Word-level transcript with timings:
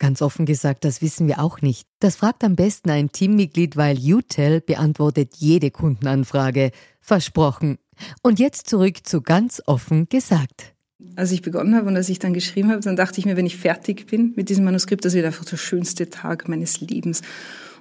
Ganz 0.00 0.22
offen 0.22 0.46
gesagt, 0.46 0.86
das 0.86 1.02
wissen 1.02 1.28
wir 1.28 1.40
auch 1.40 1.60
nicht. 1.60 1.86
Das 2.00 2.16
fragt 2.16 2.42
am 2.42 2.56
besten 2.56 2.88
ein 2.88 3.12
Teammitglied, 3.12 3.76
weil 3.76 3.98
UTEL 3.98 4.62
beantwortet 4.62 5.34
jede 5.36 5.70
Kundenanfrage. 5.70 6.70
Versprochen. 7.02 7.76
Und 8.22 8.38
jetzt 8.38 8.66
zurück 8.66 9.06
zu 9.06 9.20
ganz 9.20 9.62
offen 9.66 10.08
gesagt. 10.08 10.72
Als 11.16 11.32
ich 11.32 11.42
begonnen 11.42 11.74
habe 11.74 11.86
und 11.86 11.96
als 11.96 12.08
ich 12.08 12.18
dann 12.18 12.32
geschrieben 12.32 12.70
habe, 12.70 12.80
dann 12.80 12.96
dachte 12.96 13.20
ich 13.20 13.26
mir, 13.26 13.36
wenn 13.36 13.44
ich 13.44 13.58
fertig 13.58 14.06
bin 14.06 14.32
mit 14.36 14.48
diesem 14.48 14.64
Manuskript, 14.64 15.04
das 15.04 15.12
wird 15.12 15.26
einfach 15.26 15.44
der 15.44 15.58
schönste 15.58 16.08
Tag 16.08 16.48
meines 16.48 16.80
Lebens. 16.80 17.20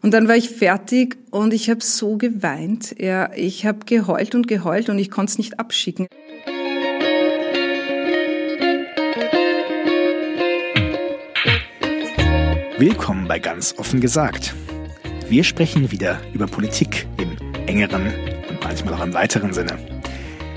Und 0.02 0.14
dann 0.14 0.28
war 0.28 0.36
ich 0.36 0.50
fertig 0.50 1.18
und 1.32 1.54
ich 1.54 1.70
habe 1.70 1.82
so 1.82 2.18
geweint. 2.18 2.96
Ja, 3.00 3.32
ich 3.34 3.66
habe 3.66 3.86
geheult 3.86 4.36
und 4.36 4.50
geheult 4.50 4.90
und 4.90 5.00
ich 5.00 5.10
konnte 5.10 5.32
es 5.32 5.38
nicht 5.38 5.58
abschicken. 5.58 6.08
Willkommen 12.80 13.28
bei 13.28 13.40
Ganz 13.40 13.76
offen 13.78 14.00
gesagt. 14.00 14.56
Wir 15.28 15.44
sprechen 15.44 15.92
wieder 15.92 16.22
über 16.32 16.48
Politik 16.48 17.08
im 17.18 17.36
engeren 17.68 18.06
und 18.50 18.64
manchmal 18.64 18.94
auch 18.94 19.04
im 19.04 19.14
weiteren 19.14 19.52
Sinne. 19.52 19.78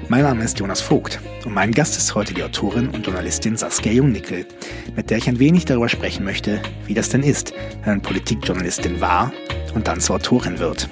Mein 0.09 0.23
Name 0.23 0.45
ist 0.45 0.57
Jonas 0.61 0.81
Vogt 0.81 1.19
und 1.45 1.53
mein 1.53 1.73
Gast 1.73 1.97
ist 1.99 2.15
heute 2.15 2.33
die 2.33 2.45
Autorin 2.45 2.91
und 2.91 3.05
Journalistin 3.05 3.57
Saskia 3.57 3.91
Jungnickel, 3.91 4.47
mit 4.95 5.11
der 5.11 5.19
ich 5.19 5.29
ein 5.29 5.41
wenig 5.41 5.65
darüber 5.65 5.89
sprechen 5.89 6.25
möchte, 6.25 6.63
wie 6.87 6.95
das 6.95 7.09
denn 7.09 7.25
ist, 7.25 7.55
wenn 7.83 7.95
man 7.95 8.03
Politikjournalistin 8.03 9.01
war 9.01 9.33
und 9.75 9.89
dann 9.89 9.99
zur 9.99 10.15
Autorin 10.15 10.61
wird, 10.61 10.89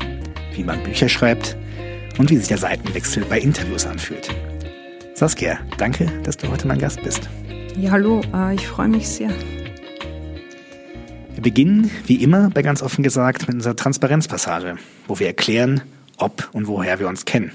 wie 0.57 0.65
man 0.65 0.83
Bücher 0.83 1.09
schreibt 1.09 1.57
und 2.19 2.29
wie 2.31 2.39
sich 2.39 2.49
der 2.49 2.59
Seitenwechsel 2.59 3.25
bei 3.25 3.39
Interviews 3.39 3.87
anfühlt. 3.87 4.35
Saskia, 5.15 5.61
danke, 5.79 6.07
dass 6.25 6.37
du 6.37 6.49
heute 6.51 6.67
mein 6.67 6.81
Gast 6.81 7.01
bist. 7.05 7.31
Ja, 7.77 7.93
hallo, 7.93 8.21
äh, 8.35 8.57
ich 8.57 8.67
freue 8.67 8.89
mich 8.89 9.09
sehr. 9.09 9.31
Wir 11.41 11.45
beginnen, 11.45 11.91
wie 12.05 12.23
immer, 12.23 12.51
bei 12.51 12.61
ganz 12.61 12.83
offen 12.83 13.03
gesagt, 13.03 13.49
mit 13.49 13.55
unserer 13.55 13.75
Transparenzpassage, 13.75 14.77
wo 15.09 15.19
wir 15.19 15.27
erklären, 15.27 15.81
ob 16.19 16.51
und 16.53 16.67
woher 16.67 16.99
wir 16.99 17.09
uns 17.09 17.25
kennen. 17.25 17.53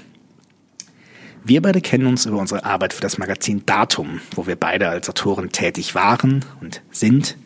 Wir 1.44 1.62
beide 1.62 1.80
kennen 1.80 2.06
uns 2.06 2.26
über 2.26 2.38
unsere 2.38 2.64
Arbeit 2.64 2.92
für 2.92 3.00
das 3.00 3.16
Magazin 3.16 3.64
Datum, 3.64 4.20
wo 4.34 4.48
wir 4.48 4.56
beide 4.56 4.88
als 4.88 5.08
Autoren 5.08 5.52
tätig 5.52 5.94
waren 5.94 6.44
und 6.60 6.82
sind 6.90 7.36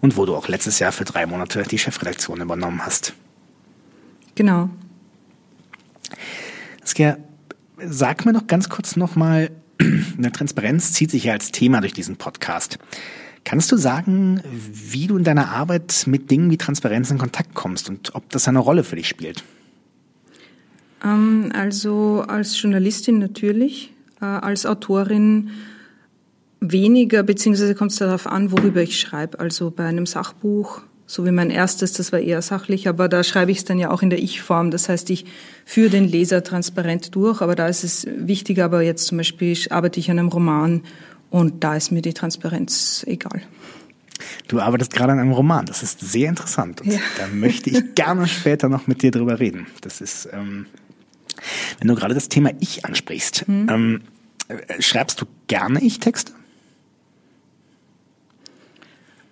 und 0.00 0.16
wo 0.16 0.26
du 0.26 0.34
auch 0.34 0.48
letztes 0.48 0.80
Jahr 0.80 0.90
für 0.90 1.04
drei 1.04 1.24
Monate 1.24 1.62
die 1.62 1.78
Chefredaktion 1.78 2.40
übernommen 2.40 2.84
hast. 2.84 3.14
Genau. 4.34 4.70
Skia, 6.84 7.16
sag 7.78 8.26
mir 8.26 8.32
noch 8.32 8.48
ganz 8.48 8.68
kurz 8.68 8.96
nochmal, 8.96 9.52
eine 10.18 10.32
Transparenz 10.32 10.94
zieht 10.94 11.12
sich 11.12 11.22
ja 11.22 11.34
als 11.34 11.52
Thema 11.52 11.80
durch 11.80 11.92
diesen 11.92 12.16
Podcast. 12.16 12.76
Kannst 13.46 13.70
du 13.70 13.76
sagen, 13.76 14.42
wie 14.72 15.06
du 15.06 15.16
in 15.16 15.22
deiner 15.22 15.50
Arbeit 15.50 16.02
mit 16.08 16.32
Dingen 16.32 16.50
wie 16.50 16.56
Transparenz 16.56 17.12
in 17.12 17.18
Kontakt 17.18 17.54
kommst 17.54 17.88
und 17.88 18.12
ob 18.16 18.28
das 18.30 18.48
eine 18.48 18.58
Rolle 18.58 18.82
für 18.82 18.96
dich 18.96 19.06
spielt? 19.06 19.44
Ähm, 21.04 21.52
also 21.54 22.24
als 22.26 22.60
Journalistin 22.60 23.20
natürlich, 23.20 23.92
äh, 24.20 24.24
als 24.24 24.66
Autorin 24.66 25.50
weniger, 26.58 27.22
beziehungsweise 27.22 27.76
kommt 27.76 27.92
es 27.92 27.98
darauf 27.98 28.26
an, 28.26 28.50
worüber 28.50 28.82
ich 28.82 28.98
schreibe. 28.98 29.38
Also 29.38 29.70
bei 29.70 29.84
einem 29.84 30.06
Sachbuch, 30.06 30.80
so 31.06 31.24
wie 31.24 31.30
mein 31.30 31.50
erstes, 31.50 31.92
das 31.92 32.10
war 32.10 32.18
eher 32.18 32.42
sachlich, 32.42 32.88
aber 32.88 33.08
da 33.08 33.22
schreibe 33.22 33.52
ich 33.52 33.58
es 33.58 33.64
dann 33.64 33.78
ja 33.78 33.92
auch 33.92 34.02
in 34.02 34.10
der 34.10 34.18
Ich-Form. 34.18 34.72
Das 34.72 34.88
heißt, 34.88 35.08
ich 35.10 35.24
führe 35.64 35.90
den 35.90 36.08
Leser 36.08 36.42
transparent 36.42 37.14
durch, 37.14 37.42
aber 37.42 37.54
da 37.54 37.68
ist 37.68 37.84
es 37.84 38.08
wichtiger, 38.16 38.64
aber 38.64 38.82
jetzt 38.82 39.06
zum 39.06 39.18
Beispiel 39.18 39.56
arbeite 39.70 40.00
ich 40.00 40.10
an 40.10 40.18
einem 40.18 40.30
Roman 40.30 40.82
und 41.30 41.64
da 41.64 41.76
ist 41.76 41.90
mir 41.92 42.02
die 42.02 42.14
Transparenz 42.14 43.04
egal. 43.06 43.42
Du 44.48 44.60
arbeitest 44.60 44.92
gerade 44.92 45.12
an 45.12 45.18
einem 45.18 45.32
Roman. 45.32 45.66
Das 45.66 45.82
ist 45.82 46.00
sehr 46.00 46.28
interessant. 46.28 46.80
Und 46.80 46.92
ja. 46.92 47.00
Da 47.18 47.26
möchte 47.28 47.70
ich 47.70 47.94
gerne 47.94 48.26
später 48.28 48.68
noch 48.68 48.86
mit 48.86 49.02
dir 49.02 49.10
drüber 49.10 49.40
reden. 49.40 49.66
Das 49.82 50.00
ist, 50.00 50.28
ähm, 50.32 50.66
wenn 51.78 51.88
du 51.88 51.94
gerade 51.94 52.14
das 52.14 52.28
Thema 52.28 52.50
Ich 52.60 52.84
ansprichst, 52.84 53.46
hm. 53.46 53.68
ähm, 53.68 54.02
äh, 54.48 54.80
schreibst 54.80 55.20
du 55.20 55.26
gerne 55.48 55.80
Ich-Texte? 55.80 56.32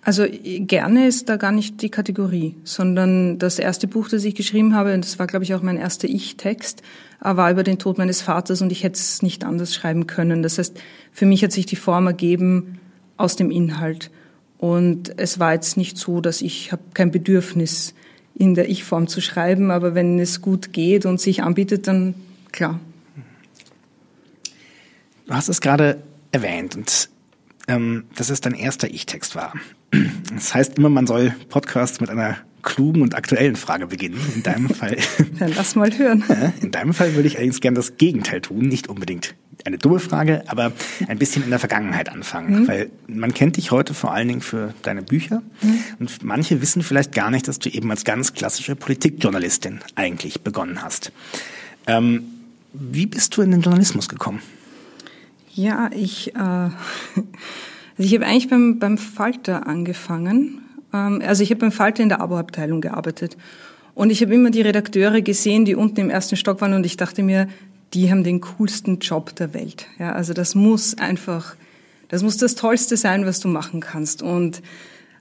Also 0.05 0.27
gerne 0.29 1.07
ist 1.07 1.29
da 1.29 1.37
gar 1.37 1.51
nicht 1.51 1.81
die 1.81 1.89
Kategorie, 1.89 2.53
sondern 2.63 3.39
das 3.39 3.57
erste 3.57 3.87
Buch, 3.87 4.07
das 4.07 4.23
ich 4.23 4.35
geschrieben 4.35 4.75
habe, 4.75 4.93
und 4.93 5.03
das 5.03 5.17
war, 5.17 5.25
glaube 5.25 5.45
ich, 5.45 5.55
auch 5.55 5.63
mein 5.63 5.77
erster 5.77 6.07
Ich-Text, 6.07 6.83
äh, 7.23 7.35
war 7.35 7.49
über 7.49 7.63
den 7.63 7.79
Tod 7.79 7.97
meines 7.97 8.21
Vaters 8.21 8.61
und 8.61 8.71
ich 8.71 8.83
hätte 8.83 8.99
es 8.99 9.23
nicht 9.23 9.43
anders 9.43 9.73
schreiben 9.73 10.05
können. 10.05 10.43
Das 10.43 10.59
heißt, 10.59 10.79
für 11.11 11.25
mich 11.25 11.43
hat 11.43 11.51
sich 11.51 11.65
die 11.65 11.75
Form 11.75 12.05
ergeben 12.05 12.79
aus 13.17 13.35
dem 13.35 13.49
Inhalt. 13.49 14.11
Und 14.59 15.17
es 15.17 15.39
war 15.39 15.53
jetzt 15.53 15.75
nicht 15.75 15.97
so, 15.97 16.21
dass 16.21 16.43
ich 16.43 16.71
habe 16.71 16.83
kein 16.93 17.09
Bedürfnis, 17.09 17.95
in 18.35 18.53
der 18.53 18.69
Ich-Form 18.69 19.07
zu 19.07 19.21
schreiben, 19.21 19.71
aber 19.71 19.95
wenn 19.95 20.19
es 20.19 20.39
gut 20.39 20.71
geht 20.71 21.07
und 21.07 21.19
sich 21.19 21.41
anbietet, 21.41 21.87
dann 21.87 22.13
klar. 22.51 22.79
Du 25.25 25.33
hast 25.33 25.49
es 25.49 25.61
gerade 25.61 26.03
erwähnt 26.31 26.75
und 26.75 27.09
ähm, 27.67 28.05
dass 28.15 28.29
es 28.29 28.41
dein 28.41 28.53
erster 28.53 28.89
Ich-Text 28.89 29.35
war. 29.35 29.53
Das 30.33 30.53
heißt 30.53 30.77
immer, 30.77 30.89
man 30.89 31.07
soll 31.07 31.33
Podcasts 31.49 32.01
mit 32.01 32.09
einer 32.09 32.37
klugen 32.61 33.01
und 33.01 33.15
aktuellen 33.15 33.55
Frage 33.55 33.87
beginnen. 33.87 34.19
In 34.35 34.43
deinem 34.43 34.69
Fall. 34.73 34.97
Dann 35.39 35.53
lass 35.55 35.75
mal 35.75 35.95
hören. 35.97 36.23
In 36.61 36.71
deinem 36.71 36.93
Fall 36.93 37.15
würde 37.15 37.27
ich 37.27 37.35
allerdings 37.35 37.61
gerne 37.61 37.75
das 37.75 37.97
Gegenteil 37.97 38.41
tun. 38.41 38.67
Nicht 38.67 38.87
unbedingt 38.89 39.35
eine 39.65 39.77
dumme 39.77 39.99
Frage, 39.99 40.43
aber 40.47 40.73
ein 41.07 41.17
bisschen 41.17 41.43
in 41.43 41.49
der 41.49 41.59
Vergangenheit 41.59 42.09
anfangen. 42.09 42.61
Mhm. 42.61 42.67
Weil 42.67 42.91
man 43.07 43.33
kennt 43.33 43.57
dich 43.57 43.71
heute 43.71 43.93
vor 43.93 44.13
allen 44.13 44.27
Dingen 44.27 44.41
für 44.41 44.73
deine 44.83 45.01
Bücher. 45.01 45.41
Mhm. 45.61 45.79
Und 45.99 46.23
manche 46.23 46.61
wissen 46.61 46.83
vielleicht 46.83 47.13
gar 47.13 47.31
nicht, 47.31 47.47
dass 47.47 47.59
du 47.59 47.69
eben 47.69 47.89
als 47.89 48.03
ganz 48.03 48.33
klassische 48.33 48.75
Politikjournalistin 48.75 49.79
eigentlich 49.95 50.41
begonnen 50.41 50.83
hast. 50.83 51.11
Ähm, 51.87 52.23
wie 52.73 53.05
bist 53.05 53.35
du 53.37 53.41
in 53.41 53.51
den 53.51 53.61
Journalismus 53.61 54.09
gekommen? 54.09 54.41
Ja, 55.55 55.89
ich, 55.93 56.35
äh, 56.35 56.39
also 56.39 56.71
ich 57.97 58.13
habe 58.13 58.25
eigentlich 58.25 58.49
beim, 58.49 58.77
beim 58.77 58.97
Falter 58.97 59.67
angefangen. 59.67 60.61
Ähm, 60.93 61.21
also 61.25 61.43
ich 61.43 61.49
habe 61.49 61.61
beim 61.61 61.71
Falter 61.71 62.03
in 62.03 62.09
der 62.09 62.19
Abo-Abteilung 62.19 62.81
gearbeitet. 62.81 63.37
Und 63.93 64.09
ich 64.09 64.21
habe 64.21 64.35
immer 64.35 64.51
die 64.51 64.61
Redakteure 64.61 65.21
gesehen, 65.21 65.63
die 65.63 65.75
unten 65.75 66.01
im 66.01 66.09
ersten 66.09 66.35
Stock 66.35 66.59
waren 66.59 66.73
und 66.73 66.85
ich 66.85 66.97
dachte 66.97 67.23
mir, 67.23 67.47
die 67.93 68.11
haben 68.11 68.25
den 68.25 68.41
coolsten 68.41 68.99
Job 68.99 69.33
der 69.37 69.53
Welt. 69.53 69.87
Ja, 69.97 70.11
also 70.11 70.33
das 70.33 70.53
muss 70.53 70.97
einfach, 70.97 71.55
das 72.09 72.21
muss 72.21 72.35
das 72.35 72.55
Tollste 72.55 72.97
sein, 72.97 73.25
was 73.25 73.39
du 73.39 73.47
machen 73.47 73.79
kannst. 73.79 74.21
Und 74.21 74.61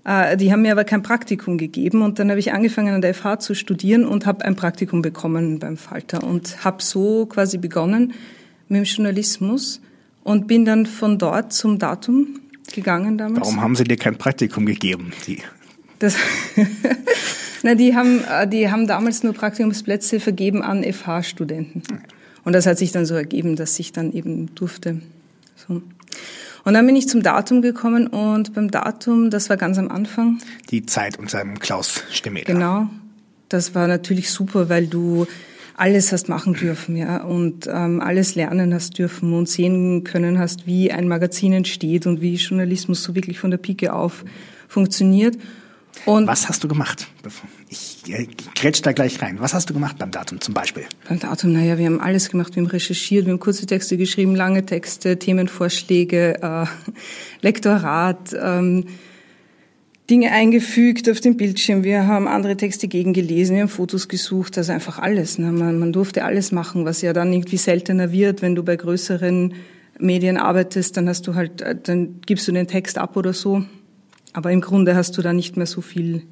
äh, 0.05 0.37
die 0.37 0.51
haben 0.51 0.63
mir 0.63 0.73
aber 0.73 0.83
kein 0.83 1.03
Praktikum 1.03 1.59
gegeben 1.59 2.03
und 2.03 2.19
dann 2.19 2.31
habe 2.31 2.41
ich 2.41 2.53
angefangen 2.53 2.93
an 2.93 3.03
der 3.03 3.15
FH 3.15 3.39
zu 3.39 3.55
studieren 3.55 4.05
und 4.05 4.27
habe 4.27 4.45
ein 4.45 4.57
Praktikum 4.57 5.01
bekommen 5.01 5.61
beim 5.61 5.77
Falter 5.77 6.25
und 6.25 6.65
habe 6.65 6.83
so 6.83 7.27
quasi 7.27 7.59
begonnen 7.59 8.15
mit 8.69 8.79
dem 8.79 8.85
Journalismus 8.85 9.81
und 10.25 10.49
bin 10.49 10.65
dann 10.65 10.87
von 10.87 11.19
dort 11.19 11.53
zum 11.53 11.79
Datum 11.79 12.41
gegangen 12.73 13.17
damals. 13.17 13.43
Warum 13.43 13.61
haben 13.61 13.77
sie 13.77 13.85
dir 13.85 13.97
kein 13.97 14.17
Praktikum 14.17 14.67
gegeben? 14.67 15.13
Die 15.27 15.39
das 16.01 16.17
Na, 17.65 17.75
die 17.75 17.95
haben, 17.95 18.23
äh, 18.25 18.47
die 18.47 18.71
haben 18.71 18.87
damals 18.87 19.23
nur 19.23 19.33
Praktikumsplätze 19.33 20.21
vergeben 20.21 20.63
an 20.63 20.85
FH-Studenten. 20.85 21.83
Und 22.45 22.53
das 22.53 22.67
hat 22.67 22.77
sich 22.77 22.93
dann 22.93 23.07
so 23.07 23.15
ergeben, 23.15 23.57
dass 23.57 23.79
ich 23.79 23.91
dann 23.91 24.13
eben 24.13 24.55
durfte. 24.55 25.01
So. 25.57 25.81
Und 26.65 26.75
dann 26.75 26.85
bin 26.85 26.95
ich 26.95 27.09
zum 27.09 27.23
Datum 27.23 27.63
gekommen 27.63 28.07
und 28.07 28.53
beim 28.53 28.71
Datum, 28.71 29.31
das 29.31 29.49
war 29.49 29.57
ganz 29.57 29.79
am 29.79 29.91
Anfang. 29.91 30.39
Die 30.71 30.85
Zeit 30.85 31.19
unter 31.19 31.43
Klaus 31.55 32.03
Stemmeter. 32.11 32.53
Genau. 32.53 32.91
Das 33.49 33.75
war 33.75 33.87
natürlich 33.87 34.31
super, 34.31 34.69
weil 34.69 34.87
du 34.87 35.27
alles 35.77 36.13
hast 36.13 36.29
machen 36.29 36.55
dürfen, 36.55 36.97
ja, 36.97 37.23
und 37.23 37.67
ähm, 37.67 38.01
alles 38.01 38.35
lernen 38.35 38.73
hast 38.73 38.99
dürfen 38.99 39.33
und 39.33 39.49
sehen 39.49 40.05
können 40.05 40.39
hast, 40.39 40.67
wie 40.67 40.93
ein 40.93 41.09
Magazin 41.09 41.53
entsteht 41.53 42.07
und 42.07 42.21
wie 42.21 42.35
Journalismus 42.35 43.03
so 43.03 43.15
wirklich 43.15 43.39
von 43.39 43.51
der 43.51 43.59
Pike 43.59 43.93
auf 43.93 44.25
funktioniert. 44.69 45.37
Und 46.07 46.27
Was 46.27 46.49
hast 46.49 46.63
du 46.65 46.69
gemacht? 46.69 47.07
Ich 47.69 48.03
grätsch 48.55 48.83
da 48.83 48.93
gleich 48.93 49.23
rein. 49.23 49.37
Was 49.41 49.55
hast 49.55 49.71
du 49.71 49.75
gemacht 49.75 49.97
beim 49.99 50.11
Datum 50.11 50.41
zum 50.41 50.53
Beispiel? 50.53 50.85
Beim 51.09 51.19
Datum, 51.19 51.53
naja, 51.53 51.79
wir 51.79 51.87
haben 51.87 52.01
alles 52.01 52.29
gemacht. 52.31 52.55
Wir 52.55 52.63
haben 52.63 52.71
recherchiert, 52.71 53.27
wir 53.27 53.33
haben 53.33 53.41
kurze 53.41 53.65
Texte 53.65 53.97
geschrieben, 53.97 54.35
lange 54.35 54.67
Texte, 54.67 55.19
Themenvorschläge, 55.19 56.43
äh, 56.43 56.67
Lektorat, 57.41 58.35
ähm, 58.41 58.85
Dinge 60.11 60.33
eingefügt 60.33 61.09
auf 61.09 61.21
dem 61.21 61.37
Bildschirm. 61.37 61.83
Wir 61.83 62.07
haben 62.07 62.29
andere 62.29 62.57
Texte 62.57 62.89
gegengelesen, 62.89 63.57
wir 63.57 63.63
haben 63.63 63.71
Fotos 63.71 64.09
gesucht, 64.09 64.59
also 64.59 64.73
einfach 64.73 64.99
alles. 64.99 65.39
Ne? 65.39 65.51
Man, 65.51 65.79
man 65.79 65.93
durfte 65.93 66.25
alles 66.25 66.53
machen, 66.53 66.85
was 66.85 67.01
ja 67.01 67.13
dann 67.13 67.33
irgendwie 67.33 67.57
seltener 67.57 68.13
wird, 68.13 68.43
wenn 68.43 68.55
du 68.55 68.63
bei 68.63 68.77
größeren 68.77 69.55
Medien 69.99 70.37
arbeitest, 70.37 70.97
dann 70.97 71.09
hast 71.09 71.27
du 71.27 71.35
halt, 71.35 71.63
äh, 71.63 71.75
dann 71.81 72.21
gibst 72.27 72.47
du 72.49 72.53
den 72.53 72.67
Text 72.67 72.99
ab 72.99 73.17
oder 73.17 73.33
so. 73.33 73.65
Aber 74.33 74.51
im 74.51 74.61
Grunde 74.61 74.95
hast 74.95 75.17
du 75.17 75.23
da 75.23 75.33
nicht 75.33 75.57
mehr 75.57 75.67
so 75.67 75.81
viel 75.81 76.23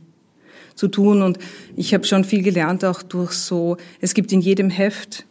zu 0.74 0.88
tun. 0.88 1.22
Und 1.22 1.38
ich 1.76 1.94
habe 1.94 2.04
schon 2.04 2.24
viel 2.24 2.42
gelernt, 2.42 2.84
auch 2.84 3.02
durch 3.02 3.32
so, 3.32 3.76
es 4.00 4.12
gibt 4.12 4.32
in 4.32 4.40
jedem 4.40 4.69
Heft 4.69 5.24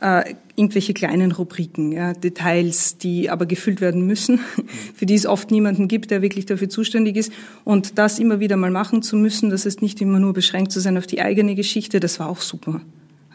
äh, 0.00 0.34
irgendwelche 0.56 0.94
kleinen 0.94 1.32
Rubriken, 1.32 1.92
ja, 1.92 2.14
Details, 2.14 2.96
die 2.98 3.30
aber 3.30 3.46
gefüllt 3.46 3.80
werden 3.80 4.06
müssen, 4.06 4.40
für 4.94 5.06
die 5.06 5.14
es 5.14 5.26
oft 5.26 5.50
niemanden 5.50 5.86
gibt, 5.86 6.10
der 6.10 6.22
wirklich 6.22 6.46
dafür 6.46 6.68
zuständig 6.68 7.16
ist. 7.16 7.32
Und 7.64 7.98
das 7.98 8.18
immer 8.18 8.40
wieder 8.40 8.56
mal 8.56 8.70
machen 8.70 9.02
zu 9.02 9.16
müssen, 9.16 9.50
das 9.50 9.66
ist 9.66 9.82
nicht 9.82 10.00
immer 10.00 10.18
nur 10.18 10.32
beschränkt 10.32 10.72
zu 10.72 10.80
sein 10.80 10.96
auf 10.96 11.06
die 11.06 11.20
eigene 11.20 11.54
Geschichte, 11.54 12.00
das 12.00 12.18
war 12.18 12.28
auch 12.28 12.40
super. 12.40 12.80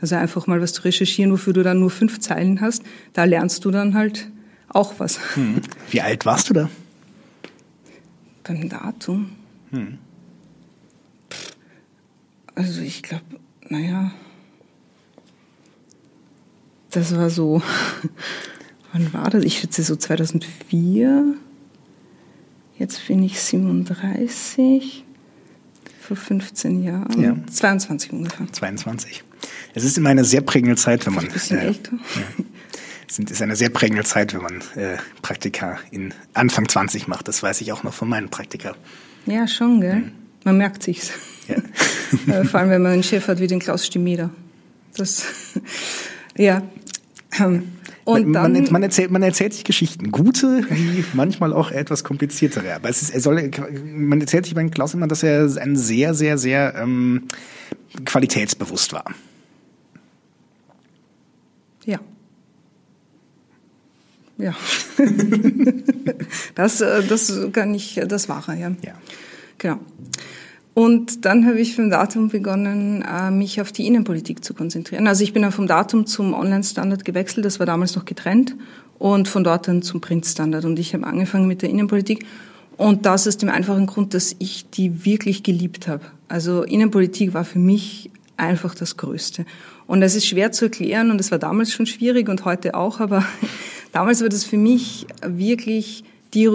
Also 0.01 0.15
einfach 0.15 0.47
mal 0.47 0.59
was 0.59 0.73
zu 0.73 0.81
recherchieren, 0.81 1.31
wofür 1.31 1.53
du 1.53 1.61
dann 1.61 1.79
nur 1.79 1.91
fünf 1.91 2.19
Zeilen 2.19 2.59
hast, 2.59 2.81
da 3.13 3.23
lernst 3.23 3.63
du 3.65 3.71
dann 3.71 3.93
halt 3.93 4.29
auch 4.67 4.95
was. 4.97 5.19
Hm. 5.35 5.61
Wie 5.91 6.01
alt 6.01 6.25
warst 6.25 6.49
du 6.49 6.53
da? 6.53 6.69
Beim 8.43 8.67
Datum? 8.67 9.29
Hm. 9.69 9.99
Also 12.55 12.81
ich 12.81 13.03
glaube, 13.03 13.23
naja, 13.69 14.11
das 16.91 17.15
war 17.15 17.29
so, 17.29 17.61
wann 18.93 19.13
war 19.13 19.29
das? 19.29 19.43
Ich 19.43 19.59
schätze 19.59 19.83
so 19.83 19.95
2004. 19.95 21.35
Jetzt 22.77 23.07
bin 23.07 23.23
ich 23.23 23.39
37, 23.39 25.05
vor 25.99 26.17
15 26.17 26.83
Jahren. 26.83 27.21
Ja. 27.21 27.35
22 27.51 28.11
ungefähr. 28.11 28.51
22. 28.51 29.23
Es 29.73 29.83
ist 29.83 29.97
immer 29.97 30.09
eine 30.09 30.25
sehr 30.25 30.41
prägende 30.41 30.75
Zeit, 30.75 31.05
wenn 31.05 31.13
man. 31.13 31.25
Ein 31.25 31.31
bisschen 31.31 31.59
äh, 31.59 31.67
älter. 31.67 31.93
Ja. 31.93 32.45
Es 33.07 33.19
ist 33.19 33.41
eine 33.41 33.57
sehr 33.57 33.69
prägende 33.69 34.03
Zeit, 34.03 34.33
wenn 34.33 34.41
man 34.41 34.61
äh, 34.75 34.97
Praktika 35.21 35.79
in 35.91 36.13
Anfang 36.33 36.69
20 36.69 37.09
macht. 37.09 37.27
Das 37.27 37.43
weiß 37.43 37.59
ich 37.59 37.73
auch 37.73 37.83
noch 37.83 37.93
von 37.93 38.07
meinen 38.07 38.29
Praktika. 38.29 38.75
Ja, 39.25 39.47
schon, 39.47 39.81
gell? 39.81 39.95
Mhm. 39.95 40.11
Man 40.45 40.57
merkt 40.57 40.83
sich's. 40.83 41.11
Ja. 41.47 41.55
Äh, 42.27 42.43
vor 42.43 42.59
allem, 42.59 42.69
wenn 42.71 42.81
man 42.81 42.91
einen 42.91 43.03
Chef 43.03 43.29
hat 43.29 43.39
wie 43.39 43.47
den 43.47 43.61
Klaus 43.61 43.85
Stimeder. 43.85 44.31
Das, 44.97 45.23
ja. 46.37 46.61
Ähm, 47.39 47.71
und 48.03 48.27
man, 48.29 48.67
man, 48.71 48.83
erzählt, 48.83 49.11
man 49.11 49.23
erzählt 49.23 49.53
sich 49.53 49.63
Geschichten, 49.63 50.11
gute, 50.11 50.65
wie 50.69 51.05
manchmal 51.13 51.53
auch 51.53 51.71
etwas 51.71 52.03
kompliziertere. 52.03 52.73
Aber 52.75 52.89
es 52.89 53.01
ist, 53.01 53.11
er 53.11 53.21
soll, 53.21 53.51
man 53.83 54.19
erzählt 54.19 54.45
sich 54.45 54.55
bei 54.55 54.67
Klaus 54.69 54.93
immer, 54.93 55.07
dass 55.07 55.23
er 55.23 55.49
ein 55.61 55.75
sehr, 55.75 56.13
sehr, 56.13 56.37
sehr 56.37 56.75
ähm, 56.75 57.27
qualitätsbewusst 58.05 58.93
war. 58.93 59.05
Ja. 61.85 61.99
Ja. 64.37 64.55
das, 66.55 66.81
äh, 66.81 67.03
das 67.03 67.33
kann 67.53 67.73
ich, 67.75 68.01
das 68.07 68.27
war 68.27 68.43
er, 68.47 68.55
ja. 68.55 68.71
ja. 68.83 68.93
Genau. 69.57 69.79
Und 70.73 71.25
dann 71.25 71.45
habe 71.45 71.59
ich 71.59 71.75
vom 71.75 71.89
Datum 71.89 72.29
begonnen, 72.29 73.03
äh, 73.03 73.29
mich 73.29 73.59
auf 73.59 73.71
die 73.71 73.85
Innenpolitik 73.87 74.43
zu 74.43 74.53
konzentrieren. 74.53 75.07
Also 75.07 75.23
ich 75.23 75.33
bin 75.33 75.41
dann 75.41 75.51
vom 75.51 75.67
Datum 75.67 76.05
zum 76.05 76.33
Online-Standard 76.33 77.03
gewechselt, 77.03 77.45
das 77.45 77.59
war 77.59 77.65
damals 77.65 77.95
noch 77.95 78.05
getrennt, 78.05 78.55
und 78.97 79.27
von 79.27 79.43
dort 79.43 79.67
dann 79.67 79.81
zum 79.81 79.99
Print-Standard. 79.99 80.63
Und 80.63 80.79
ich 80.79 80.93
habe 80.93 81.05
angefangen 81.05 81.47
mit 81.47 81.61
der 81.61 81.69
Innenpolitik. 81.69 82.25
Und 82.77 83.05
das 83.05 83.27
aus 83.27 83.37
dem 83.37 83.49
einfachen 83.49 83.85
Grund, 83.85 84.13
dass 84.13 84.35
ich 84.39 84.69
die 84.69 85.05
wirklich 85.05 85.43
geliebt 85.43 85.87
habe. 85.87 86.05
Also 86.29 86.63
Innenpolitik 86.63 87.33
war 87.33 87.43
für 87.43 87.59
mich 87.59 88.09
einfach 88.37 88.73
das 88.73 88.97
Größte. 88.97 89.45
Und 89.87 90.01
es 90.01 90.15
ist 90.15 90.25
schwer 90.25 90.51
zu 90.51 90.65
erklären 90.65 91.11
und 91.11 91.19
es 91.19 91.31
war 91.31 91.37
damals 91.37 91.73
schon 91.73 91.85
schwierig 91.85 92.29
und 92.29 92.45
heute 92.45 92.75
auch, 92.75 92.99
aber 92.99 93.25
damals 93.91 94.21
war 94.21 94.29
das 94.29 94.45
für 94.45 94.57
mich 94.57 95.05
wirklich 95.25 96.03
die, 96.33 96.49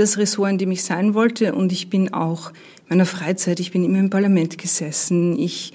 das 0.00 0.18
Ressort, 0.18 0.50
in 0.50 0.58
dem 0.58 0.70
ich 0.70 0.82
sein 0.82 1.14
wollte. 1.14 1.54
Und 1.54 1.72
ich 1.72 1.90
bin 1.90 2.12
auch 2.12 2.52
meiner 2.88 3.06
Freizeit, 3.06 3.60
ich 3.60 3.70
bin 3.70 3.84
immer 3.84 3.98
im 3.98 4.10
Parlament 4.10 4.58
gesessen, 4.58 5.38
ich, 5.38 5.72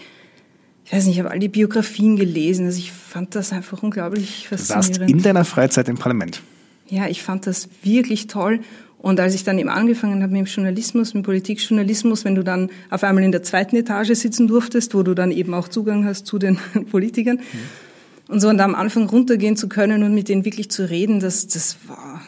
ich 0.84 0.94
weiß 0.94 1.06
nicht, 1.06 1.16
ich 1.16 1.20
habe 1.20 1.32
all 1.32 1.40
die 1.40 1.48
Biografien 1.48 2.18
gelesen, 2.18 2.66
also 2.66 2.78
ich 2.78 2.92
fand 2.92 3.36
das 3.36 3.54
einfach 3.54 3.82
unglaublich 3.82 4.48
faszinierend. 4.50 4.96
Du 4.98 5.00
warst 5.02 5.12
in 5.12 5.22
deiner 5.22 5.46
Freizeit 5.46 5.88
im 5.88 5.98
Parlament? 5.98 6.42
Ja, 6.90 7.08
ich 7.08 7.24
fand 7.24 7.48
das 7.48 7.70
wirklich 7.84 8.28
toll. 8.28 8.60
Und 8.98 9.20
als 9.20 9.34
ich 9.34 9.44
dann 9.44 9.60
eben 9.60 9.70
angefangen 9.70 10.24
habe 10.24 10.34
mit 10.34 10.42
dem 10.42 10.46
Journalismus, 10.46 11.14
mit 11.14 11.24
dem 11.24 11.26
Politikjournalismus, 11.26 12.26
wenn 12.26 12.36
du 12.36 12.44
dann 12.44 12.70
auf 12.90 13.04
einmal 13.04 13.24
in 13.24 13.32
der 13.32 13.44
zweiten 13.44 13.76
Etage 13.76 14.14
sitzen 14.14 14.48
durftest, 14.48 14.94
wo 14.94 15.04
du 15.04 15.14
dann 15.14 15.32
eben 15.32 15.54
auch 15.54 15.68
Zugang 15.68 16.06
hast 16.06 16.26
zu 16.26 16.38
den 16.38 16.58
Politikern, 16.92 17.38
mhm. 17.38 18.34
und 18.34 18.40
so 18.40 18.50
und 18.50 18.60
am 18.60 18.76
Anfang 18.76 19.08
runtergehen 19.08 19.56
zu 19.56 19.70
können 19.70 20.04
und 20.04 20.14
mit 20.14 20.28
denen 20.28 20.44
wirklich 20.44 20.70
zu 20.70 20.90
reden, 20.90 21.20
das, 21.20 21.48
das 21.48 21.78
war, 21.88 22.22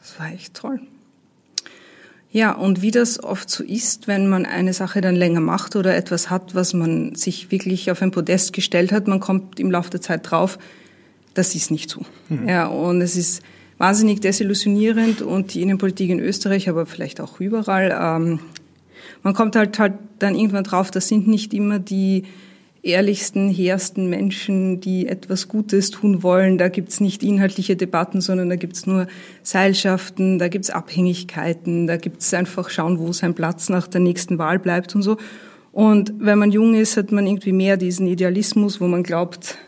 das 0.00 0.18
war 0.18 0.32
echt 0.32 0.54
toll. 0.54 0.80
Ja, 2.36 2.52
und 2.52 2.82
wie 2.82 2.90
das 2.90 3.24
oft 3.24 3.48
so 3.48 3.64
ist, 3.64 4.08
wenn 4.08 4.28
man 4.28 4.44
eine 4.44 4.74
Sache 4.74 5.00
dann 5.00 5.16
länger 5.16 5.40
macht 5.40 5.74
oder 5.74 5.96
etwas 5.96 6.28
hat, 6.28 6.54
was 6.54 6.74
man 6.74 7.14
sich 7.14 7.50
wirklich 7.50 7.90
auf 7.90 8.02
ein 8.02 8.10
Podest 8.10 8.52
gestellt 8.52 8.92
hat, 8.92 9.08
man 9.08 9.20
kommt 9.20 9.58
im 9.58 9.70
Laufe 9.70 9.88
der 9.88 10.02
Zeit 10.02 10.30
drauf, 10.30 10.58
das 11.32 11.54
ist 11.54 11.70
nicht 11.70 11.88
so. 11.88 12.02
Mhm. 12.28 12.46
Ja, 12.46 12.66
und 12.66 13.00
es 13.00 13.16
ist 13.16 13.42
wahnsinnig 13.78 14.20
desillusionierend 14.20 15.22
und 15.22 15.54
die 15.54 15.62
Innenpolitik 15.62 16.10
in 16.10 16.20
Österreich, 16.20 16.68
aber 16.68 16.84
vielleicht 16.84 17.22
auch 17.22 17.40
überall, 17.40 17.98
ähm, 17.98 18.40
man 19.22 19.32
kommt 19.32 19.56
halt 19.56 19.78
halt 19.78 19.94
dann 20.18 20.34
irgendwann 20.34 20.64
drauf, 20.64 20.90
das 20.90 21.08
sind 21.08 21.26
nicht 21.26 21.54
immer 21.54 21.78
die 21.78 22.24
ehrlichsten, 22.86 23.50
hehrsten 23.50 24.08
Menschen, 24.08 24.80
die 24.80 25.06
etwas 25.08 25.48
Gutes 25.48 25.90
tun 25.90 26.22
wollen. 26.22 26.56
Da 26.56 26.68
gibt's 26.68 27.00
nicht 27.00 27.22
inhaltliche 27.22 27.76
Debatten, 27.76 28.20
sondern 28.20 28.48
da 28.48 28.56
gibt's 28.56 28.86
nur 28.86 29.06
Seilschaften, 29.42 30.38
da 30.38 30.48
gibt's 30.48 30.70
Abhängigkeiten, 30.70 31.86
da 31.86 31.96
gibt's 31.96 32.32
einfach 32.32 32.70
schauen, 32.70 32.98
wo 32.98 33.12
sein 33.12 33.34
Platz 33.34 33.68
nach 33.68 33.88
der 33.88 34.00
nächsten 34.00 34.38
Wahl 34.38 34.58
bleibt 34.58 34.94
und 34.94 35.02
so. 35.02 35.16
Und 35.72 36.14
wenn 36.18 36.38
man 36.38 36.52
jung 36.52 36.74
ist, 36.74 36.96
hat 36.96 37.12
man 37.12 37.26
irgendwie 37.26 37.52
mehr 37.52 37.76
diesen 37.76 38.06
Idealismus, 38.06 38.80
wo 38.80 38.86
man 38.86 39.02
glaubt, 39.02 39.58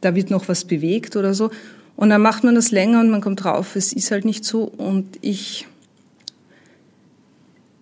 da 0.00 0.14
wird 0.14 0.30
noch 0.30 0.48
was 0.48 0.64
bewegt 0.64 1.16
oder 1.16 1.34
so. 1.34 1.50
Und 1.96 2.10
dann 2.10 2.22
macht 2.22 2.44
man 2.44 2.54
das 2.54 2.70
länger 2.70 3.00
und 3.00 3.10
man 3.10 3.20
kommt 3.20 3.44
drauf, 3.44 3.76
es 3.76 3.92
ist 3.92 4.10
halt 4.10 4.24
nicht 4.24 4.44
so. 4.44 4.62
Und 4.62 5.18
ich 5.20 5.66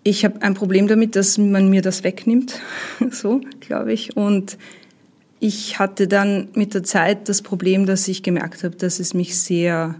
ich 0.05 0.25
habe 0.25 0.43
ein 0.43 0.55
Problem 0.55 0.87
damit, 0.87 1.17
dass 1.17 1.39
man 1.39 1.69
mir 1.71 1.83
das 1.83 2.05
wegnimmt, 2.05 2.61
so 3.11 3.41
glaube 3.61 3.93
ich. 3.93 4.17
Und 4.17 4.59
ich 5.41 5.79
hatte 5.79 6.07
dann 6.07 6.49
mit 6.55 6.75
der 6.75 6.85
Zeit 6.85 7.29
das 7.29 7.43
Problem, 7.43 7.87
dass 7.87 8.07
ich 8.07 8.23
gemerkt 8.23 8.63
habe, 8.63 8.77
dass 8.77 9.01
es 9.01 9.15
mich 9.15 9.39
sehr 9.39 9.97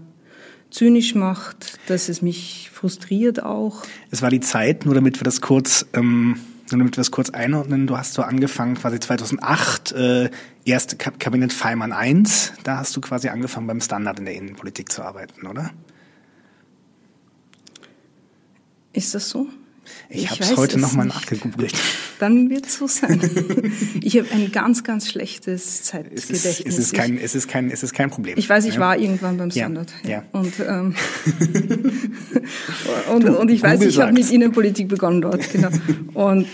zynisch 0.69 1.15
macht, 1.15 1.79
dass 1.87 2.07
es 2.07 2.21
mich 2.21 2.69
frustriert 2.71 3.43
auch. 3.43 3.83
Es 4.11 4.21
war 4.21 4.29
die 4.29 4.39
Zeit, 4.39 4.85
nur 4.85 4.93
damit 4.93 5.19
wir 5.19 5.23
das 5.23 5.41
kurz, 5.41 5.85
ähm, 5.93 6.39
nur 6.71 6.79
damit 6.79 6.93
wir 6.93 7.01
das 7.01 7.11
kurz 7.11 7.29
einordnen. 7.31 7.87
Du 7.87 7.97
hast 7.97 8.13
so 8.13 8.21
angefangen 8.21 8.75
quasi 8.75 8.99
2008, 8.99 9.91
äh, 9.93 10.29
erst 10.65 10.99
Kabinett 10.99 11.53
Feimann 11.53 11.93
I, 11.97 12.23
da 12.63 12.77
hast 12.77 12.95
du 12.95 13.01
quasi 13.01 13.29
angefangen 13.29 13.67
beim 13.67 13.81
Standard 13.81 14.19
in 14.19 14.25
der 14.25 14.35
Innenpolitik 14.35 14.91
zu 14.91 15.03
arbeiten, 15.03 15.47
oder? 15.47 15.71
Ist 18.93 19.15
das 19.15 19.29
so? 19.29 19.47
Ich, 20.09 20.23
ich 20.23 20.31
habe 20.31 20.43
es 20.43 20.57
heute 20.57 20.79
nochmal 20.79 21.05
nachgegoogelt. 21.05 21.73
Dann 22.19 22.49
wird 22.49 22.65
es 22.65 22.77
so 22.77 22.87
sein. 22.87 23.19
ich 24.01 24.17
habe 24.17 24.29
ein 24.31 24.51
ganz, 24.51 24.83
ganz 24.83 25.09
schlechtes 25.09 25.83
Zeitgedächtnis. 25.83 26.45
Es 26.45 26.59
ist, 26.59 26.65
es 26.65 26.77
ist, 26.77 26.93
kein, 26.93 27.17
es 27.17 27.35
ist, 27.35 27.47
kein, 27.47 27.69
es 27.71 27.83
ist 27.83 27.93
kein 27.93 28.09
Problem. 28.09 28.37
Ich 28.37 28.47
weiß, 28.47 28.65
ich 28.65 28.79
war 28.79 28.97
irgendwann 28.97 29.37
beim 29.37 29.51
Standard. 29.51 29.91
Ja. 30.03 30.09
ja. 30.09 30.23
Und, 30.31 30.53
ähm, 30.59 30.95
und, 33.13 33.23
du, 33.23 33.37
und 33.37 33.51
ich 33.51 33.61
weiß, 33.61 33.81
ich 33.81 33.99
habe 33.99 34.13
mit 34.13 34.31
Innenpolitik 34.31 34.87
begonnen 34.87 35.21
dort. 35.21 35.51
Genau. 35.51 35.69
Und 36.13 36.47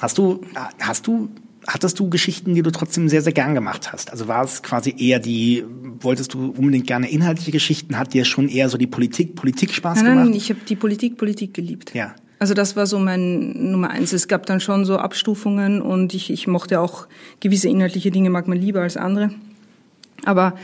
hast 0.00 0.18
du, 0.18 0.44
hast 0.78 1.06
du 1.06 1.30
hattest 1.66 1.98
du 1.98 2.08
Geschichten, 2.08 2.54
die 2.54 2.62
du 2.62 2.70
trotzdem 2.70 3.08
sehr, 3.08 3.22
sehr 3.22 3.32
gern 3.32 3.54
gemacht 3.54 3.92
hast? 3.92 4.10
Also 4.10 4.28
war 4.28 4.44
es 4.44 4.62
quasi 4.62 4.94
eher 4.96 5.18
die, 5.18 5.64
wolltest 6.00 6.34
du 6.34 6.50
unbedingt 6.50 6.86
gerne 6.86 7.10
inhaltliche 7.10 7.50
Geschichten? 7.50 7.98
Hat 7.98 8.14
dir 8.14 8.24
schon 8.24 8.48
eher 8.48 8.68
so 8.68 8.78
die 8.78 8.86
Politik, 8.86 9.34
Politik 9.34 9.72
Spaß 9.72 9.98
nein, 9.98 10.06
gemacht? 10.06 10.24
Nein, 10.26 10.34
ich 10.34 10.50
habe 10.50 10.60
die 10.68 10.76
Politik, 10.76 11.16
Politik 11.16 11.54
geliebt. 11.54 11.94
Ja. 11.94 12.14
Also 12.38 12.54
das 12.54 12.74
war 12.74 12.86
so 12.86 12.98
mein 12.98 13.70
Nummer 13.70 13.90
eins. 13.90 14.14
Es 14.14 14.26
gab 14.26 14.46
dann 14.46 14.60
schon 14.60 14.86
so 14.86 14.96
Abstufungen 14.96 15.82
und 15.82 16.14
ich, 16.14 16.30
ich 16.30 16.46
mochte 16.46 16.80
auch 16.80 17.06
gewisse 17.40 17.68
inhaltliche 17.68 18.10
Dinge 18.10 18.30
mag 18.30 18.48
man 18.48 18.58
lieber 18.58 18.80
als 18.80 18.96
andere. 18.96 19.30
Aber 20.24 20.54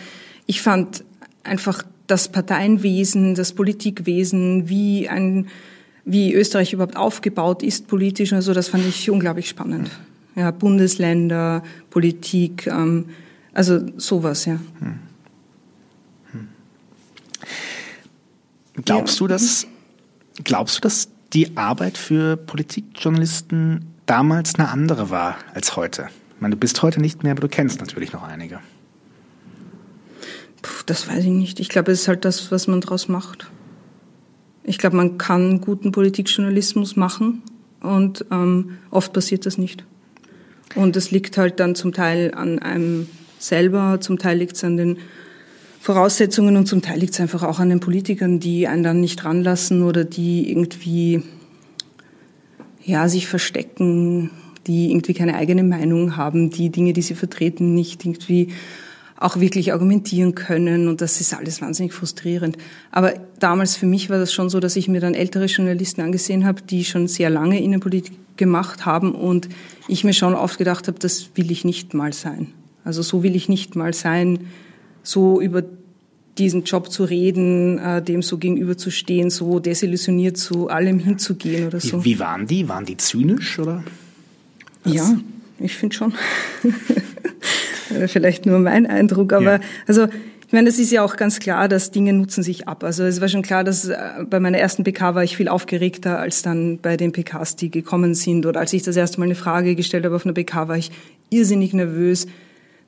ich 0.46 0.62
fand 0.62 1.04
einfach 1.42 1.82
das 2.06 2.28
Parteienwesen, 2.28 3.34
das 3.34 3.52
Politikwesen, 3.52 4.68
wie 4.68 5.08
ein, 5.08 5.48
wie 6.04 6.32
Österreich 6.32 6.72
überhaupt 6.72 6.96
aufgebaut 6.96 7.62
ist 7.62 7.88
politisch, 7.88 8.32
also 8.32 8.54
das 8.54 8.68
fand 8.68 8.86
ich 8.86 9.10
unglaublich 9.10 9.48
spannend. 9.48 9.90
Ja, 10.36 10.50
Bundesländer, 10.50 11.62
Politik, 11.90 12.66
ähm, 12.66 13.06
also 13.52 13.80
sowas, 13.96 14.44
ja. 14.44 14.60
Hm. 14.78 14.98
Hm. 16.32 16.48
Glaubst 18.84 19.18
du, 19.18 19.26
dass 19.26 19.66
glaubst 20.44 20.76
du, 20.76 20.80
dass 20.80 21.08
die 21.32 21.56
Arbeit 21.56 21.98
für 21.98 22.36
Politikjournalisten 22.36 23.86
damals 24.06 24.56
eine 24.56 24.68
andere 24.68 25.10
war 25.10 25.36
als 25.54 25.76
heute? 25.76 26.08
Ich 26.34 26.40
meine, 26.40 26.54
du 26.54 26.60
bist 26.60 26.82
heute 26.82 27.00
nicht 27.00 27.22
mehr, 27.22 27.32
aber 27.32 27.40
du 27.40 27.48
kennst 27.48 27.80
natürlich 27.80 28.12
noch 28.12 28.22
einige. 28.22 28.60
Puh, 30.62 30.82
das 30.86 31.08
weiß 31.08 31.24
ich 31.24 31.30
nicht. 31.30 31.60
Ich 31.60 31.68
glaube, 31.68 31.92
es 31.92 32.02
ist 32.02 32.08
halt 32.08 32.24
das, 32.24 32.52
was 32.52 32.66
man 32.66 32.80
daraus 32.80 33.08
macht. 33.08 33.50
Ich 34.64 34.78
glaube, 34.78 34.96
man 34.96 35.16
kann 35.16 35.60
guten 35.60 35.92
Politikjournalismus 35.92 36.96
machen 36.96 37.42
und 37.80 38.24
ähm, 38.30 38.78
oft 38.90 39.12
passiert 39.12 39.46
das 39.46 39.58
nicht. 39.58 39.84
Und 40.74 40.96
es 40.96 41.10
liegt 41.10 41.38
halt 41.38 41.60
dann 41.60 41.74
zum 41.74 41.92
Teil 41.92 42.34
an 42.34 42.58
einem 42.58 43.08
selber, 43.38 43.98
zum 44.00 44.18
Teil 44.18 44.38
liegt 44.38 44.56
es 44.56 44.64
an 44.64 44.76
den 44.76 44.98
Voraussetzungen 45.80 46.56
und 46.56 46.66
zum 46.66 46.82
Teil 46.82 46.98
liegt 46.98 47.14
es 47.14 47.20
einfach 47.20 47.44
auch 47.44 47.60
an 47.60 47.68
den 47.68 47.80
Politikern, 47.80 48.40
die 48.40 48.66
einen 48.66 48.82
dann 48.82 49.00
nicht 49.00 49.24
ranlassen 49.24 49.82
oder 49.82 50.04
die 50.04 50.50
irgendwie 50.50 51.22
ja, 52.82 53.08
sich 53.08 53.26
verstecken, 53.26 54.30
die 54.66 54.90
irgendwie 54.90 55.14
keine 55.14 55.36
eigene 55.36 55.62
Meinung 55.62 56.16
haben, 56.16 56.50
die 56.50 56.70
Dinge, 56.70 56.92
die 56.92 57.02
sie 57.02 57.14
vertreten, 57.14 57.74
nicht 57.74 58.04
irgendwie 58.04 58.48
auch 59.18 59.38
wirklich 59.40 59.72
argumentieren 59.72 60.34
können 60.34 60.88
und 60.88 61.00
das 61.00 61.20
ist 61.20 61.34
alles 61.34 61.62
wahnsinnig 61.62 61.92
frustrierend. 61.92 62.58
Aber 62.90 63.14
damals 63.38 63.76
für 63.76 63.86
mich 63.86 64.10
war 64.10 64.18
das 64.18 64.32
schon 64.32 64.50
so, 64.50 64.60
dass 64.60 64.76
ich 64.76 64.88
mir 64.88 65.00
dann 65.00 65.14
ältere 65.14 65.46
Journalisten 65.46 66.02
angesehen 66.02 66.44
habe, 66.44 66.62
die 66.62 66.84
schon 66.84 67.08
sehr 67.08 67.30
lange 67.30 67.62
Innenpolitik 67.62 68.14
gemacht 68.36 68.84
haben 68.84 69.14
und 69.14 69.48
ich 69.88 70.04
mir 70.04 70.12
schon 70.12 70.34
oft 70.34 70.58
gedacht 70.58 70.88
habe, 70.88 70.98
das 70.98 71.30
will 71.34 71.50
ich 71.50 71.64
nicht 71.64 71.94
mal 71.94 72.12
sein. 72.12 72.52
Also 72.84 73.02
so 73.02 73.22
will 73.22 73.34
ich 73.34 73.48
nicht 73.48 73.76
mal 73.76 73.92
sein, 73.92 74.46
so 75.02 75.40
über 75.40 75.62
diesen 76.38 76.64
Job 76.64 76.90
zu 76.90 77.04
reden, 77.04 77.78
äh, 77.78 78.02
dem 78.02 78.22
so 78.22 78.38
gegenüberzustehen, 78.38 79.30
so 79.30 79.58
desillusioniert 79.58 80.36
zu 80.36 80.68
allem 80.68 80.98
hinzugehen 80.98 81.66
oder 81.66 81.80
so. 81.80 82.04
Wie, 82.04 82.14
wie 82.14 82.18
waren 82.18 82.46
die? 82.46 82.68
Waren 82.68 82.84
die 82.84 82.96
zynisch 82.96 83.58
oder? 83.58 83.82
Was? 84.84 84.94
Ja, 84.94 85.16
ich 85.58 85.74
finde 85.74 85.96
schon. 85.96 86.14
Vielleicht 88.08 88.46
nur 88.46 88.58
mein 88.58 88.86
Eindruck, 88.86 89.32
aber 89.32 89.54
ja. 89.54 89.60
also 89.86 90.08
ich 90.46 90.52
meine, 90.52 90.68
es 90.68 90.78
ist 90.78 90.92
ja 90.92 91.02
auch 91.02 91.16
ganz 91.16 91.40
klar, 91.40 91.66
dass 91.68 91.90
Dinge 91.90 92.12
nutzen 92.12 92.44
sich 92.44 92.68
ab. 92.68 92.84
Also 92.84 93.02
es 93.02 93.20
war 93.20 93.26
schon 93.26 93.42
klar, 93.42 93.64
dass 93.64 93.88
äh, 93.88 93.96
bei 94.30 94.38
meiner 94.38 94.58
ersten 94.58 94.84
PK 94.84 95.16
war 95.16 95.24
ich 95.24 95.36
viel 95.36 95.48
aufgeregter 95.48 96.20
als 96.20 96.42
dann 96.42 96.78
bei 96.78 96.96
den 96.96 97.10
PKs, 97.10 97.56
die 97.56 97.68
gekommen 97.68 98.14
sind. 98.14 98.46
Oder 98.46 98.60
als 98.60 98.72
ich 98.72 98.84
das 98.84 98.96
erste 98.96 99.18
Mal 99.18 99.24
eine 99.24 99.34
Frage 99.34 99.74
gestellt 99.74 100.04
habe 100.04 100.14
auf 100.14 100.24
einer 100.24 100.34
PK, 100.34 100.68
war 100.68 100.76
ich 100.76 100.92
irrsinnig 101.30 101.74
nervös. 101.74 102.28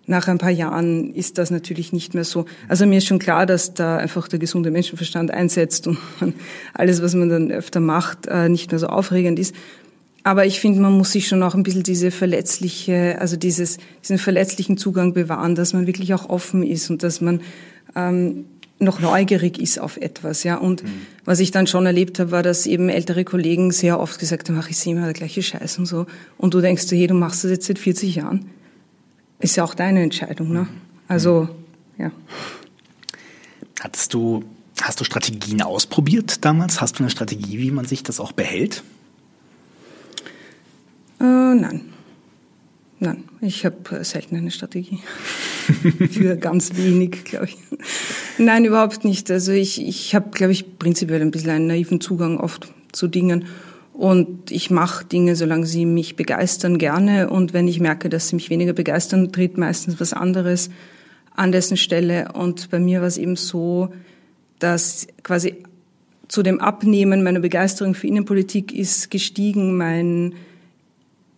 Nach 0.07 0.29
ein 0.29 0.39
paar 0.39 0.51
Jahren 0.51 1.13
ist 1.15 1.37
das 1.37 1.51
natürlich 1.51 1.93
nicht 1.93 2.15
mehr 2.15 2.23
so. 2.23 2.47
Also 2.69 2.87
mir 2.87 2.99
ist 2.99 3.07
schon 3.07 3.19
klar, 3.19 3.45
dass 3.45 3.75
da 3.75 3.97
einfach 3.97 4.29
der 4.29 4.39
gesunde 4.39 4.71
Menschenverstand 4.71 5.33
einsetzt 5.33 5.89
und 5.89 5.99
alles, 6.75 7.03
was 7.03 7.17
man 7.17 7.29
dann 7.29 7.51
öfter 7.51 7.81
macht, 7.81 8.29
äh, 8.29 8.49
nicht 8.49 8.71
mehr 8.71 8.79
so 8.79 8.87
aufregend 8.87 9.39
ist. 9.39 9.53
Aber 10.25 10.47
ich 10.47 10.61
finde, 10.61 10.81
man 10.81 10.93
muss 10.93 11.13
sich 11.13 11.29
schon 11.29 11.43
auch 11.43 11.55
ein 11.55 11.63
bisschen 11.63 11.85
diese 11.85 12.11
verletzliche, 12.11 13.17
also 13.21 13.37
dieses, 13.37 13.79
diesen 14.03 14.19
verletzlichen 14.19 14.77
Zugang 14.77 15.15
bewahren, 15.15 15.55
dass 15.55 15.73
man 15.73 15.87
wirklich 15.87 16.13
auch 16.15 16.29
offen 16.29 16.63
ist 16.63 16.91
und 16.91 17.03
dass 17.03 17.21
man 17.21 17.41
ähm, 17.95 18.45
noch 18.81 19.01
neugierig 19.01 19.59
ist 19.59 19.79
auf 19.79 19.97
etwas, 19.97 20.45
ja. 20.45 20.57
Und 20.57 20.85
mhm. 20.85 21.07
was 21.25 21.41
ich 21.41 21.51
dann 21.51 21.67
schon 21.67 21.87
erlebt 21.87 22.19
habe, 22.19 22.31
war, 22.31 22.43
dass 22.43 22.67
eben 22.67 22.89
ältere 22.89 23.25
Kollegen 23.25 23.73
sehr 23.73 23.99
oft 23.99 24.19
gesagt 24.19 24.49
haben, 24.49 24.59
ach, 24.59 24.71
ich 24.71 24.77
sehe 24.77 24.93
immer 24.93 25.05
der 25.05 25.15
gleiche 25.15 25.43
Scheiß 25.43 25.79
und 25.79 25.87
so. 25.87 26.07
Und 26.37 26.55
du 26.55 26.61
denkst 26.61 26.85
hey, 26.91 27.07
du 27.07 27.15
machst 27.15 27.45
das 27.45 27.51
jetzt 27.51 27.67
seit 27.67 27.79
40 27.79 28.17
Jahren. 28.17 28.47
Ist 29.41 29.57
ja 29.57 29.65
auch 29.65 29.75
deine 29.75 30.03
Entscheidung, 30.03 30.53
ne? 30.53 30.69
Also, 31.07 31.49
ja. 31.97 32.11
Hattest 33.81 34.15
du, 34.15 34.45
hast 34.81 35.01
du 35.01 35.05
Strategien 35.05 35.63
ausprobiert 35.63 36.45
damals? 36.45 36.81
Hast 36.81 36.99
du 36.99 37.05
eine 37.05 37.11
Strategie, 37.11 37.59
wie 37.59 37.71
man 37.71 37.85
sich 37.85 38.03
das 38.03 38.21
auch 38.21 38.33
behält? 38.33 38.83
Äh, 41.21 41.25
nein. 41.25 41.83
Nein, 43.01 43.25
ich 43.41 43.65
habe 43.65 44.05
selten 44.05 44.37
eine 44.37 44.51
Strategie. 44.51 44.99
Für 46.11 46.37
ganz 46.37 46.77
wenig, 46.77 47.25
glaube 47.25 47.47
ich. 47.47 47.57
Nein, 48.39 48.65
überhaupt 48.65 49.05
nicht. 49.05 49.31
Also 49.31 49.53
ich, 49.53 49.81
ich 49.81 50.15
habe, 50.17 50.31
glaube 50.31 50.53
ich, 50.53 50.79
prinzipiell 50.79 51.23
ein 51.23 51.31
bisschen 51.31 51.51
einen 51.51 51.69
naiven 51.69 52.01
Zugang 52.01 52.39
oft 52.39 52.73
zu 52.91 53.07
Dingen. 53.07 53.45
Und 53.93 54.51
ich 54.51 54.71
mache 54.71 55.05
Dinge, 55.05 55.37
solange 55.37 55.67
sie 55.67 55.85
mich 55.85 56.17
begeistern, 56.17 56.79
gerne. 56.79 57.31
Und 57.31 57.53
wenn 57.53 57.69
ich 57.69 57.79
merke, 57.79 58.09
dass 58.09 58.29
sie 58.29 58.37
mich 58.37 58.51
weniger 58.51 58.73
begeistern, 58.73 59.33
tritt 59.33 59.59
meistens 59.59 60.01
was 60.01 60.13
anderes 60.13 60.71
an 61.35 61.53
dessen 61.53 61.77
Stelle. 61.77 62.33
Und 62.33 62.71
bei 62.71 62.81
mir 62.81 63.01
war 63.01 63.09
es 63.09 63.19
eben 63.19 63.37
so, 63.37 63.91
dass 64.59 65.07
quasi 65.23 65.63
zu 66.27 66.43
dem 66.43 66.61
Abnehmen 66.61 67.23
meiner 67.23 67.41
Begeisterung 67.41 67.95
für 67.95 68.07
Innenpolitik 68.07 68.73
ist 68.73 69.11
gestiegen 69.11 69.77
mein 69.77 70.35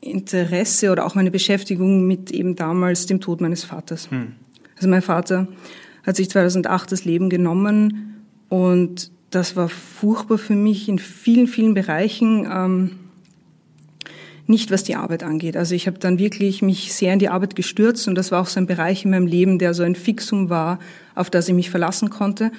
Interesse 0.01 0.91
oder 0.91 1.05
auch 1.05 1.15
meine 1.15 1.31
Beschäftigung 1.31 2.07
mit 2.07 2.31
eben 2.31 2.57
damals 2.57 3.07
dem 3.07 3.21
Tod 3.21 3.41
meines 3.41 3.65
Vaters. 3.65 4.11
Hm. 4.11 4.33
Also 4.77 4.89
mein 4.89 5.03
Vater 5.03 5.49
hat 6.05 6.17
sich 6.17 6.31
2008 6.31 6.91
das 6.91 7.05
Leben 7.05 7.29
genommen 7.29 8.25
und 8.49 9.11
das 9.31 9.57
war 9.57 9.69
furchtbar 9.69 10.39
für 10.39 10.55
mich 10.55 10.89
in 10.89 10.99
vielen, 10.99 11.47
vielen 11.47 11.75
Bereichen. 11.75 12.49
Ähm, 12.51 12.91
nicht 14.51 14.73
was 14.73 14.83
die 14.83 14.97
Arbeit 14.97 15.23
angeht. 15.23 15.57
Also 15.57 15.77
ich 15.77 15.87
habe 15.87 15.99
dann 15.99 16.19
wirklich 16.19 16.61
mich 16.61 16.93
sehr 16.93 17.13
in 17.13 17.21
die 17.21 17.29
Arbeit 17.29 17.55
gestürzt 17.55 18.09
und 18.09 18.17
das 18.17 18.33
war 18.33 18.43
auch 18.43 18.49
so 18.49 18.59
ein 18.59 18.67
Bereich 18.67 19.05
in 19.05 19.13
meinem 19.13 19.27
Leben, 19.27 19.61
der 19.61 19.73
so 19.75 19.85
ein 19.85 19.95
Fixum 19.95 20.51
war, 20.51 20.81
auf 21.15 21.31
das 21.31 21.49
ich 21.49 21.55
mich 21.55 21.71
verlassen 21.71 22.11
konnte. 22.11 22.51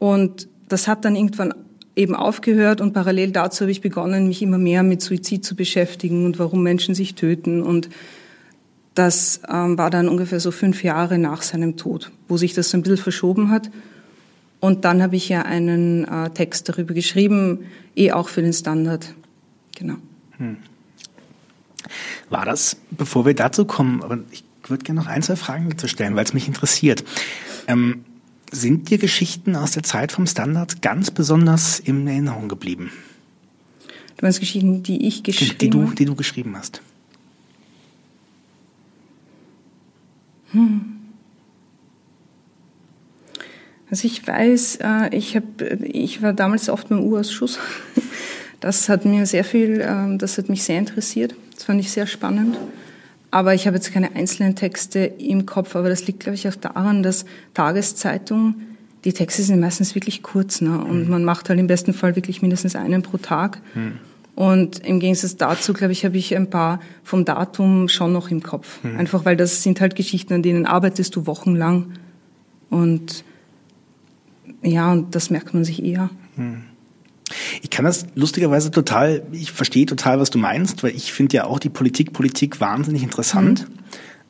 Und 0.00 0.48
das 0.68 0.88
hat 0.88 1.04
dann 1.04 1.14
irgendwann 1.14 1.54
eben 1.98 2.14
aufgehört 2.14 2.80
und 2.80 2.92
parallel 2.92 3.32
dazu 3.32 3.62
habe 3.62 3.72
ich 3.72 3.80
begonnen, 3.80 4.28
mich 4.28 4.40
immer 4.40 4.58
mehr 4.58 4.82
mit 4.82 5.02
Suizid 5.02 5.44
zu 5.44 5.56
beschäftigen 5.56 6.24
und 6.24 6.38
warum 6.38 6.62
Menschen 6.62 6.94
sich 6.94 7.16
töten. 7.16 7.62
Und 7.62 7.90
das 8.94 9.40
ähm, 9.48 9.76
war 9.76 9.90
dann 9.90 10.08
ungefähr 10.08 10.40
so 10.40 10.50
fünf 10.50 10.84
Jahre 10.84 11.18
nach 11.18 11.42
seinem 11.42 11.76
Tod, 11.76 12.12
wo 12.28 12.36
sich 12.36 12.54
das 12.54 12.70
so 12.70 12.78
ein 12.78 12.82
bisschen 12.82 12.98
verschoben 12.98 13.50
hat. 13.50 13.70
Und 14.60 14.84
dann 14.84 15.02
habe 15.02 15.16
ich 15.16 15.28
ja 15.28 15.42
einen 15.42 16.04
äh, 16.04 16.30
Text 16.30 16.68
darüber 16.68 16.94
geschrieben, 16.94 17.66
eh 17.96 18.12
auch 18.12 18.28
für 18.28 18.42
den 18.42 18.52
Standard. 18.52 19.14
Genau. 19.76 19.96
Hm. 20.38 20.56
War 22.30 22.44
das, 22.44 22.76
bevor 22.90 23.26
wir 23.26 23.34
dazu 23.34 23.64
kommen, 23.64 24.02
aber 24.02 24.18
ich 24.30 24.44
würde 24.66 24.84
gerne 24.84 25.00
noch 25.00 25.06
ein, 25.06 25.22
zwei 25.22 25.36
Fragen 25.36 25.70
dazu 25.70 25.88
stellen, 25.88 26.14
weil 26.14 26.24
es 26.24 26.34
mich 26.34 26.46
interessiert. 26.46 27.04
Ähm, 27.66 28.04
sind 28.50 28.90
dir 28.90 28.98
Geschichten 28.98 29.56
aus 29.56 29.72
der 29.72 29.82
Zeit 29.82 30.12
vom 30.12 30.26
Standard 30.26 30.82
ganz 30.82 31.10
besonders 31.10 31.78
in 31.78 32.06
Erinnerung 32.06 32.48
geblieben? 32.48 32.90
Du 34.16 34.24
meinst 34.24 34.40
Geschichten, 34.40 34.82
die 34.82 35.06
ich 35.06 35.22
geschrieben 35.22 35.50
habe? 35.50 35.58
Die 35.58 35.70
du, 35.70 35.94
die 35.94 36.04
du 36.04 36.14
geschrieben 36.14 36.56
hast. 36.56 36.82
Hm. 40.52 40.96
Also 43.90 44.06
ich 44.06 44.26
weiß, 44.26 44.78
äh, 44.82 45.16
ich, 45.16 45.36
hab, 45.36 45.62
ich 45.82 46.20
war 46.20 46.32
damals 46.32 46.68
oft 46.68 46.88
beim 46.88 47.00
U-Ausschuss. 47.00 47.58
Das 48.60 48.88
hat 48.88 49.04
mir 49.04 49.24
sehr 49.24 49.44
viel, 49.44 49.80
ähm, 49.80 50.18
das 50.18 50.36
hat 50.36 50.48
mich 50.48 50.64
sehr 50.64 50.78
interessiert. 50.78 51.34
Das 51.54 51.64
fand 51.64 51.80
ich 51.80 51.92
sehr 51.92 52.08
spannend. 52.08 52.58
Aber 53.30 53.54
ich 53.54 53.66
habe 53.66 53.76
jetzt 53.76 53.92
keine 53.92 54.14
einzelnen 54.14 54.56
Texte 54.56 55.00
im 55.00 55.44
Kopf, 55.44 55.76
aber 55.76 55.88
das 55.88 56.06
liegt, 56.06 56.20
glaube 56.20 56.34
ich, 56.34 56.48
auch 56.48 56.54
daran, 56.54 57.02
dass 57.02 57.26
Tageszeitungen, 57.54 58.76
die 59.04 59.12
Texte 59.12 59.42
sind 59.42 59.60
meistens 59.60 59.94
wirklich 59.94 60.22
kurz, 60.22 60.60
ne? 60.60 60.82
Und 60.82 61.04
mhm. 61.04 61.10
man 61.10 61.24
macht 61.24 61.48
halt 61.48 61.60
im 61.60 61.66
besten 61.66 61.92
Fall 61.92 62.16
wirklich 62.16 62.42
mindestens 62.42 62.74
einen 62.74 63.02
pro 63.02 63.18
Tag. 63.18 63.60
Mhm. 63.74 63.98
Und 64.34 64.86
im 64.86 65.00
Gegensatz 65.00 65.36
dazu, 65.36 65.72
glaube 65.72 65.92
ich, 65.92 66.04
habe 66.04 66.16
ich 66.16 66.36
ein 66.36 66.48
paar 66.48 66.80
vom 67.02 67.24
Datum 67.24 67.88
schon 67.88 68.12
noch 68.12 68.30
im 68.30 68.42
Kopf. 68.42 68.82
Mhm. 68.82 68.96
Einfach 68.96 69.24
weil 69.24 69.36
das 69.36 69.62
sind 69.62 69.80
halt 69.80 69.96
Geschichten, 69.96 70.32
an 70.32 70.42
denen 70.42 70.64
arbeitest 70.64 71.14
du 71.16 71.26
wochenlang. 71.26 71.94
Und 72.70 73.24
ja, 74.62 74.92
und 74.92 75.14
das 75.14 75.30
merkt 75.30 75.54
man 75.54 75.64
sich 75.64 75.84
eher. 75.84 76.10
Mhm. 76.36 76.67
Ich 77.62 77.70
kann 77.70 77.84
das 77.84 78.06
lustigerweise 78.14 78.70
total, 78.70 79.22
ich 79.32 79.52
verstehe 79.52 79.86
total, 79.86 80.20
was 80.20 80.30
du 80.30 80.38
meinst, 80.38 80.82
weil 80.82 80.94
ich 80.94 81.12
finde 81.12 81.36
ja 81.36 81.44
auch 81.44 81.58
die 81.58 81.68
Politik, 81.68 82.12
Politik 82.12 82.60
wahnsinnig 82.60 83.02
interessant. 83.02 83.68
Mhm. 83.68 83.78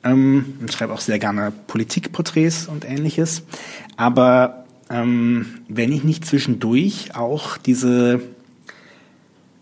Ähm, 0.05 0.45
ich 0.67 0.73
schreibe 0.73 0.93
auch 0.93 1.01
sehr 1.01 1.19
gerne 1.19 1.53
Politikporträts 1.67 2.67
und 2.67 2.85
ähnliches. 2.85 3.43
Aber 3.97 4.65
ähm, 4.91 5.61
wenn 5.69 5.93
ich 5.93 6.05
nicht 6.05 6.27
zwischendurch 6.27 7.15
auch 7.15 7.57
diese 7.59 8.21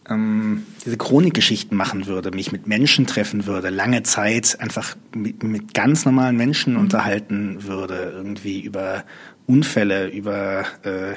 ähm, 0.09 0.65
diese 0.85 0.97
Chronikgeschichten 0.97 1.77
machen 1.77 2.07
würde, 2.07 2.31
mich 2.31 2.53
mit 2.53 2.67
Menschen 2.67 3.07
treffen 3.07 3.47
würde, 3.47 3.71
lange 3.71 4.03
Zeit 4.03 4.57
einfach 4.61 4.97
mit, 5.15 5.43
mit 5.43 5.75
ganz 5.75 6.05
normalen 6.05 6.37
Menschen 6.37 6.75
mhm. 6.75 6.81
unterhalten 6.81 7.65
würde, 7.65 8.13
irgendwie 8.15 8.61
über 8.61 9.05
Unfälle, 9.47 10.09
über 10.09 10.65
äh, 10.83 11.15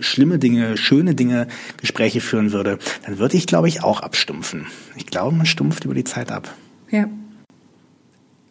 schlimme 0.00 0.38
Dinge, 0.38 0.76
schöne 0.76 1.14
Dinge, 1.14 1.48
Gespräche 1.80 2.20
führen 2.20 2.52
würde, 2.52 2.78
dann 3.04 3.18
würde 3.18 3.36
ich, 3.36 3.46
glaube 3.46 3.68
ich, 3.68 3.82
auch 3.82 4.00
abstumpfen. 4.00 4.66
Ich 4.96 5.06
glaube, 5.06 5.34
man 5.34 5.46
stumpft 5.46 5.84
über 5.84 5.94
die 5.94 6.04
Zeit 6.04 6.32
ab. 6.32 6.54
Ja. 6.90 7.08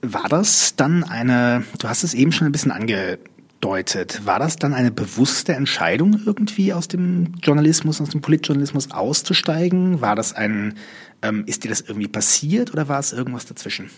War 0.01 0.29
das 0.29 0.75
dann 0.75 1.03
eine, 1.03 1.63
du 1.79 1.89
hast 1.89 2.03
es 2.03 2.13
eben 2.13 2.31
schon 2.31 2.45
ein 2.47 2.51
bisschen 2.51 2.71
angedeutet, 2.71 4.21
war 4.25 4.39
das 4.39 4.55
dann 4.57 4.73
eine 4.73 4.91
bewusste 4.91 5.53
Entscheidung 5.53 6.21
irgendwie 6.25 6.73
aus 6.73 6.87
dem 6.87 7.33
Journalismus, 7.41 8.01
aus 8.01 8.09
dem 8.09 8.21
Politjournalismus 8.21 8.91
auszusteigen? 8.91 10.01
War 10.01 10.15
das 10.15 10.33
ein, 10.33 10.75
ähm, 11.21 11.43
ist 11.47 11.63
dir 11.63 11.69
das 11.69 11.81
irgendwie 11.81 12.07
passiert 12.07 12.71
oder 12.71 12.87
war 12.87 12.99
es 12.99 13.13
irgendwas 13.13 13.45
dazwischen? 13.45 13.89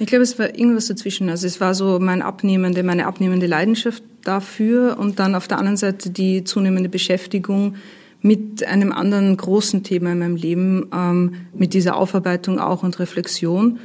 Ich 0.00 0.06
glaube, 0.06 0.22
es 0.22 0.38
war 0.38 0.48
irgendwas 0.58 0.86
dazwischen. 0.86 1.28
Also 1.28 1.46
es 1.46 1.60
war 1.60 1.74
so 1.74 1.98
mein 2.00 2.22
abnehmende, 2.22 2.82
meine 2.82 3.06
abnehmende 3.06 3.46
Leidenschaft 3.46 4.02
dafür 4.24 4.96
und 4.98 5.18
dann 5.18 5.34
auf 5.34 5.46
der 5.46 5.58
anderen 5.58 5.76
Seite 5.76 6.08
die 6.08 6.42
zunehmende 6.42 6.88
Beschäftigung 6.88 7.74
mit 8.22 8.64
einem 8.64 8.92
anderen 8.92 9.36
großen 9.36 9.82
Thema 9.82 10.12
in 10.12 10.20
meinem 10.20 10.36
Leben, 10.36 10.88
ähm, 10.94 11.34
mit 11.52 11.74
dieser 11.74 11.96
Aufarbeitung 11.96 12.58
auch 12.58 12.82
und 12.82 12.98
Reflexion. 12.98 13.78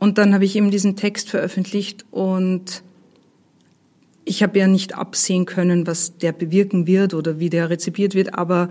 Und 0.00 0.18
dann 0.18 0.34
habe 0.34 0.44
ich 0.44 0.56
eben 0.56 0.72
diesen 0.72 0.96
Text 0.96 1.30
veröffentlicht 1.30 2.04
und 2.10 2.82
ich 4.24 4.42
habe 4.42 4.58
ja 4.58 4.66
nicht 4.66 4.96
absehen 4.96 5.46
können, 5.46 5.86
was 5.86 6.18
der 6.18 6.32
bewirken 6.32 6.88
wird 6.88 7.14
oder 7.14 7.38
wie 7.38 7.50
der 7.50 7.70
rezipiert 7.70 8.16
wird, 8.16 8.34
aber 8.34 8.68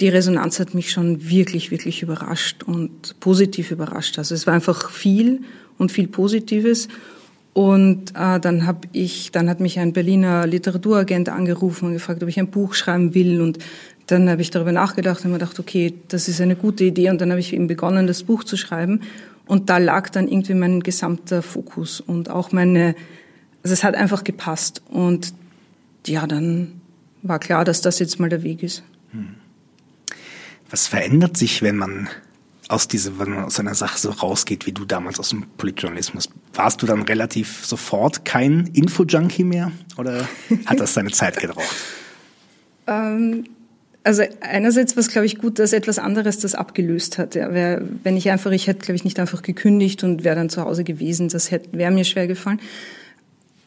die 0.00 0.08
Resonanz 0.08 0.58
hat 0.58 0.72
mich 0.72 0.90
schon 0.90 1.28
wirklich, 1.28 1.70
wirklich 1.70 2.00
überrascht 2.00 2.62
und 2.62 3.20
positiv 3.20 3.70
überrascht. 3.70 4.18
Also 4.18 4.34
es 4.34 4.46
war 4.46 4.54
einfach 4.54 4.90
viel 4.90 5.42
und 5.80 5.90
viel 5.90 6.06
Positives. 6.06 6.88
Und 7.52 8.10
äh, 8.14 8.38
dann 8.38 8.66
habe 8.66 8.86
ich, 8.92 9.32
dann 9.32 9.48
hat 9.48 9.58
mich 9.58 9.80
ein 9.80 9.92
Berliner 9.92 10.46
Literaturagent 10.46 11.28
angerufen 11.28 11.86
und 11.86 11.94
gefragt, 11.94 12.22
ob 12.22 12.28
ich 12.28 12.38
ein 12.38 12.50
Buch 12.50 12.74
schreiben 12.74 13.14
will. 13.14 13.40
Und 13.40 13.58
dann 14.06 14.28
habe 14.30 14.42
ich 14.42 14.50
darüber 14.50 14.72
nachgedacht 14.72 15.24
und 15.24 15.32
mir 15.32 15.38
gedacht, 15.38 15.58
okay, 15.58 15.94
das 16.08 16.28
ist 16.28 16.40
eine 16.40 16.54
gute 16.54 16.84
Idee. 16.84 17.10
Und 17.10 17.20
dann 17.20 17.30
habe 17.30 17.40
ich 17.40 17.52
eben 17.52 17.66
begonnen, 17.66 18.06
das 18.06 18.22
Buch 18.22 18.44
zu 18.44 18.56
schreiben. 18.56 19.00
Und 19.46 19.68
da 19.68 19.78
lag 19.78 20.10
dann 20.10 20.28
irgendwie 20.28 20.54
mein 20.54 20.80
gesamter 20.80 21.42
Fokus 21.42 22.00
und 22.00 22.30
auch 22.30 22.52
meine, 22.52 22.94
also 23.64 23.72
es 23.72 23.82
hat 23.82 23.96
einfach 23.96 24.22
gepasst. 24.22 24.82
Und 24.88 25.34
ja, 26.06 26.26
dann 26.28 26.80
war 27.22 27.40
klar, 27.40 27.64
dass 27.64 27.80
das 27.80 27.98
jetzt 27.98 28.20
mal 28.20 28.28
der 28.28 28.44
Weg 28.44 28.62
ist. 28.62 28.84
Hm. 29.10 29.34
Was 30.70 30.86
verändert 30.86 31.36
sich, 31.36 31.62
wenn 31.62 31.76
man 31.76 32.08
aus 32.70 32.86
dieser, 32.86 33.18
wenn 33.18 33.30
man 33.30 33.44
aus 33.44 33.58
einer 33.58 33.74
Sache 33.74 33.98
so 33.98 34.10
rausgeht, 34.10 34.64
wie 34.66 34.72
du 34.72 34.84
damals 34.84 35.18
aus 35.18 35.30
dem 35.30 35.46
Politjournalismus, 35.56 36.28
warst 36.54 36.80
du 36.80 36.86
dann 36.86 37.02
relativ 37.02 37.64
sofort 37.64 38.24
kein 38.24 38.70
Info-Junkie 38.74 39.42
mehr 39.42 39.72
oder 39.96 40.28
hat 40.66 40.78
das 40.78 40.94
seine 40.94 41.10
Zeit 41.10 41.38
gebraucht? 41.38 41.74
ähm, 42.86 43.44
also 44.04 44.22
einerseits 44.40 44.96
war 44.96 45.00
es, 45.00 45.08
glaube 45.08 45.26
ich, 45.26 45.38
gut, 45.38 45.58
dass 45.58 45.72
etwas 45.72 45.98
anderes 45.98 46.38
das 46.38 46.54
abgelöst 46.54 47.18
hat. 47.18 47.34
Ja, 47.34 47.52
wär, 47.52 47.82
wenn 48.04 48.16
ich 48.16 48.30
einfach, 48.30 48.52
ich 48.52 48.68
hätte, 48.68 48.80
glaube 48.80 48.96
ich, 48.96 49.04
nicht 49.04 49.18
einfach 49.18 49.42
gekündigt 49.42 50.04
und 50.04 50.22
wäre 50.22 50.36
dann 50.36 50.48
zu 50.48 50.62
Hause 50.62 50.84
gewesen, 50.84 51.28
das 51.28 51.50
wäre 51.50 51.90
mir 51.90 52.04
schwer 52.04 52.28
gefallen. 52.28 52.60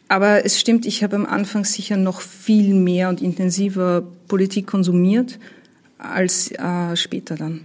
Aber 0.08 0.44
es 0.46 0.58
stimmt, 0.58 0.86
ich 0.86 1.02
habe 1.02 1.16
am 1.16 1.26
Anfang 1.26 1.64
sicher 1.64 1.96
noch 1.98 2.22
viel 2.22 2.74
mehr 2.74 3.10
und 3.10 3.20
intensiver 3.20 4.02
Politik 4.28 4.66
konsumiert 4.66 5.38
als 5.98 6.50
äh, 6.52 6.96
später 6.96 7.36
dann. 7.36 7.60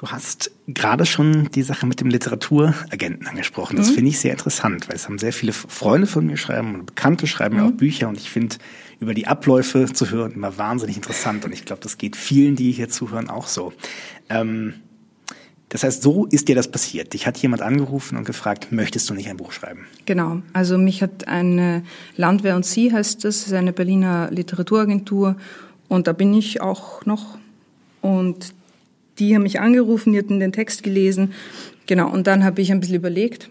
Du 0.00 0.08
hast 0.08 0.50
gerade 0.66 1.04
schon 1.04 1.50
die 1.50 1.62
Sache 1.62 1.84
mit 1.84 2.00
dem 2.00 2.08
Literaturagenten 2.08 3.26
angesprochen. 3.26 3.76
Das 3.76 3.90
mhm. 3.90 3.96
finde 3.96 4.08
ich 4.08 4.18
sehr 4.18 4.32
interessant, 4.32 4.88
weil 4.88 4.96
es 4.96 5.04
haben 5.04 5.18
sehr 5.18 5.34
viele 5.34 5.52
Freunde 5.52 6.06
von 6.06 6.24
mir 6.24 6.38
schreiben 6.38 6.74
und 6.74 6.86
Bekannte 6.86 7.26
schreiben 7.26 7.56
mhm. 7.56 7.60
ja 7.60 7.68
auch 7.68 7.72
Bücher 7.72 8.08
und 8.08 8.16
ich 8.16 8.30
finde 8.30 8.56
über 8.98 9.12
die 9.12 9.26
Abläufe 9.26 9.92
zu 9.92 10.10
hören 10.10 10.32
immer 10.32 10.56
wahnsinnig 10.56 10.96
interessant 10.96 11.44
und 11.44 11.52
ich 11.52 11.66
glaube, 11.66 11.82
das 11.82 11.98
geht 11.98 12.16
vielen, 12.16 12.56
die 12.56 12.72
hier 12.72 12.88
zuhören, 12.88 13.28
auch 13.28 13.46
so. 13.46 13.74
Ähm, 14.30 14.72
das 15.68 15.84
heißt, 15.84 16.00
so 16.02 16.24
ist 16.24 16.48
dir 16.48 16.54
das 16.54 16.70
passiert. 16.70 17.12
Dich 17.12 17.26
hat 17.26 17.36
jemand 17.36 17.60
angerufen 17.60 18.16
und 18.16 18.24
gefragt, 18.24 18.72
möchtest 18.72 19.10
du 19.10 19.12
nicht 19.12 19.28
ein 19.28 19.36
Buch 19.36 19.52
schreiben? 19.52 19.84
Genau. 20.06 20.40
Also 20.54 20.78
mich 20.78 21.02
hat 21.02 21.28
eine 21.28 21.82
Landwehr 22.16 22.56
und 22.56 22.64
Sie 22.64 22.90
heißt 22.90 23.22
das, 23.26 23.46
ist 23.46 23.52
eine 23.52 23.74
Berliner 23.74 24.30
Literaturagentur 24.30 25.36
und 25.88 26.06
da 26.06 26.14
bin 26.14 26.32
ich 26.32 26.62
auch 26.62 27.04
noch 27.04 27.36
und 28.00 28.54
die 29.20 29.34
haben 29.34 29.42
mich 29.42 29.60
angerufen, 29.60 30.12
die 30.12 30.18
hatten 30.18 30.40
den 30.40 30.52
Text 30.52 30.82
gelesen. 30.82 31.32
Genau, 31.86 32.10
und 32.10 32.26
dann 32.26 32.44
habe 32.44 32.60
ich 32.62 32.72
ein 32.72 32.80
bisschen 32.80 32.96
überlegt 32.96 33.50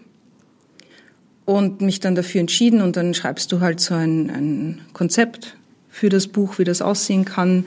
und 1.46 1.80
mich 1.80 2.00
dann 2.00 2.14
dafür 2.14 2.40
entschieden 2.40 2.80
und 2.80 2.96
dann 2.96 3.14
schreibst 3.14 3.50
du 3.52 3.60
halt 3.60 3.80
so 3.80 3.94
ein, 3.94 4.30
ein 4.30 4.80
Konzept 4.92 5.56
für 5.88 6.08
das 6.08 6.28
Buch, 6.28 6.58
wie 6.58 6.64
das 6.64 6.82
aussehen 6.82 7.24
kann. 7.24 7.66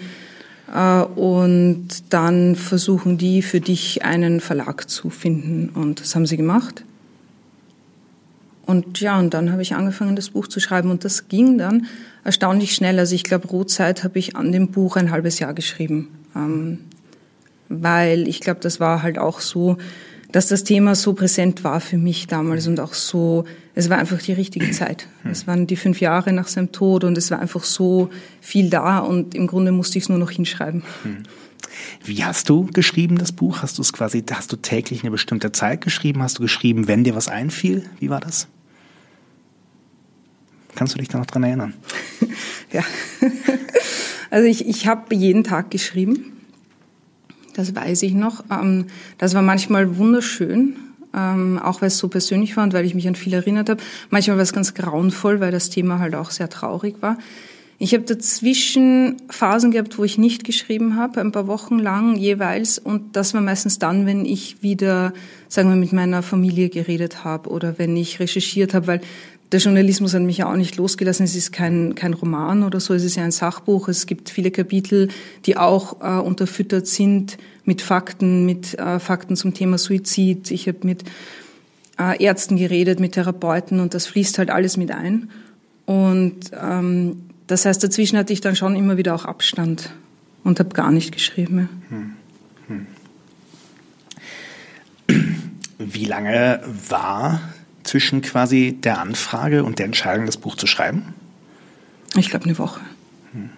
Äh, 0.74 1.02
und 1.02 1.88
dann 2.10 2.56
versuchen 2.56 3.18
die 3.18 3.42
für 3.42 3.60
dich 3.60 4.04
einen 4.04 4.40
Verlag 4.40 4.90
zu 4.90 5.10
finden. 5.10 5.70
Und 5.70 6.00
das 6.00 6.16
haben 6.16 6.26
sie 6.26 6.38
gemacht. 6.38 6.84
Und 8.66 9.02
ja, 9.02 9.20
und 9.20 9.34
dann 9.34 9.52
habe 9.52 9.62
ich 9.62 9.76
angefangen, 9.76 10.16
das 10.16 10.30
Buch 10.30 10.48
zu 10.48 10.60
schreiben. 10.60 10.90
Und 10.90 11.04
das 11.04 11.28
ging 11.28 11.58
dann 11.58 11.88
erstaunlich 12.24 12.74
schnell. 12.74 12.98
Also 12.98 13.14
ich 13.14 13.24
glaube, 13.24 13.48
Rotzeit 13.50 14.04
habe 14.04 14.18
ich 14.20 14.36
an 14.36 14.52
dem 14.52 14.70
Buch 14.70 14.96
ein 14.96 15.12
halbes 15.12 15.40
Jahr 15.40 15.54
geschrieben. 15.54 16.08
Ähm, 16.36 16.80
weil 17.82 18.28
ich 18.28 18.40
glaube, 18.40 18.60
das 18.62 18.80
war 18.80 19.02
halt 19.02 19.18
auch 19.18 19.40
so, 19.40 19.78
dass 20.34 20.48
das 20.48 20.64
Thema 20.64 20.96
so 20.96 21.14
präsent 21.14 21.64
war 21.64 21.80
für 21.80 21.98
mich 21.98 22.26
damals 22.26 22.66
und 22.68 22.80
auch 22.80 22.96
so, 22.96 23.46
es 23.76 23.90
war 23.92 24.00
einfach 24.00 24.20
die 24.20 24.34
richtige 24.34 24.72
Zeit. 24.72 25.08
Hm. 25.22 25.32
Es 25.32 25.46
waren 25.46 25.68
die 25.68 25.76
fünf 25.76 26.02
Jahre 26.02 26.34
nach 26.34 26.48
seinem 26.48 26.72
Tod 26.72 27.04
und 27.04 27.18
es 27.18 27.30
war 27.30 27.40
einfach 27.40 27.64
so 27.64 28.10
viel 28.42 28.70
da 28.70 28.98
und 28.98 29.36
im 29.36 29.46
Grunde 29.46 29.72
musste 29.72 30.00
ich 30.00 30.06
es 30.06 30.10
nur 30.10 30.18
noch 30.18 30.32
hinschreiben. 30.32 30.82
Hm. 31.04 31.18
Wie 32.04 32.24
hast 32.24 32.50
du 32.50 32.66
geschrieben, 32.66 33.18
das 33.20 33.32
Buch? 33.32 33.62
Hast 33.62 33.78
du 33.78 33.84
es 33.84 33.94
quasi, 33.94 34.24
hast 34.32 34.52
du 34.52 34.58
täglich 34.58 35.02
eine 35.02 35.12
bestimmte 35.12 35.52
Zeit 35.52 35.82
geschrieben? 35.82 36.24
Hast 36.24 36.40
du 36.40 36.42
geschrieben, 36.42 36.88
wenn 36.88 37.04
dir 37.04 37.16
was 37.16 37.28
einfiel? 37.28 37.86
Wie 38.00 38.10
war 38.10 38.20
das? 38.20 38.48
Kannst 40.76 40.96
du 40.96 41.00
dich 41.00 41.10
da 41.10 41.20
noch 41.20 41.28
dran 41.28 41.44
erinnern? 41.44 41.76
ja. 42.72 42.84
Also 44.32 44.48
ich, 44.48 44.68
ich 44.68 44.88
habe 44.88 45.14
jeden 45.14 45.44
Tag 45.44 45.70
geschrieben 45.70 46.33
das 47.54 47.76
weiß 47.76 48.04
ich 48.04 48.14
noch. 48.14 48.44
Ähm, 48.52 48.86
das 49.18 49.34
war 49.34 49.42
manchmal 49.42 49.98
wunderschön, 49.98 50.76
ähm, 51.14 51.60
auch 51.60 51.82
weil 51.82 51.88
es 51.88 51.98
so 51.98 52.08
persönlich 52.08 52.58
war 52.58 52.64
und 52.64 52.74
weil 52.74 52.86
ich 52.86 52.96
mich 52.96 53.08
an 53.08 53.16
viel 53.16 53.34
erinnert 53.34 53.70
habe. 53.70 53.82
Manchmal 54.10 54.38
war 54.38 54.44
es 54.44 54.54
ganz 54.54 54.74
grauenvoll, 54.74 55.40
weil 55.40 55.52
das 55.52 55.70
Thema 55.70 56.00
halt 56.00 56.16
auch 56.16 56.32
sehr 56.32 56.50
traurig 56.50 56.96
war. 57.02 57.18
Ich 57.80 57.94
habe 57.94 58.04
dazwischen 58.04 59.18
Phasen 59.30 59.72
gehabt, 59.72 59.98
wo 59.98 60.06
ich 60.06 60.18
nicht 60.18 60.46
geschrieben 60.46 60.96
habe, 60.96 61.20
ein 61.20 61.34
paar 61.34 61.48
Wochen 61.48 61.80
lang 61.80 62.16
jeweils. 62.16 62.80
Und 62.80 63.18
das 63.18 63.34
war 63.34 63.42
meistens 63.42 63.78
dann, 63.78 64.06
wenn 64.06 64.26
ich 64.26 64.62
wieder, 64.62 65.12
sagen 65.50 65.70
wir, 65.70 65.76
mit 65.76 65.92
meiner 65.92 66.24
Familie 66.24 66.70
geredet 66.70 67.26
habe 67.26 67.50
oder 67.50 67.78
wenn 67.80 67.98
ich 67.98 68.22
recherchiert 68.22 68.74
habe, 68.74 68.88
weil 68.88 69.02
der 69.54 69.60
Journalismus 69.60 70.16
hat 70.16 70.24
mich 70.24 70.40
ja 70.40 70.52
auch 70.52 70.56
nicht 70.56 70.78
losgelassen. 70.78 71.26
Es 71.26 71.36
ist 71.36 71.54
kein, 71.54 71.94
kein 71.94 72.14
Roman 72.14 72.64
oder 72.64 72.80
so, 72.80 72.96
es 72.96 73.04
ist 73.04 73.16
ja 73.16 73.24
ein 73.24 73.32
Sachbuch. 73.32 73.88
Es 73.88 74.08
gibt 74.08 74.32
viele 74.32 74.50
Kapitel, 74.50 75.10
die 75.46 75.58
auch 75.58 76.02
äh, 76.02 76.20
unterfüttert 76.20 76.88
sind 76.88 77.38
mit 77.64 77.84
Fakten, 77.84 78.48
mit 78.48 78.78
äh, 78.80 79.00
Fakten 79.00 79.36
zum 79.36 79.54
Thema 79.54 79.78
Suizid. 79.78 80.50
Ich 80.50 80.68
habe 80.68 80.80
mit 80.82 81.04
äh, 82.00 82.22
Ärzten 82.22 82.58
geredet, 82.58 83.00
mit 83.00 83.12
Therapeuten 83.12 83.80
und 83.80 83.94
das 83.94 84.08
fließt 84.08 84.40
halt 84.40 84.50
alles 84.50 84.76
mit 84.76 84.90
ein. 84.90 85.30
Und 85.86 86.52
ähm, 86.60 87.22
das 87.46 87.66
heißt, 87.66 87.84
dazwischen 87.84 88.18
hatte 88.18 88.34
ich 88.34 88.42
dann 88.42 88.56
schon 88.56 88.76
immer 88.76 88.98
wieder 88.98 89.14
auch 89.14 89.26
Abstand 89.26 89.94
und 90.44 90.60
habe 90.60 90.70
gar 90.70 90.92
nicht 90.92 91.12
geschrieben. 91.14 91.70
Hm. 91.90 92.14
Hm. 92.68 92.88
Wie 95.78 96.06
lange 96.06 96.62
war 96.90 97.53
zwischen 97.84 98.22
quasi 98.22 98.78
der 98.82 99.00
Anfrage 99.00 99.64
und 99.64 99.80
der 99.80 99.86
Entscheidung, 99.86 100.26
das 100.26 100.38
Buch 100.38 100.56
zu 100.56 100.68
schreiben? 100.68 101.14
Ich 102.16 102.30
glaube 102.30 102.46
eine 102.46 102.58
Woche. 102.58 102.82
Hm. 103.34 103.50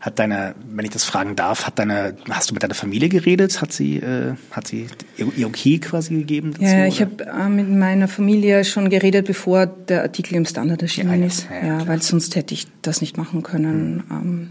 Hat 0.00 0.18
deine, 0.20 0.54
wenn 0.68 0.84
ich 0.84 0.92
das 0.92 1.02
fragen 1.02 1.34
darf, 1.34 1.66
hat 1.66 1.80
deine, 1.80 2.16
hast 2.30 2.50
du 2.50 2.54
mit 2.54 2.62
deiner 2.62 2.74
Familie 2.74 3.08
geredet? 3.08 3.60
Hat 3.60 3.72
sie, 3.72 3.96
äh, 3.96 4.34
hat 4.52 4.68
sie 4.68 4.86
ihr 5.18 5.46
Okay 5.48 5.78
quasi 5.78 6.14
gegeben? 6.14 6.52
Dazu, 6.52 6.64
ja, 6.64 6.86
ich 6.86 7.00
habe 7.00 7.24
äh, 7.24 7.48
mit 7.48 7.68
meiner 7.68 8.06
Familie 8.06 8.64
schon 8.64 8.88
geredet, 8.88 9.26
bevor 9.26 9.66
der 9.66 10.02
Artikel 10.02 10.36
im 10.36 10.44
Standard 10.44 10.80
erschienen 10.82 11.20
ja, 11.20 11.26
ist. 11.26 11.48
Ja, 11.50 11.66
ja 11.66 11.88
weil 11.88 12.02
sonst 12.02 12.36
hätte 12.36 12.54
ich 12.54 12.68
das 12.82 13.00
nicht 13.00 13.16
machen 13.16 13.42
können. 13.42 14.04
Hm. 14.08 14.16
Ähm, 14.16 14.50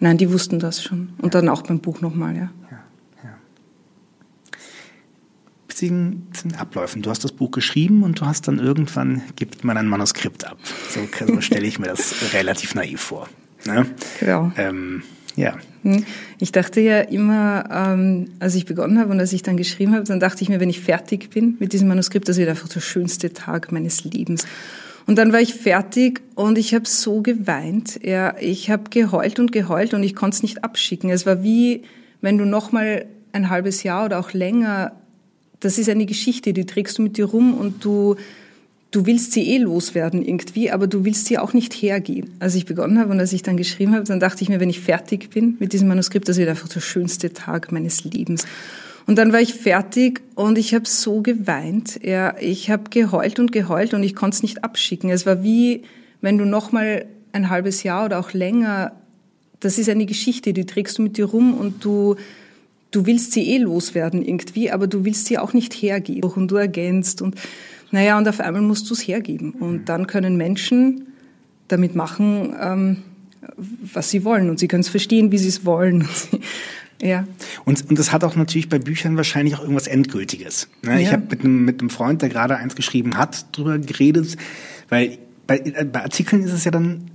nein, 0.00 0.18
die 0.18 0.30
wussten 0.30 0.58
das 0.58 0.82
schon. 0.82 1.10
Und 1.22 1.34
dann 1.34 1.48
auch 1.48 1.62
beim 1.62 1.78
Buch 1.78 2.02
nochmal, 2.02 2.36
ja. 2.36 2.50
Witzigen 5.76 6.26
Abläufen. 6.58 7.02
Du 7.02 7.10
hast 7.10 7.22
das 7.22 7.32
Buch 7.32 7.50
geschrieben 7.50 8.02
und 8.02 8.20
du 8.20 8.26
hast 8.26 8.48
dann 8.48 8.58
irgendwann, 8.58 9.22
gibt 9.36 9.62
man 9.62 9.76
ein 9.76 9.88
Manuskript 9.88 10.46
ab. 10.46 10.58
So, 10.88 11.00
so 11.26 11.40
stelle 11.40 11.66
ich 11.66 11.78
mir 11.78 11.88
das 11.88 12.14
relativ 12.32 12.74
naiv 12.74 13.00
vor. 13.00 13.28
Ne? 13.66 13.86
Genau. 14.20 14.52
Ähm, 14.56 15.02
ja. 15.34 15.58
Hm. 15.82 16.04
Ich 16.38 16.52
dachte 16.52 16.80
ja 16.80 17.00
immer, 17.00 17.68
ähm, 17.70 18.30
als 18.38 18.54
ich 18.54 18.64
begonnen 18.64 18.98
habe 18.98 19.10
und 19.10 19.20
als 19.20 19.34
ich 19.34 19.42
dann 19.42 19.58
geschrieben 19.58 19.94
habe, 19.94 20.04
dann 20.04 20.18
dachte 20.18 20.42
ich 20.42 20.48
mir, 20.48 20.60
wenn 20.60 20.70
ich 20.70 20.80
fertig 20.80 21.28
bin 21.28 21.56
mit 21.58 21.74
diesem 21.74 21.88
Manuskript, 21.88 22.26
das 22.26 22.38
wird 22.38 22.48
einfach 22.48 22.68
der 22.68 22.80
schönste 22.80 23.34
Tag 23.34 23.70
meines 23.70 24.04
Lebens. 24.04 24.46
Und 25.06 25.18
dann 25.18 25.32
war 25.32 25.40
ich 25.40 25.54
fertig 25.54 26.22
und 26.34 26.56
ich 26.56 26.74
habe 26.74 26.86
so 26.86 27.20
geweint. 27.20 28.00
Ja, 28.02 28.34
ich 28.40 28.70
habe 28.70 28.84
geheult 28.88 29.38
und 29.38 29.52
geheult 29.52 29.92
und 29.92 30.02
ich 30.02 30.14
konnte 30.14 30.36
es 30.36 30.42
nicht 30.42 30.64
abschicken. 30.64 31.10
Es 31.10 31.26
war 31.26 31.42
wie, 31.42 31.82
wenn 32.22 32.38
du 32.38 32.46
noch 32.46 32.72
mal 32.72 33.04
ein 33.32 33.50
halbes 33.50 33.82
Jahr 33.82 34.06
oder 34.06 34.18
auch 34.18 34.32
länger, 34.32 34.92
das 35.60 35.78
ist 35.78 35.88
eine 35.88 36.06
Geschichte, 36.06 36.52
die 36.52 36.66
trägst 36.66 36.98
du 36.98 37.02
mit 37.02 37.16
dir 37.16 37.26
rum 37.26 37.54
und 37.54 37.84
du 37.84 38.16
du 38.90 39.04
willst 39.04 39.32
sie 39.32 39.52
eh 39.52 39.58
loswerden 39.58 40.22
irgendwie, 40.22 40.70
aber 40.70 40.86
du 40.86 41.04
willst 41.04 41.26
sie 41.26 41.38
auch 41.38 41.52
nicht 41.52 41.74
hergeben. 41.74 42.30
Als 42.38 42.54
ich 42.54 42.64
begonnen 42.64 42.98
habe 42.98 43.10
und 43.10 43.20
als 43.20 43.32
ich 43.32 43.42
dann 43.42 43.56
geschrieben 43.56 43.94
habe, 43.94 44.04
dann 44.04 44.20
dachte 44.20 44.42
ich 44.42 44.48
mir, 44.48 44.60
wenn 44.60 44.70
ich 44.70 44.80
fertig 44.80 45.30
bin 45.30 45.56
mit 45.58 45.72
diesem 45.72 45.88
Manuskript, 45.88 46.28
das 46.28 46.38
wird 46.38 46.48
einfach 46.48 46.68
der 46.68 46.80
schönste 46.80 47.32
Tag 47.32 47.72
meines 47.72 48.04
Lebens. 48.04 48.46
Und 49.06 49.18
dann 49.18 49.32
war 49.32 49.40
ich 49.40 49.54
fertig 49.54 50.22
und 50.34 50.58
ich 50.58 50.74
habe 50.74 50.86
so 50.86 51.20
geweint. 51.20 52.00
Ja, 52.02 52.36
ich 52.40 52.70
habe 52.70 52.90
geheult 52.90 53.38
und 53.38 53.52
geheult 53.52 53.94
und 53.94 54.02
ich 54.02 54.14
konnte 54.14 54.36
es 54.36 54.42
nicht 54.42 54.64
abschicken. 54.64 55.10
Es 55.10 55.26
war 55.26 55.42
wie, 55.42 55.82
wenn 56.20 56.38
du 56.38 56.44
noch 56.44 56.72
mal 56.72 57.04
ein 57.32 57.50
halbes 57.50 57.82
Jahr 57.82 58.06
oder 58.06 58.18
auch 58.18 58.32
länger, 58.32 58.92
das 59.60 59.78
ist 59.78 59.88
eine 59.88 60.06
Geschichte, 60.06 60.52
die 60.52 60.66
trägst 60.66 60.98
du 60.98 61.02
mit 61.02 61.18
dir 61.18 61.26
rum 61.26 61.54
und 61.54 61.84
du 61.84 62.16
du 62.96 63.04
willst 63.04 63.32
sie 63.32 63.52
eh 63.52 63.58
loswerden 63.58 64.22
irgendwie, 64.22 64.70
aber 64.70 64.86
du 64.86 65.04
willst 65.04 65.26
sie 65.26 65.38
auch 65.38 65.52
nicht 65.52 65.74
hergeben. 65.74 66.30
Und 66.30 66.50
du 66.50 66.56
ergänzt 66.56 67.20
und 67.20 67.36
naja, 67.90 68.16
und 68.16 68.26
auf 68.26 68.40
einmal 68.40 68.62
musst 68.62 68.88
du 68.88 68.94
es 68.94 69.06
hergeben. 69.06 69.52
Und 69.52 69.88
dann 69.88 70.06
können 70.06 70.36
Menschen 70.36 71.08
damit 71.68 71.94
machen, 71.94 72.56
ähm, 72.60 73.02
was 73.56 74.10
sie 74.10 74.24
wollen. 74.24 74.48
Und 74.48 74.58
sie 74.58 74.66
können 74.66 74.80
es 74.80 74.88
verstehen, 74.88 75.30
wie 75.30 75.38
sie 75.38 75.48
es 75.48 75.64
wollen. 75.66 76.08
Ja. 77.02 77.26
Und, 77.66 77.88
und 77.90 77.98
das 77.98 78.12
hat 78.12 78.24
auch 78.24 78.34
natürlich 78.34 78.70
bei 78.70 78.78
Büchern 78.78 79.18
wahrscheinlich 79.18 79.54
auch 79.54 79.60
irgendwas 79.60 79.86
Endgültiges. 79.86 80.68
Ne? 80.82 80.92
Ja. 80.92 80.98
Ich 80.98 81.12
habe 81.12 81.24
mit 81.30 81.40
einem, 81.40 81.64
mit 81.64 81.80
einem 81.80 81.90
Freund, 81.90 82.22
der 82.22 82.30
gerade 82.30 82.56
eins 82.56 82.74
geschrieben 82.74 83.18
hat, 83.18 83.54
drüber 83.54 83.78
geredet, 83.78 84.38
weil 84.88 85.18
bei, 85.46 85.58
bei 85.60 86.02
Artikeln 86.02 86.42
ist 86.42 86.52
es 86.52 86.64
ja 86.64 86.70
dann 86.70 87.10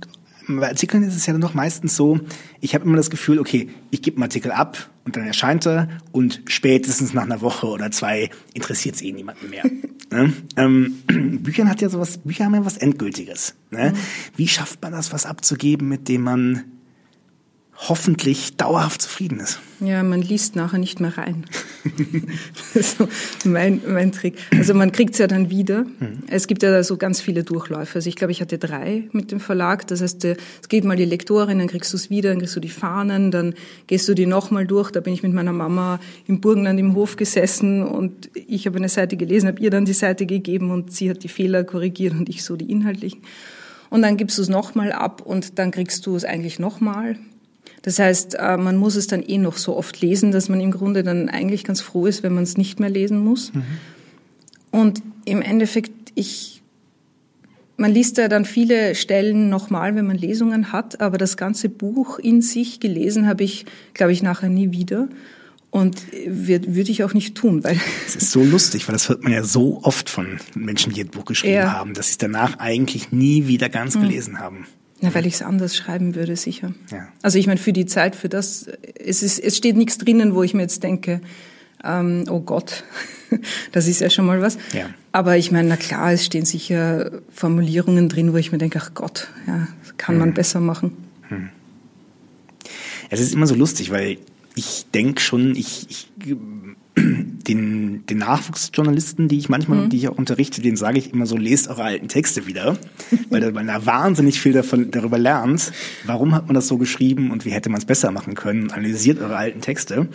bei 0.48 0.68
Artikeln 0.68 1.04
ist 1.04 1.14
es 1.14 1.26
ja 1.26 1.32
dann 1.32 1.40
doch 1.40 1.54
meistens 1.54 1.94
so, 1.94 2.18
ich 2.60 2.74
habe 2.74 2.84
immer 2.84 2.96
das 2.96 3.10
Gefühl, 3.10 3.38
okay, 3.38 3.68
ich 3.90 4.02
gebe 4.02 4.16
einen 4.16 4.24
Artikel 4.24 4.50
ab 4.50 4.90
und 5.04 5.16
dann 5.16 5.24
erscheint 5.24 5.66
er 5.66 5.88
und 6.12 6.42
spätestens 6.46 7.12
nach 7.12 7.24
einer 7.24 7.40
Woche 7.40 7.66
oder 7.66 7.90
zwei 7.90 8.30
interessiert 8.54 8.96
es 8.96 9.02
eh 9.02 9.12
niemanden 9.12 9.50
mehr. 9.50 9.64
ne? 10.10 10.32
ähm, 10.56 11.02
Büchern 11.42 11.68
hat 11.68 11.80
ja 11.80 11.88
sowas, 11.88 12.18
Bücher 12.18 12.44
haben 12.44 12.54
ja 12.54 12.64
was 12.64 12.76
Endgültiges. 12.76 13.54
Ne? 13.70 13.92
Mhm. 13.92 13.98
Wie 14.36 14.48
schafft 14.48 14.82
man 14.82 14.92
das, 14.92 15.12
was 15.12 15.26
abzugeben, 15.26 15.88
mit 15.88 16.08
dem 16.08 16.22
man 16.22 16.64
hoffentlich 17.88 18.56
dauerhaft 18.56 19.02
zufrieden 19.02 19.40
ist. 19.40 19.60
Ja, 19.80 20.02
man 20.04 20.22
liest 20.22 20.54
nachher 20.54 20.78
nicht 20.78 21.00
mehr 21.00 21.18
rein. 21.18 21.44
das 22.74 22.94
ist 23.00 23.44
mein, 23.44 23.80
mein 23.86 24.12
Trick. 24.12 24.36
Also 24.56 24.74
man 24.74 24.92
kriegt 24.92 25.14
es 25.14 25.18
ja 25.18 25.26
dann 25.26 25.50
wieder. 25.50 25.84
Mhm. 25.84 26.22
Es 26.28 26.46
gibt 26.46 26.62
ja 26.62 26.70
da 26.70 26.84
so 26.84 26.96
ganz 26.96 27.20
viele 27.20 27.42
Durchläufe. 27.42 27.96
Also 27.96 28.08
ich 28.08 28.14
glaube, 28.14 28.30
ich 28.30 28.40
hatte 28.40 28.58
drei 28.58 29.08
mit 29.12 29.32
dem 29.32 29.40
Verlag. 29.40 29.86
Das 29.88 30.00
heißt, 30.00 30.24
äh, 30.24 30.36
es 30.60 30.68
geht 30.68 30.84
mal 30.84 30.96
die 30.96 31.04
Lektorin, 31.04 31.58
dann 31.58 31.66
kriegst 31.66 31.92
du 31.92 31.96
es 31.96 32.10
wieder, 32.10 32.30
dann 32.30 32.38
kriegst 32.38 32.54
du 32.54 32.60
die 32.60 32.68
Fahnen, 32.68 33.32
dann 33.32 33.54
gehst 33.88 34.08
du 34.08 34.14
die 34.14 34.26
nochmal 34.26 34.66
durch. 34.66 34.92
Da 34.92 35.00
bin 35.00 35.12
ich 35.12 35.24
mit 35.24 35.32
meiner 35.32 35.52
Mama 35.52 35.98
im 36.28 36.40
Burgenland 36.40 36.78
im 36.78 36.94
Hof 36.94 37.16
gesessen 37.16 37.82
und 37.82 38.30
ich 38.34 38.66
habe 38.66 38.76
eine 38.76 38.88
Seite 38.88 39.16
gelesen, 39.16 39.48
habe 39.48 39.60
ihr 39.60 39.70
dann 39.70 39.84
die 39.84 39.92
Seite 39.92 40.26
gegeben 40.26 40.70
und 40.70 40.92
sie 40.92 41.10
hat 41.10 41.24
die 41.24 41.28
Fehler 41.28 41.64
korrigiert 41.64 42.12
und 42.12 42.28
ich 42.28 42.44
so 42.44 42.54
die 42.54 42.70
inhaltlichen. 42.70 43.22
Und 43.90 44.02
dann 44.02 44.16
gibst 44.16 44.38
du 44.38 44.42
es 44.42 44.48
nochmal 44.48 44.92
ab 44.92 45.20
und 45.20 45.58
dann 45.58 45.72
kriegst 45.72 46.06
du 46.06 46.14
es 46.14 46.24
eigentlich 46.24 46.58
nochmal. 46.58 47.16
Das 47.82 47.98
heißt, 47.98 48.36
äh, 48.38 48.56
man 48.56 48.76
muss 48.76 48.94
es 48.94 49.08
dann 49.08 49.22
eh 49.22 49.38
noch 49.38 49.56
so 49.56 49.76
oft 49.76 50.00
lesen, 50.00 50.30
dass 50.30 50.48
man 50.48 50.60
im 50.60 50.70
Grunde 50.70 51.02
dann 51.02 51.28
eigentlich 51.28 51.64
ganz 51.64 51.80
froh 51.80 52.06
ist, 52.06 52.22
wenn 52.22 52.32
man 52.32 52.44
es 52.44 52.56
nicht 52.56 52.80
mehr 52.80 52.90
lesen 52.90 53.18
muss. 53.18 53.52
Mhm. 53.52 53.62
Und 54.70 55.02
im 55.24 55.42
Endeffekt, 55.42 55.92
ich, 56.14 56.62
man 57.76 57.92
liest 57.92 58.18
ja 58.18 58.28
dann 58.28 58.44
viele 58.44 58.94
Stellen 58.94 59.48
nochmal, 59.48 59.96
wenn 59.96 60.06
man 60.06 60.16
Lesungen 60.16 60.72
hat, 60.72 61.00
aber 61.00 61.18
das 61.18 61.36
ganze 61.36 61.68
Buch 61.68 62.18
in 62.18 62.40
sich 62.40 62.78
gelesen 62.78 63.26
habe 63.26 63.44
ich, 63.44 63.66
glaube 63.94 64.12
ich, 64.12 64.22
nachher 64.22 64.48
nie 64.48 64.70
wieder. 64.72 65.08
Und 65.70 66.02
würde 66.26 66.92
ich 66.92 67.02
auch 67.02 67.14
nicht 67.14 67.34
tun, 67.34 67.64
weil. 67.64 67.80
Es 68.06 68.14
ist 68.14 68.30
so 68.30 68.44
lustig, 68.44 68.86
weil 68.88 68.92
das 68.92 69.08
hört 69.08 69.22
man 69.24 69.32
ja 69.32 69.42
so 69.42 69.80
oft 69.82 70.10
von 70.10 70.38
Menschen, 70.54 70.92
die 70.92 71.00
ein 71.00 71.08
Buch 71.08 71.24
geschrieben 71.24 71.54
ja. 71.54 71.72
haben, 71.72 71.94
dass 71.94 72.08
sie 72.08 72.12
es 72.12 72.18
danach 72.18 72.58
eigentlich 72.58 73.10
nie 73.10 73.46
wieder 73.46 73.70
ganz 73.70 73.96
mhm. 73.96 74.02
gelesen 74.02 74.38
haben. 74.38 74.66
Na, 75.02 75.12
weil 75.14 75.26
ich 75.26 75.34
es 75.34 75.42
anders 75.42 75.76
schreiben 75.76 76.14
würde, 76.14 76.36
sicher. 76.36 76.72
Ja. 76.92 77.08
Also 77.22 77.36
ich 77.36 77.48
meine, 77.48 77.58
für 77.58 77.72
die 77.72 77.86
Zeit, 77.86 78.14
für 78.14 78.28
das, 78.28 78.68
es, 79.04 79.24
ist, 79.24 79.40
es 79.40 79.56
steht 79.56 79.76
nichts 79.76 79.98
drinnen, 79.98 80.36
wo 80.36 80.44
ich 80.44 80.54
mir 80.54 80.62
jetzt 80.62 80.84
denke, 80.84 81.20
ähm, 81.82 82.24
oh 82.30 82.38
Gott, 82.38 82.84
das 83.72 83.88
ist 83.88 84.00
ja 84.00 84.10
schon 84.10 84.26
mal 84.26 84.40
was. 84.40 84.58
Ja. 84.72 84.90
Aber 85.10 85.36
ich 85.36 85.50
meine, 85.50 85.68
na 85.68 85.76
klar, 85.76 86.12
es 86.12 86.24
stehen 86.24 86.44
sicher 86.44 87.10
Formulierungen 87.30 88.08
drin, 88.08 88.32
wo 88.32 88.36
ich 88.36 88.52
mir 88.52 88.58
denke, 88.58 88.78
ach 88.80 88.94
Gott, 88.94 89.26
ja, 89.48 89.66
kann 89.96 90.14
hm. 90.14 90.20
man 90.20 90.34
besser 90.34 90.60
machen. 90.60 90.96
Hm. 91.28 91.48
Es 93.10 93.18
ist 93.18 93.34
immer 93.34 93.48
so 93.48 93.56
lustig, 93.56 93.90
weil 93.90 94.18
ich 94.54 94.86
denke 94.92 95.20
schon, 95.20 95.54
ich, 95.54 95.86
ich 95.88 96.08
den, 96.94 98.04
den 98.06 98.18
Nachwuchsjournalisten, 98.18 99.28
die 99.28 99.38
ich 99.38 99.48
manchmal, 99.48 99.84
mhm. 99.84 99.90
die 99.90 99.96
ich 99.96 100.08
auch 100.08 100.18
unterrichte, 100.18 100.60
denen 100.60 100.76
sage 100.76 100.98
ich 100.98 101.12
immer 101.12 101.26
so, 101.26 101.36
lest 101.36 101.68
eure 101.68 101.84
alten 101.84 102.08
Texte 102.08 102.46
wieder, 102.46 102.76
weil 103.30 103.52
man 103.52 103.66
da 103.66 103.86
wahnsinnig 103.86 104.40
viel 104.40 104.52
davon, 104.52 104.90
darüber 104.90 105.18
lernt. 105.18 105.72
Warum 106.04 106.34
hat 106.34 106.46
man 106.46 106.54
das 106.54 106.68
so 106.68 106.76
geschrieben 106.78 107.30
und 107.30 107.44
wie 107.44 107.50
hätte 107.50 107.70
man 107.70 107.78
es 107.78 107.86
besser 107.86 108.10
machen 108.10 108.34
können? 108.34 108.70
Analysiert 108.70 109.20
eure 109.20 109.36
alten 109.36 109.60
Texte. 109.60 110.08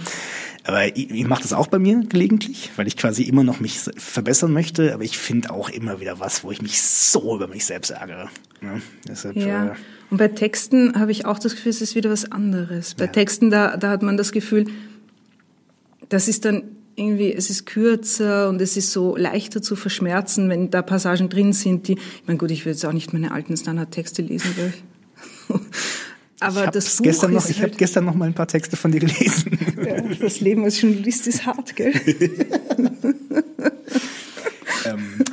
Aber 0.63 0.85
ich, 0.85 1.09
ich 1.09 1.27
mache 1.27 1.41
das 1.41 1.53
auch 1.53 1.67
bei 1.67 1.79
mir 1.79 2.03
gelegentlich, 2.07 2.71
weil 2.75 2.87
ich 2.87 2.97
quasi 2.97 3.23
immer 3.23 3.43
noch 3.43 3.59
mich 3.59 3.79
verbessern 3.95 4.51
möchte, 4.51 4.93
aber 4.93 5.03
ich 5.03 5.17
finde 5.17 5.51
auch 5.51 5.69
immer 5.69 5.99
wieder 5.99 6.19
was, 6.19 6.43
wo 6.43 6.51
ich 6.51 6.61
mich 6.61 6.81
so 6.81 7.35
über 7.35 7.47
mich 7.47 7.65
selbst 7.65 7.89
ärgere. 7.89 8.29
Ja, 8.61 8.79
deshalb, 9.07 9.35
ja. 9.35 9.67
Äh, 9.67 9.75
und 10.09 10.17
bei 10.17 10.29
Texten 10.29 10.99
habe 10.99 11.11
ich 11.11 11.25
auch 11.25 11.39
das 11.39 11.55
Gefühl, 11.55 11.69
es 11.69 11.81
ist 11.81 11.95
wieder 11.95 12.09
was 12.09 12.31
anderes. 12.31 12.95
Bei 12.95 13.05
ja. 13.05 13.11
Texten, 13.11 13.49
da, 13.49 13.77
da 13.77 13.89
hat 13.89 14.03
man 14.03 14.17
das 14.17 14.31
Gefühl, 14.31 14.65
das 16.09 16.27
ist 16.27 16.45
dann 16.45 16.63
irgendwie, 16.95 17.31
es 17.31 17.49
ist 17.49 17.65
kürzer 17.65 18.49
und 18.49 18.59
es 18.61 18.75
ist 18.75 18.91
so 18.91 19.15
leichter 19.15 19.61
zu 19.61 19.75
verschmerzen, 19.75 20.49
wenn 20.49 20.71
da 20.71 20.81
Passagen 20.81 21.29
drin 21.29 21.53
sind, 21.53 21.87
die, 21.87 21.93
ich 21.93 22.27
meine, 22.27 22.39
gut, 22.39 22.49
ich 22.49 22.65
will 22.65 22.73
jetzt 22.73 22.85
auch 22.85 22.93
nicht 22.93 23.13
meine 23.13 23.31
alten 23.31 23.55
Standardtexte 23.55 24.23
lesen, 24.23 24.53
glaube 24.55 24.73
ich. 24.75 25.55
Aber 26.39 26.65
ich 26.65 26.69
das 26.71 26.97
Buch 26.97 27.03
gestern 27.03 27.33
noch, 27.33 27.49
ich 27.49 27.59
halt, 27.59 27.71
habe 27.71 27.77
gestern 27.77 28.05
noch 28.05 28.13
mal 28.13 28.25
ein 28.25 28.33
paar 28.33 28.47
Texte 28.47 28.77
von 28.77 28.91
dir 28.91 28.99
gelesen. 28.99 29.57
Ja, 29.83 30.01
das 30.01 30.39
Leben 30.39 30.63
als 30.63 30.81
Journalist 30.81 31.27
ist 31.27 31.45
hart, 31.45 31.75
gell? 31.75 31.93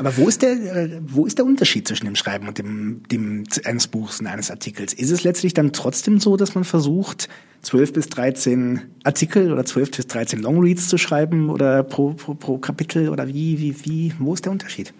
aber 0.05 0.17
wo 0.19 0.29
ist 0.29 0.43
der, 0.43 1.01
wo 1.07 1.25
ist 1.25 1.39
der 1.39 1.47
Unterschied 1.47 1.89
zwischen 1.89 2.05
dem 2.05 2.15
Schreiben 2.15 2.47
und 2.47 2.59
dem, 2.59 3.03
dem 3.11 3.45
eines 3.65 3.87
Buchs 3.89 4.21
und 4.21 4.27
eines 4.27 4.51
Artikels? 4.51 4.93
Ist 4.93 5.11
es 5.11 5.25
letztlich 5.25 5.55
dann 5.55 5.73
trotzdem 5.73 6.21
so, 6.21 6.37
dass 6.37 6.55
man 6.55 6.65
versucht, 6.65 7.29
12 7.63 7.93
bis 7.95 8.09
13 8.11 8.83
Artikel 9.05 9.51
oder 9.51 9.65
12 9.65 9.91
bis 9.93 10.07
13 10.09 10.43
Longreads 10.43 10.89
zu 10.89 10.99
schreiben 10.99 11.49
oder 11.49 11.83
pro, 11.83 12.13
pro, 12.13 12.35
pro 12.35 12.59
Kapitel 12.59 13.09
oder 13.09 13.29
wie, 13.29 13.59
wie, 13.59 13.75
wie, 13.85 14.13
wo 14.19 14.35
ist 14.35 14.45
der 14.45 14.53
Unterschied? 14.53 14.93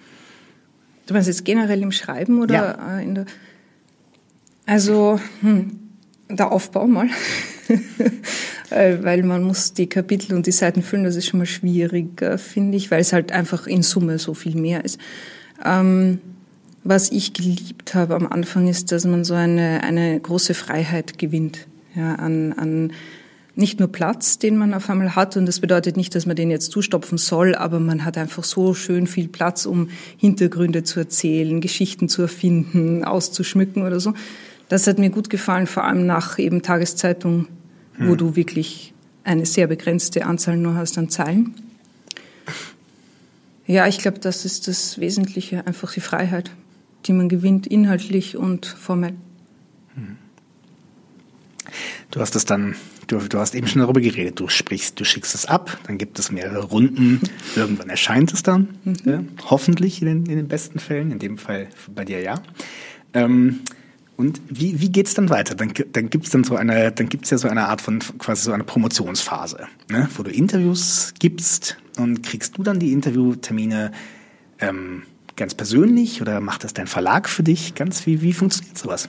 Du 1.07 1.13
meinst 1.13 1.29
jetzt 1.29 1.45
generell 1.45 1.83
im 1.83 1.93
Schreiben 1.93 2.41
oder 2.41 2.55
ja. 2.55 2.99
Äh, 2.99 3.05
in 3.05 3.15
der, 3.15 3.27
also, 4.65 5.21
hm, 5.41 5.84
der 6.29 6.53
Aufbau 6.53 6.87
mal. 6.87 7.09
Äh, 8.71 9.03
weil 9.03 9.23
man 9.23 9.43
muss 9.43 9.75
die 9.75 9.89
Kapitel 9.89 10.35
und 10.35 10.47
die 10.47 10.51
Seiten 10.51 10.83
füllen, 10.83 11.05
das 11.05 11.17
ist 11.17 11.27
schon 11.27 11.39
mal 11.39 11.47
schwierig, 11.47 12.25
finde 12.39 12.77
ich, 12.79 12.91
weil 12.91 13.03
es 13.03 13.13
halt 13.13 13.31
einfach 13.31 13.67
in 13.67 13.83
Summe 13.83 14.19
so 14.19 14.33
viel 14.33 14.57
mehr 14.57 14.85
ist. 14.85 14.99
Ähm, 15.65 16.19
was 16.83 17.13
ich 17.13 17.35
geliebt 17.35 17.95
habe 17.95 18.17
am 18.17 18.27
Anfang 18.27 18.67
ist, 18.67 18.91
dass 18.91 19.05
man 19.05 19.23
so 19.23 19.35
eine, 19.35 19.83
eine 19.85 20.19
große 20.19 20.55
Freiheit 20.55 21.19
gewinnt 21.19 21.67
ja, 21.95 22.15
an, 22.17 22.53
an 22.55 22.93
nicht 23.57 23.79
nur 23.79 23.91
Platz, 23.91 24.39
den 24.39 24.57
man 24.57 24.75
auf 24.75 24.91
einmal 24.91 25.15
hat. 25.15 25.37
Und 25.37 25.47
das 25.47 25.61
bedeutet 25.61 25.97
nicht, 25.97 26.15
dass 26.15 26.27
man 26.27 26.37
den 26.37 26.51
jetzt 26.51 26.73
zustopfen 26.73 27.19
soll, 27.19 27.55
aber 27.55 27.81
man 27.81 28.05
hat 28.05 28.19
einfach 28.19 28.45
so 28.45 28.75
schön 28.75 29.07
viel 29.07 29.29
Platz, 29.29 29.65
um 29.65 29.89
Hintergründe 30.17 30.83
zu 30.83 31.01
erzählen, 31.01 31.61
Geschichten 31.61 32.09
zu 32.09 32.23
erfinden, 32.23 33.05
auszuschmücken 33.05 33.83
oder 33.83 34.01
so. 34.01 34.15
Das 34.69 34.87
hat 34.87 34.99
mir 34.99 35.11
gut 35.11 35.31
gefallen, 35.31 35.67
vor 35.67 35.85
allem 35.85 36.07
nach 36.07 36.39
eben 36.39 36.63
Tageszeitung, 36.63 37.49
hm. 37.97 38.09
wo 38.09 38.15
du 38.15 38.37
wirklich 38.37 38.93
eine 39.25 39.47
sehr 39.47 39.67
begrenzte 39.67 40.27
Anzahl 40.27 40.57
nur 40.57 40.75
hast 40.75 40.99
an 40.99 41.09
Zeilen. 41.09 41.55
Ja, 43.67 43.87
ich 43.87 43.99
glaube, 43.99 44.19
das 44.19 44.45
ist 44.45 44.69
das 44.69 44.99
Wesentliche, 44.99 45.67
einfach 45.67 45.93
die 45.95 46.01
Freiheit, 46.01 46.51
die 47.07 47.13
man 47.13 47.29
gewinnt, 47.29 47.67
inhaltlich 47.67 48.37
und 48.37 48.67
formell. 48.67 49.15
Du 52.11 52.21
hast 52.21 52.37
es 52.37 52.45
dann, 52.45 52.77
du, 53.09 53.19
du 53.19 53.39
hast 53.39 53.55
eben 53.55 53.67
schon 53.67 53.81
darüber 53.81 54.01
geredet, 54.01 54.39
du 54.39 54.49
sprichst, 54.49 55.01
du 55.01 55.05
schickst 55.05 55.35
es 55.35 55.47
ab, 55.47 55.79
dann 55.87 55.99
gibt 55.99 56.19
es 56.19 56.31
mehrere 56.31 56.65
Runden, 56.65 57.21
irgendwann 57.57 57.91
erscheint 57.91 58.33
es 58.33 58.43
dann, 58.43 58.79
mhm. 58.85 58.97
ja, 59.05 59.25
hoffentlich 59.51 60.01
in 60.01 60.07
den, 60.07 60.27
in 60.27 60.37
den 60.37 60.49
besten 60.49 60.79
Fällen, 60.79 61.11
in 61.11 61.19
dem 61.19 61.39
Fall 61.39 61.69
bei 61.93 62.05
dir 62.05 62.21
ja. 62.21 62.41
Ähm, 63.13 63.61
Und 64.17 64.41
wie, 64.49 64.81
wie 64.81 64.91
geht's 64.91 65.15
dann 65.15 65.29
weiter? 65.29 65.55
Dann, 65.55 65.73
dann 65.93 66.09
gibt's 66.09 66.31
dann 66.31 66.45
so 66.45 66.55
eine, 66.55 66.93
dann 66.93 67.09
gibt's 67.09 67.31
ja 67.31 67.39
so 67.39 67.49
eine 67.49 67.69
Art 67.69 67.81
von 67.81 67.99
quasi 68.19 68.45
so 68.45 68.53
eine 68.53 68.65
Promotionsphase, 68.65 69.67
ne? 69.91 70.09
wo 70.17 70.23
du 70.23 70.31
Interviews 70.31 71.15
gibst 71.19 71.77
und 71.97 72.23
kriegst 72.23 72.57
du 72.57 72.63
dann 72.63 72.79
die 72.79 72.93
Interviewtermine 72.93 73.91
ähm, 74.61 75.03
ganz 75.35 75.55
persönlich 75.55 76.23
oder 76.23 76.41
macht 76.41 76.63
das 76.63 76.75
dein 76.75 76.87
Verlag 76.87 77.29
für 77.29 77.43
dich? 77.43 77.75
Ganz 77.75 78.07
wie 78.07 78.23
wie 78.23 78.33
funktioniert 78.33 78.79
sowas? 78.79 79.09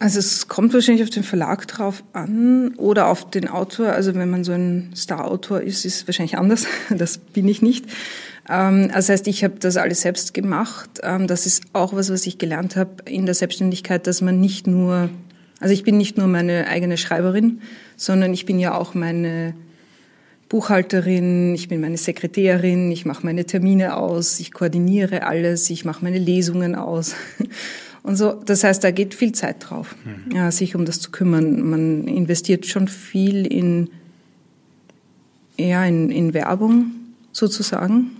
Also 0.00 0.20
es 0.20 0.46
kommt 0.46 0.72
wahrscheinlich 0.74 1.02
auf 1.02 1.10
den 1.10 1.24
Verlag 1.24 1.66
drauf 1.66 2.04
an 2.12 2.74
oder 2.76 3.08
auf 3.08 3.30
den 3.30 3.48
Autor. 3.48 3.88
Also 3.88 4.14
wenn 4.14 4.30
man 4.30 4.44
so 4.44 4.52
ein 4.52 4.92
Star-Autor 4.94 5.60
ist, 5.62 5.84
ist 5.84 6.02
es 6.02 6.06
wahrscheinlich 6.06 6.38
anders. 6.38 6.66
Das 6.90 7.18
bin 7.18 7.48
ich 7.48 7.62
nicht. 7.62 7.86
Ähm, 8.48 8.90
das 8.92 9.08
heißt, 9.08 9.26
ich 9.26 9.44
habe 9.44 9.56
das 9.58 9.76
alles 9.76 10.00
selbst 10.00 10.34
gemacht. 10.34 11.00
Ähm, 11.02 11.26
das 11.26 11.46
ist 11.46 11.62
auch 11.72 11.92
was, 11.92 12.10
was 12.10 12.26
ich 12.26 12.38
gelernt 12.38 12.76
habe 12.76 13.02
in 13.04 13.26
der 13.26 13.34
Selbstständigkeit, 13.34 14.06
dass 14.06 14.20
man 14.20 14.40
nicht 14.40 14.66
nur, 14.66 15.10
also 15.60 15.74
ich 15.74 15.84
bin 15.84 15.96
nicht 15.96 16.16
nur 16.16 16.26
meine 16.26 16.66
eigene 16.68 16.96
Schreiberin, 16.96 17.60
sondern 17.96 18.32
ich 18.32 18.46
bin 18.46 18.58
ja 18.58 18.74
auch 18.74 18.94
meine 18.94 19.54
Buchhalterin, 20.48 21.54
ich 21.54 21.68
bin 21.68 21.80
meine 21.80 21.98
Sekretärin, 21.98 22.90
ich 22.90 23.04
mache 23.04 23.24
meine 23.24 23.44
Termine 23.44 23.96
aus, 23.96 24.40
ich 24.40 24.52
koordiniere 24.52 25.24
alles, 25.24 25.68
ich 25.68 25.84
mache 25.84 26.02
meine 26.02 26.18
Lesungen 26.18 26.74
aus. 26.74 27.14
Und 28.02 28.16
so, 28.16 28.32
das 28.32 28.64
heißt, 28.64 28.82
da 28.82 28.90
geht 28.90 29.12
viel 29.12 29.32
Zeit 29.32 29.56
drauf, 29.68 29.94
mhm. 30.04 30.34
ja, 30.34 30.50
sich 30.50 30.74
um 30.74 30.86
das 30.86 31.00
zu 31.00 31.10
kümmern. 31.10 31.68
Man 31.68 32.08
investiert 32.08 32.64
schon 32.64 32.88
viel 32.88 33.46
in, 33.46 33.90
ja, 35.58 35.84
in, 35.84 36.10
in 36.10 36.32
Werbung 36.32 36.92
sozusagen. 37.32 38.12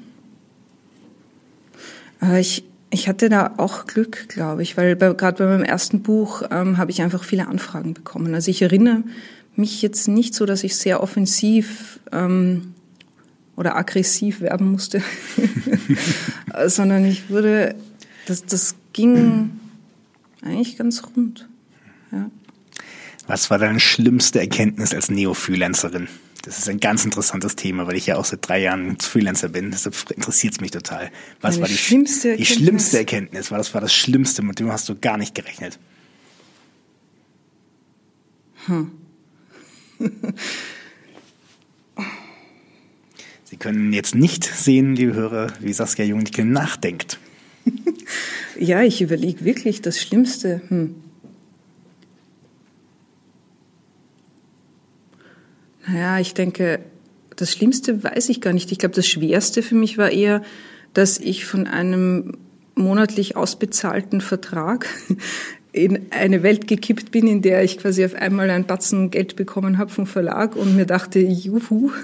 Äh, 2.23 2.41
ich, 2.41 2.65
ich 2.91 3.09
hatte 3.09 3.29
da 3.29 3.55
auch 3.57 3.87
Glück, 3.87 4.29
glaube 4.29 4.63
ich, 4.63 4.77
weil 4.77 4.97
gerade 4.97 5.39
bei 5.39 5.47
meinem 5.47 5.65
ersten 5.65 6.03
Buch 6.03 6.43
ähm, 6.51 6.79
habe 6.79 6.91
ich 6.91 7.03
einfach 7.03 7.25
viele 7.25 7.49
Anfragen 7.49 7.95
bekommen. 7.95 8.35
Also 8.35 8.51
ich 8.51 8.63
erinnere 8.63 9.03
mich 9.57 9.83
jetzt 9.83 10.09
nicht 10.09 10.35
so, 10.35 10.47
dass 10.47 10.65
ich 10.65 10.77
sehr 10.77 11.03
offensiv 11.03 12.01
ähm, 12.13 12.75
oder 13.57 13.77
aggressiv 13.77 14.41
werben 14.41 14.71
musste, 14.71 15.03
sondern 16.67 17.05
ich 17.05 17.29
würde, 17.29 17.75
das, 18.27 18.45
das 18.47 18.77
ging 18.93 19.51
eigentlich 20.43 20.77
ganz 20.77 21.03
rund. 21.05 21.49
Ja. 22.13 22.31
Was 23.27 23.51
war 23.51 23.59
deine 23.59 23.81
schlimmste 23.81 24.41
Erkenntnis 24.41 24.95
als 24.95 25.11
Neo-Freelancerin? 25.11 26.09
Das 26.49 26.57
ist 26.61 26.69
ein 26.71 26.81
ganz 26.81 27.05
interessantes 27.05 27.57
Thema, 27.57 27.87
weil 27.87 27.97
ich 27.97 28.07
ja 28.07 28.17
auch 28.17 28.25
seit 28.25 28.49
drei 28.49 28.59
Jahren 28.63 28.99
Freelancer 28.99 29.51
bin. 29.51 29.71
Deshalb 29.71 29.95
interessiert 30.11 30.55
es 30.55 30.63
mich 30.63 30.71
total. 30.71 31.11
Was 31.43 31.57
Meine 31.57 31.61
war 31.61 31.69
die 31.69 31.77
schlimmste 31.77 32.31
Erkenntnis? 32.31 32.49
Die 32.49 32.55
schlimmste 32.55 32.97
Erkenntnis. 32.97 33.51
Was 33.51 33.75
war 33.75 33.83
das 33.83 33.93
Schlimmste, 33.93 34.41
mit 34.41 34.59
dem 34.59 34.73
hast 34.73 34.89
du 34.89 34.95
gar 34.99 35.19
nicht 35.19 35.35
gerechnet? 35.35 35.79
Hm. 38.65 38.93
Sie 43.45 43.59
können 43.59 43.93
jetzt 43.93 44.15
nicht 44.15 44.45
sehen, 44.45 44.97
liebe 44.97 45.13
Hörer, 45.13 45.49
wie 45.61 45.75
Saskia 45.75 46.07
Jungnickel 46.07 46.47
nachdenkt. 46.47 47.19
ja, 48.59 48.83
ich 48.83 49.03
überlege 49.03 49.45
wirklich 49.45 49.83
das 49.83 50.01
Schlimmste. 50.01 50.63
Hm. 50.69 50.95
Naja, 55.89 56.19
ich 56.19 56.35
denke, 56.35 56.81
das 57.37 57.53
Schlimmste 57.53 58.03
weiß 58.03 58.29
ich 58.29 58.41
gar 58.41 58.53
nicht. 58.53 58.73
Ich 58.73 58.79
glaube, 58.79 58.95
das 58.95 59.07
Schwerste 59.07 59.63
für 59.63 59.75
mich 59.75 59.97
war 59.97 60.11
eher, 60.11 60.43
dass 60.93 61.19
ich 61.19 61.45
von 61.45 61.67
einem 61.67 62.37
monatlich 62.75 63.37
ausbezahlten 63.37 64.21
Vertrag 64.21 64.87
in 65.73 66.07
eine 66.11 66.43
Welt 66.43 66.67
gekippt 66.67 67.11
bin, 67.11 67.27
in 67.27 67.43
der 67.43 67.63
ich 67.63 67.79
quasi 67.79 68.05
auf 68.05 68.15
einmal 68.15 68.51
ein 68.51 68.67
Batzen 68.67 69.11
Geld 69.11 69.37
bekommen 69.37 69.79
habe 69.79 69.91
vom 69.91 70.07
Verlag 70.07 70.57
und 70.57 70.77
mir 70.77 70.87
dachte, 70.87 71.19
juhu. 71.21 71.91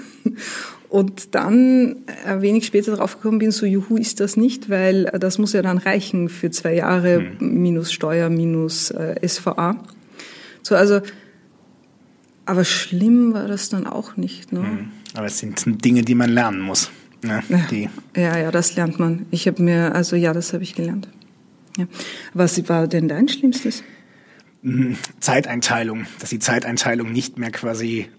Und 0.87 1.35
dann 1.35 1.97
ein 2.25 2.41
wenig 2.41 2.65
später 2.65 2.95
draufgekommen 2.95 3.39
bin, 3.39 3.51
so 3.51 3.65
juhu 3.65 3.97
ist 3.97 4.21
das 4.21 4.37
nicht, 4.37 4.69
weil 4.69 5.05
das 5.19 5.39
muss 5.39 5.51
ja 5.51 5.61
dann 5.61 5.77
reichen 5.77 6.29
für 6.29 6.51
zwei 6.51 6.73
Jahre 6.75 7.17
hm. 7.17 7.61
minus 7.61 7.91
Steuer, 7.91 8.29
minus 8.29 8.91
äh, 8.91 9.15
SVA. 9.27 9.83
So, 10.61 10.75
also 10.75 11.01
aber 12.45 12.63
schlimm 12.63 13.33
war 13.33 13.47
das 13.47 13.69
dann 13.69 13.87
auch 13.87 14.17
nicht. 14.17 14.51
Ne? 14.51 14.59
Mhm. 14.59 14.91
Aber 15.13 15.27
es 15.27 15.39
sind 15.39 15.63
Dinge, 15.83 16.03
die 16.03 16.15
man 16.15 16.29
lernen 16.29 16.61
muss. 16.61 16.89
Ne? 17.21 17.43
Ja, 17.49 17.89
ja, 18.15 18.37
ja, 18.37 18.51
das 18.51 18.75
lernt 18.75 18.99
man. 18.99 19.25
Ich 19.31 19.47
habe 19.47 19.61
mir, 19.61 19.95
also 19.95 20.15
ja, 20.15 20.33
das 20.33 20.53
habe 20.53 20.63
ich 20.63 20.75
gelernt. 20.75 21.07
Ja. 21.77 21.87
Was 22.33 22.67
war 22.69 22.87
denn 22.87 23.07
dein 23.07 23.27
Schlimmstes? 23.27 23.83
Zeiteinteilung, 25.19 26.07
dass 26.19 26.29
die 26.29 26.39
Zeiteinteilung 26.39 27.11
nicht 27.11 27.37
mehr 27.37 27.51
quasi 27.51 28.09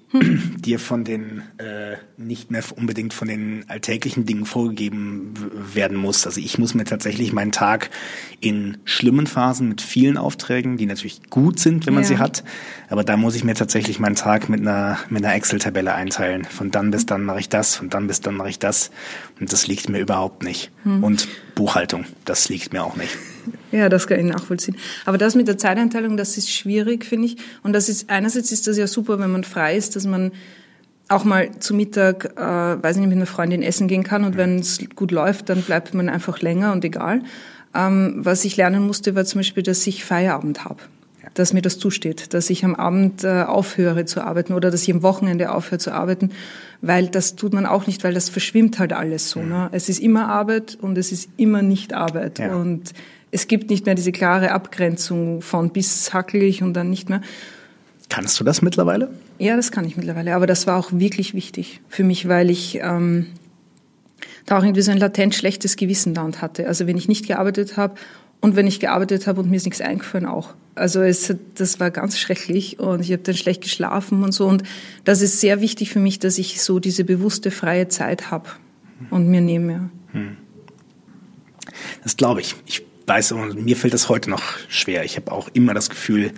dir 0.60 0.78
von 0.78 1.04
den 1.04 1.42
äh, 1.58 1.96
nicht 2.16 2.50
mehr 2.50 2.62
unbedingt 2.76 3.12
von 3.12 3.28
den 3.28 3.64
alltäglichen 3.68 4.24
Dingen 4.24 4.46
vorgegeben 4.46 5.34
werden 5.74 5.96
muss. 5.96 6.24
Also 6.26 6.40
ich 6.40 6.58
muss 6.58 6.74
mir 6.74 6.84
tatsächlich 6.84 7.32
meinen 7.32 7.52
Tag 7.52 7.90
in 8.40 8.78
schlimmen 8.84 9.26
Phasen 9.26 9.68
mit 9.68 9.80
vielen 9.80 10.16
Aufträgen, 10.16 10.76
die 10.76 10.86
natürlich 10.86 11.22
gut 11.30 11.58
sind, 11.58 11.86
wenn 11.86 11.94
man 11.94 12.04
ja. 12.04 12.08
sie 12.08 12.18
hat, 12.18 12.44
aber 12.88 13.02
da 13.02 13.16
muss 13.16 13.34
ich 13.34 13.42
mir 13.42 13.54
tatsächlich 13.54 13.98
meinen 13.98 14.14
Tag 14.14 14.48
mit 14.48 14.60
einer 14.60 14.98
mit 15.08 15.24
einer 15.24 15.34
Excel-Tabelle 15.34 15.94
einteilen. 15.94 16.44
Von 16.44 16.70
dann 16.70 16.92
bis 16.92 17.06
dann 17.06 17.24
mache 17.24 17.40
ich 17.40 17.48
das, 17.48 17.74
von 17.74 17.90
dann 17.90 18.06
bis 18.06 18.20
dann 18.20 18.36
mache 18.36 18.50
ich 18.50 18.58
das 18.58 18.90
und 19.40 19.52
das 19.52 19.66
liegt 19.66 19.88
mir 19.88 19.98
überhaupt 19.98 20.44
nicht. 20.44 20.70
Hm. 20.84 21.02
Und 21.02 21.28
Buchhaltung, 21.56 22.04
das 22.24 22.48
liegt 22.48 22.72
mir 22.72 22.84
auch 22.84 22.96
nicht. 22.96 23.16
Ja, 23.72 23.88
das 23.88 24.06
kann 24.06 24.18
ich 24.20 24.26
nachvollziehen. 24.26 24.76
Aber 25.04 25.18
das 25.18 25.34
mit 25.34 25.48
der 25.48 25.58
Zeiteinteilung, 25.58 26.16
das 26.16 26.36
ist 26.36 26.50
schwierig, 26.50 27.04
finde 27.04 27.26
ich. 27.26 27.36
Und 27.62 27.72
das 27.72 27.88
ist, 27.88 28.10
einerseits 28.10 28.52
ist 28.52 28.66
das 28.66 28.76
ja 28.76 28.86
super, 28.86 29.18
wenn 29.18 29.30
man 29.30 29.44
frei 29.44 29.76
ist, 29.76 29.96
dass 29.96 30.06
man 30.06 30.32
auch 31.08 31.24
mal 31.24 31.50
zu 31.60 31.74
Mittag, 31.74 32.36
äh, 32.36 32.82
weiß 32.82 32.96
nicht, 32.96 33.08
mit 33.08 33.16
einer 33.16 33.26
Freundin 33.26 33.62
essen 33.62 33.86
gehen 33.86 34.02
kann 34.02 34.24
und 34.24 34.36
wenn 34.36 34.58
es 34.58 34.80
gut 34.96 35.12
läuft, 35.12 35.48
dann 35.48 35.62
bleibt 35.62 35.94
man 35.94 36.08
einfach 36.08 36.40
länger 36.40 36.72
und 36.72 36.84
egal. 36.84 37.22
Ähm, 37.74 38.14
was 38.18 38.44
ich 38.44 38.56
lernen 38.56 38.84
musste, 38.86 39.14
war 39.14 39.24
zum 39.24 39.40
Beispiel, 39.40 39.62
dass 39.62 39.86
ich 39.86 40.04
Feierabend 40.04 40.64
habe 40.64 40.80
dass 41.36 41.52
mir 41.52 41.62
das 41.62 41.78
zusteht, 41.78 42.32
dass 42.34 42.50
ich 42.50 42.64
am 42.64 42.74
Abend 42.74 43.24
äh, 43.24 43.42
aufhöre 43.42 44.04
zu 44.04 44.22
arbeiten 44.22 44.54
oder 44.54 44.70
dass 44.70 44.82
ich 44.82 44.92
am 44.92 45.02
Wochenende 45.02 45.52
aufhöre 45.52 45.78
zu 45.78 45.92
arbeiten, 45.92 46.30
weil 46.80 47.08
das 47.08 47.36
tut 47.36 47.52
man 47.52 47.66
auch 47.66 47.86
nicht, 47.86 48.04
weil 48.04 48.14
das 48.14 48.28
verschwimmt 48.28 48.78
halt 48.78 48.92
alles 48.92 49.30
so. 49.30 49.42
Ne? 49.42 49.68
Es 49.72 49.88
ist 49.88 50.00
immer 50.00 50.28
Arbeit 50.28 50.78
und 50.80 50.96
es 50.96 51.12
ist 51.12 51.28
immer 51.36 51.62
nicht 51.62 51.92
Arbeit 51.92 52.38
ja. 52.38 52.54
und 52.54 52.92
es 53.36 53.48
gibt 53.48 53.68
nicht 53.68 53.84
mehr 53.84 53.94
diese 53.94 54.12
klare 54.12 54.52
Abgrenzung 54.52 55.42
von 55.42 55.68
bis 55.68 56.14
hackel 56.14 56.42
ich 56.42 56.62
und 56.62 56.72
dann 56.72 56.88
nicht 56.88 57.10
mehr. 57.10 57.20
Kannst 58.08 58.40
du 58.40 58.44
das 58.44 58.62
mittlerweile? 58.62 59.10
Ja, 59.38 59.56
das 59.56 59.70
kann 59.70 59.84
ich 59.84 59.94
mittlerweile. 59.98 60.34
Aber 60.34 60.46
das 60.46 60.66
war 60.66 60.78
auch 60.78 60.90
wirklich 60.92 61.34
wichtig 61.34 61.82
für 61.86 62.02
mich, 62.02 62.28
weil 62.28 62.48
ich 62.48 62.78
ähm, 62.82 63.26
da 64.46 64.58
auch 64.58 64.62
irgendwie 64.62 64.80
so 64.80 64.90
ein 64.90 64.96
latent 64.96 65.34
schlechtes 65.34 65.76
Gewissen 65.76 66.14
da 66.14 66.22
und 66.22 66.40
hatte. 66.40 66.66
Also 66.66 66.86
wenn 66.86 66.96
ich 66.96 67.08
nicht 67.08 67.26
gearbeitet 67.26 67.76
habe 67.76 67.96
und 68.40 68.56
wenn 68.56 68.66
ich 68.66 68.80
gearbeitet 68.80 69.26
habe 69.26 69.42
und 69.42 69.50
mir 69.50 69.56
ist 69.56 69.66
nichts 69.66 69.82
eingefallen 69.82 70.24
auch. 70.24 70.54
Also 70.74 71.02
es, 71.02 71.34
das 71.56 71.78
war 71.78 71.90
ganz 71.90 72.18
schrecklich 72.18 72.78
und 72.78 73.00
ich 73.00 73.12
habe 73.12 73.22
dann 73.22 73.34
schlecht 73.34 73.60
geschlafen 73.60 74.22
und 74.22 74.32
so. 74.32 74.46
Und 74.46 74.62
das 75.04 75.20
ist 75.20 75.40
sehr 75.40 75.60
wichtig 75.60 75.90
für 75.90 76.00
mich, 76.00 76.20
dass 76.20 76.38
ich 76.38 76.62
so 76.62 76.78
diese 76.78 77.04
bewusste 77.04 77.50
freie 77.50 77.88
Zeit 77.88 78.30
habe 78.30 78.48
und 79.10 79.28
mir 79.28 79.42
nehme. 79.42 79.90
Hm. 80.12 80.38
Das 82.02 82.16
glaube 82.16 82.40
ich. 82.40 82.54
Ich 82.64 82.86
weiß, 83.06 83.32
und 83.32 83.64
mir 83.64 83.76
fällt 83.76 83.94
das 83.94 84.08
heute 84.08 84.30
noch 84.30 84.42
schwer. 84.68 85.04
Ich 85.04 85.16
habe 85.16 85.32
auch 85.32 85.48
immer 85.52 85.74
das 85.74 85.90
Gefühl, 85.90 86.32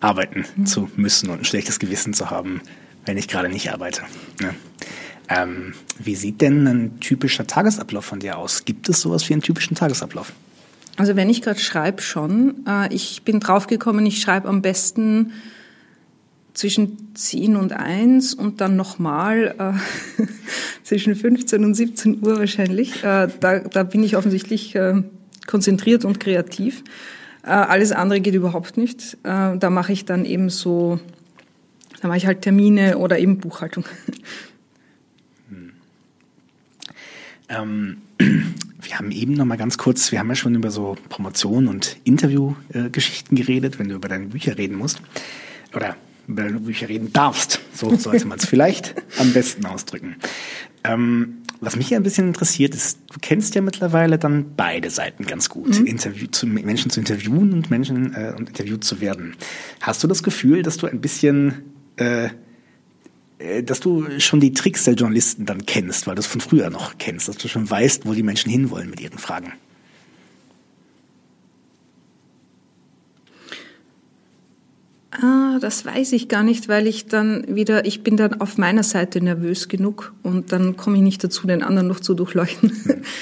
arbeiten 0.00 0.44
mhm. 0.56 0.66
zu 0.66 0.90
müssen 0.96 1.30
und 1.30 1.38
ein 1.40 1.44
schlechtes 1.44 1.78
Gewissen 1.78 2.14
zu 2.14 2.30
haben, 2.30 2.60
wenn 3.06 3.16
ich 3.16 3.28
gerade 3.28 3.48
nicht 3.48 3.72
arbeite. 3.72 4.02
Ne? 4.40 4.54
Ähm, 5.28 5.74
wie 5.98 6.16
sieht 6.16 6.40
denn 6.40 6.66
ein 6.66 7.00
typischer 7.00 7.46
Tagesablauf 7.46 8.04
von 8.04 8.20
dir 8.20 8.36
aus? 8.36 8.64
Gibt 8.64 8.88
es 8.88 9.00
sowas 9.00 9.28
wie 9.28 9.32
einen 9.32 9.42
typischen 9.42 9.74
Tagesablauf? 9.74 10.32
Also 10.96 11.16
wenn 11.16 11.30
ich 11.30 11.42
gerade 11.42 11.58
schreibe, 11.58 12.02
schon. 12.02 12.64
Äh, 12.68 12.92
ich 12.94 13.22
bin 13.22 13.40
draufgekommen, 13.40 14.04
ich 14.06 14.20
schreibe 14.20 14.48
am 14.48 14.62
besten 14.62 15.32
zwischen 16.52 17.14
10 17.14 17.56
und 17.56 17.72
1 17.72 18.34
und 18.34 18.60
dann 18.60 18.76
nochmal 18.76 19.54
äh, 20.18 20.22
zwischen 20.84 21.16
15 21.16 21.64
und 21.64 21.74
17 21.74 22.24
Uhr 22.24 22.38
wahrscheinlich. 22.38 23.02
Äh, 23.02 23.28
da, 23.40 23.58
da 23.58 23.82
bin 23.82 24.04
ich 24.04 24.16
offensichtlich 24.16 24.74
äh, 24.76 25.02
konzentriert 25.46 26.04
und 26.04 26.20
kreativ. 26.20 26.82
Äh, 27.44 27.50
alles 27.50 27.92
andere 27.92 28.20
geht 28.20 28.34
überhaupt 28.34 28.76
nicht. 28.76 29.18
Äh, 29.22 29.56
da 29.58 29.70
mache 29.70 29.92
ich 29.92 30.04
dann 30.04 30.24
eben 30.24 30.50
so, 30.50 30.98
da 32.00 32.08
mache 32.08 32.18
ich 32.18 32.26
halt 32.26 32.42
Termine 32.42 32.98
oder 32.98 33.18
eben 33.18 33.38
Buchhaltung. 33.38 33.84
Hm. 35.48 35.72
Ähm, 37.50 37.98
wir 38.18 38.98
haben 38.98 39.10
eben 39.10 39.34
noch 39.34 39.44
mal 39.44 39.56
ganz 39.56 39.76
kurz, 39.76 40.10
wir 40.10 40.18
haben 40.18 40.28
ja 40.28 40.34
schon 40.34 40.54
über 40.54 40.70
so 40.70 40.96
Promotion 41.08 41.68
und 41.68 41.96
Interviewgeschichten 42.04 43.36
äh, 43.36 43.40
geredet, 43.40 43.78
wenn 43.78 43.88
du 43.88 43.96
über 43.96 44.08
deine 44.08 44.26
Bücher 44.26 44.56
reden 44.56 44.76
musst 44.76 45.02
oder 45.74 45.96
über 46.26 46.44
deine 46.44 46.60
Bücher 46.60 46.88
reden 46.88 47.12
darfst. 47.12 47.60
So 47.74 47.94
sollte 47.96 48.26
man 48.26 48.38
es 48.38 48.44
vielleicht 48.48 48.94
am 49.18 49.32
besten 49.32 49.66
ausdrücken. 49.66 50.16
Ähm, 50.84 51.43
was 51.60 51.76
mich 51.76 51.90
ja 51.90 51.98
ein 51.98 52.02
bisschen 52.02 52.28
interessiert 52.28 52.74
ist, 52.74 52.98
du 53.12 53.18
kennst 53.20 53.54
ja 53.54 53.62
mittlerweile 53.62 54.18
dann 54.18 54.54
beide 54.56 54.90
Seiten 54.90 55.24
ganz 55.24 55.48
gut. 55.48 55.80
Mhm. 55.80 55.86
Interview, 55.86 56.26
zu, 56.26 56.46
Menschen 56.46 56.90
zu 56.90 57.00
interviewen 57.00 57.52
und 57.52 57.70
Menschen 57.70 58.14
äh, 58.14 58.32
und 58.36 58.48
interviewt 58.48 58.84
zu 58.84 59.00
werden. 59.00 59.36
Hast 59.80 60.02
du 60.02 60.08
das 60.08 60.22
Gefühl, 60.22 60.62
dass 60.62 60.76
du 60.76 60.86
ein 60.86 61.00
bisschen 61.00 61.62
äh, 61.96 62.28
äh, 63.38 63.62
dass 63.62 63.80
du 63.80 64.20
schon 64.20 64.40
die 64.40 64.52
Tricks 64.52 64.84
der 64.84 64.94
Journalisten 64.94 65.46
dann 65.46 65.66
kennst, 65.66 66.06
weil 66.06 66.14
du 66.14 66.20
es 66.20 66.26
von 66.26 66.40
früher 66.40 66.70
noch 66.70 66.98
kennst, 66.98 67.28
dass 67.28 67.36
du 67.36 67.48
schon 67.48 67.68
weißt, 67.68 68.06
wo 68.06 68.14
die 68.14 68.22
Menschen 68.22 68.50
hinwollen 68.50 68.90
mit 68.90 69.00
ihren 69.00 69.18
Fragen. 69.18 69.52
Ah, 75.20 75.58
das 75.60 75.84
weiß 75.84 76.12
ich 76.12 76.28
gar 76.28 76.42
nicht, 76.42 76.68
weil 76.68 76.88
ich 76.88 77.06
dann 77.06 77.44
wieder, 77.54 77.84
ich 77.84 78.02
bin 78.02 78.16
dann 78.16 78.40
auf 78.40 78.58
meiner 78.58 78.82
Seite 78.82 79.20
nervös 79.20 79.68
genug 79.68 80.12
und 80.24 80.50
dann 80.50 80.76
komme 80.76 80.96
ich 80.96 81.02
nicht 81.02 81.22
dazu, 81.22 81.46
den 81.46 81.62
anderen 81.62 81.86
noch 81.86 82.00
zu 82.00 82.14
durchleuchten. 82.14 82.72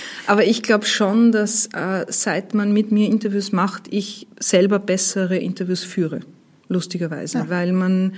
Aber 0.26 0.44
ich 0.44 0.62
glaube 0.62 0.86
schon, 0.86 1.32
dass 1.32 1.66
äh, 1.74 2.06
seit 2.08 2.54
man 2.54 2.72
mit 2.72 2.92
mir 2.92 3.08
Interviews 3.08 3.52
macht, 3.52 3.88
ich 3.90 4.26
selber 4.40 4.78
bessere 4.78 5.36
Interviews 5.36 5.84
führe, 5.84 6.20
lustigerweise, 6.68 7.38
ja. 7.38 7.50
weil 7.50 7.72
man 7.72 8.14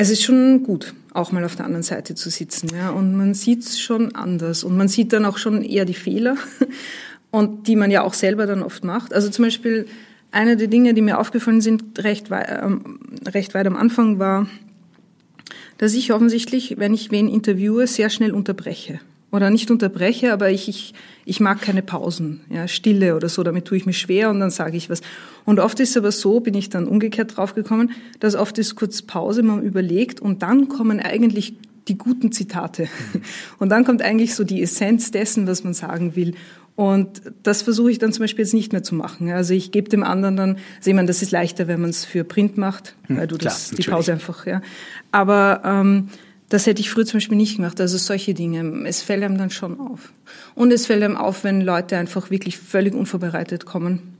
es 0.00 0.10
ist 0.10 0.22
schon 0.22 0.62
gut, 0.62 0.94
auch 1.12 1.32
mal 1.32 1.44
auf 1.44 1.56
der 1.56 1.66
anderen 1.66 1.82
Seite 1.82 2.14
zu 2.14 2.30
sitzen, 2.30 2.70
ja. 2.74 2.90
Und 2.90 3.16
man 3.16 3.34
sieht 3.34 3.64
es 3.64 3.80
schon 3.80 4.14
anders 4.14 4.64
und 4.64 4.76
man 4.76 4.88
sieht 4.88 5.12
dann 5.12 5.24
auch 5.24 5.38
schon 5.38 5.62
eher 5.62 5.84
die 5.84 5.94
Fehler 5.94 6.36
und 7.30 7.66
die 7.66 7.76
man 7.76 7.90
ja 7.90 8.02
auch 8.02 8.14
selber 8.14 8.46
dann 8.46 8.62
oft 8.62 8.84
macht. 8.84 9.12
Also 9.12 9.28
zum 9.28 9.44
Beispiel 9.44 9.86
eine 10.30 10.56
der 10.56 10.68
Dinge, 10.68 10.94
die 10.94 11.02
mir 11.02 11.18
aufgefallen 11.18 11.60
sind, 11.60 12.02
recht, 12.02 12.30
weit, 12.30 12.48
ähm, 12.62 13.00
recht 13.26 13.54
weit 13.54 13.66
am 13.66 13.76
Anfang 13.76 14.18
war, 14.18 14.46
dass 15.78 15.94
ich 15.94 16.12
offensichtlich, 16.12 16.76
wenn 16.78 16.92
ich 16.92 17.10
wen 17.10 17.28
interviewe, 17.28 17.86
sehr 17.86 18.10
schnell 18.10 18.32
unterbreche 18.32 19.00
oder 19.30 19.50
nicht 19.50 19.70
unterbreche, 19.70 20.32
aber 20.32 20.50
ich, 20.50 20.68
ich, 20.68 20.94
ich 21.24 21.40
mag 21.40 21.60
keine 21.60 21.82
Pausen, 21.82 22.40
ja, 22.50 22.66
Stille 22.66 23.14
oder 23.14 23.28
so, 23.28 23.42
damit 23.42 23.66
tue 23.66 23.76
ich 23.76 23.86
mich 23.86 23.98
schwer 23.98 24.30
und 24.30 24.40
dann 24.40 24.50
sage 24.50 24.76
ich 24.76 24.88
was. 24.90 25.02
Und 25.44 25.60
oft 25.60 25.78
ist 25.80 25.90
es 25.90 25.96
aber 25.96 26.12
so, 26.12 26.40
bin 26.40 26.54
ich 26.54 26.70
dann 26.70 26.86
umgekehrt 26.86 27.36
draufgekommen, 27.36 27.92
dass 28.20 28.34
oft 28.34 28.58
ist 28.58 28.74
kurz 28.74 29.02
Pause, 29.02 29.42
man 29.42 29.62
überlegt 29.62 30.20
und 30.20 30.42
dann 30.42 30.68
kommen 30.68 31.00
eigentlich 31.00 31.54
die 31.88 31.98
guten 31.98 32.32
Zitate. 32.32 32.88
Und 33.58 33.70
dann 33.70 33.84
kommt 33.84 34.02
eigentlich 34.02 34.34
so 34.34 34.44
die 34.44 34.62
Essenz 34.62 35.10
dessen, 35.10 35.46
was 35.46 35.64
man 35.64 35.74
sagen 35.74 36.16
will. 36.16 36.34
Und 36.78 37.22
das 37.42 37.62
versuche 37.62 37.90
ich 37.90 37.98
dann 37.98 38.12
zum 38.12 38.22
Beispiel 38.22 38.44
jetzt 38.44 38.54
nicht 38.54 38.70
mehr 38.70 38.84
zu 38.84 38.94
machen. 38.94 39.28
Also 39.30 39.52
ich 39.52 39.72
gebe 39.72 39.88
dem 39.88 40.04
anderen 40.04 40.36
dann, 40.36 40.50
also 40.76 40.90
ich 40.90 40.94
meine, 40.94 41.08
das 41.08 41.22
ist 41.22 41.32
leichter, 41.32 41.66
wenn 41.66 41.80
man 41.80 41.90
es 41.90 42.04
für 42.04 42.22
Print 42.22 42.56
macht, 42.56 42.94
hm, 43.08 43.16
weil 43.16 43.26
du 43.26 43.36
Klar, 43.36 43.52
das, 43.52 43.70
die 43.70 43.82
Pause 43.82 44.12
einfach, 44.12 44.46
ja. 44.46 44.62
Aber 45.10 45.62
ähm, 45.64 46.08
das 46.48 46.66
hätte 46.66 46.80
ich 46.80 46.88
früher 46.88 47.04
zum 47.04 47.16
Beispiel 47.16 47.36
nicht 47.36 47.56
gemacht. 47.56 47.80
Also 47.80 47.98
solche 47.98 48.32
Dinge. 48.32 48.84
Es 48.86 49.02
fällt 49.02 49.24
einem 49.24 49.36
dann 49.36 49.50
schon 49.50 49.80
auf. 49.80 50.12
Und 50.54 50.72
es 50.72 50.86
fällt 50.86 51.02
einem 51.02 51.16
auf, 51.16 51.42
wenn 51.42 51.62
Leute 51.62 51.96
einfach 51.96 52.30
wirklich 52.30 52.58
völlig 52.58 52.94
unvorbereitet 52.94 53.66
kommen. 53.66 54.14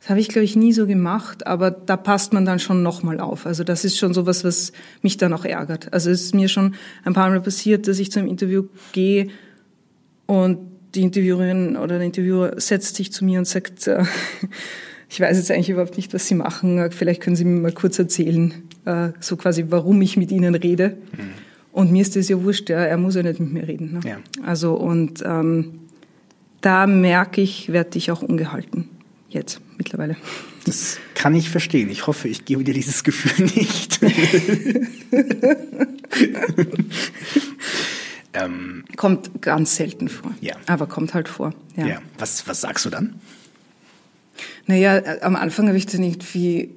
Das 0.00 0.08
habe 0.08 0.20
ich, 0.20 0.30
glaube 0.30 0.46
ich, 0.46 0.56
nie 0.56 0.72
so 0.72 0.86
gemacht, 0.86 1.46
aber 1.46 1.70
da 1.70 1.98
passt 1.98 2.32
man 2.32 2.46
dann 2.46 2.60
schon 2.60 2.82
nochmal 2.82 3.20
auf. 3.20 3.44
Also 3.44 3.62
das 3.62 3.84
ist 3.84 3.98
schon 3.98 4.14
sowas, 4.14 4.42
was 4.42 4.72
mich 5.02 5.18
dann 5.18 5.34
auch 5.34 5.44
ärgert. 5.44 5.92
Also 5.92 6.08
es 6.08 6.22
ist 6.22 6.34
mir 6.34 6.48
schon 6.48 6.76
ein 7.04 7.12
paar 7.12 7.28
Mal 7.28 7.42
passiert, 7.42 7.86
dass 7.86 7.98
ich 7.98 8.10
zu 8.10 8.20
einem 8.20 8.30
Interview 8.30 8.68
gehe 8.92 9.28
und 10.24 10.77
die 10.94 11.02
Interviewerin 11.02 11.76
oder 11.76 11.98
der 11.98 12.06
Interviewer 12.06 12.60
setzt 12.60 12.96
sich 12.96 13.12
zu 13.12 13.24
mir 13.24 13.38
und 13.38 13.46
sagt, 13.46 13.86
äh, 13.86 14.04
ich 15.08 15.20
weiß 15.20 15.36
jetzt 15.36 15.50
eigentlich 15.50 15.70
überhaupt 15.70 15.96
nicht, 15.96 16.12
was 16.14 16.26
Sie 16.26 16.34
machen. 16.34 16.90
Vielleicht 16.90 17.20
können 17.20 17.36
Sie 17.36 17.44
mir 17.44 17.60
mal 17.60 17.72
kurz 17.72 17.98
erzählen, 17.98 18.54
äh, 18.84 19.10
so 19.20 19.36
quasi, 19.36 19.66
warum 19.68 20.00
ich 20.02 20.16
mit 20.16 20.30
Ihnen 20.30 20.54
rede. 20.54 20.96
Mhm. 21.16 21.30
Und 21.72 21.92
mir 21.92 22.02
ist 22.02 22.16
das 22.16 22.28
ja 22.28 22.42
wurscht, 22.42 22.70
ja, 22.70 22.78
er 22.78 22.96
muss 22.96 23.14
ja 23.14 23.22
nicht 23.22 23.40
mit 23.40 23.52
mir 23.52 23.68
reden. 23.68 23.92
Ne? 23.92 24.00
Ja. 24.04 24.18
Also 24.44 24.74
und 24.74 25.22
ähm, 25.24 25.80
da 26.60 26.86
merke 26.86 27.40
ich, 27.40 27.72
werde 27.72 27.98
ich 27.98 28.10
auch 28.10 28.22
ungehalten. 28.22 28.88
Jetzt, 29.28 29.60
mittlerweile. 29.76 30.16
Das 30.64 30.98
kann 31.14 31.34
ich 31.34 31.50
verstehen. 31.50 31.90
Ich 31.90 32.06
hoffe, 32.06 32.28
ich 32.28 32.46
gebe 32.46 32.64
dir 32.64 32.74
dieses 32.74 33.04
Gefühl 33.04 33.46
nicht. 33.54 34.00
ähm, 38.44 38.84
kommt 38.96 39.42
ganz 39.42 39.76
selten 39.76 40.08
vor. 40.08 40.32
Ja. 40.40 40.54
Aber 40.66 40.86
kommt 40.86 41.14
halt 41.14 41.28
vor. 41.28 41.54
Ja. 41.76 41.86
ja. 41.86 41.98
Was, 42.18 42.46
was 42.46 42.60
sagst 42.60 42.84
du 42.84 42.90
dann? 42.90 43.14
Naja, 44.66 44.96
äh, 44.96 45.20
am 45.22 45.36
Anfang 45.36 45.68
habe 45.68 45.78
ich 45.78 45.86
dann 45.86 46.02
irgendwie 46.02 46.74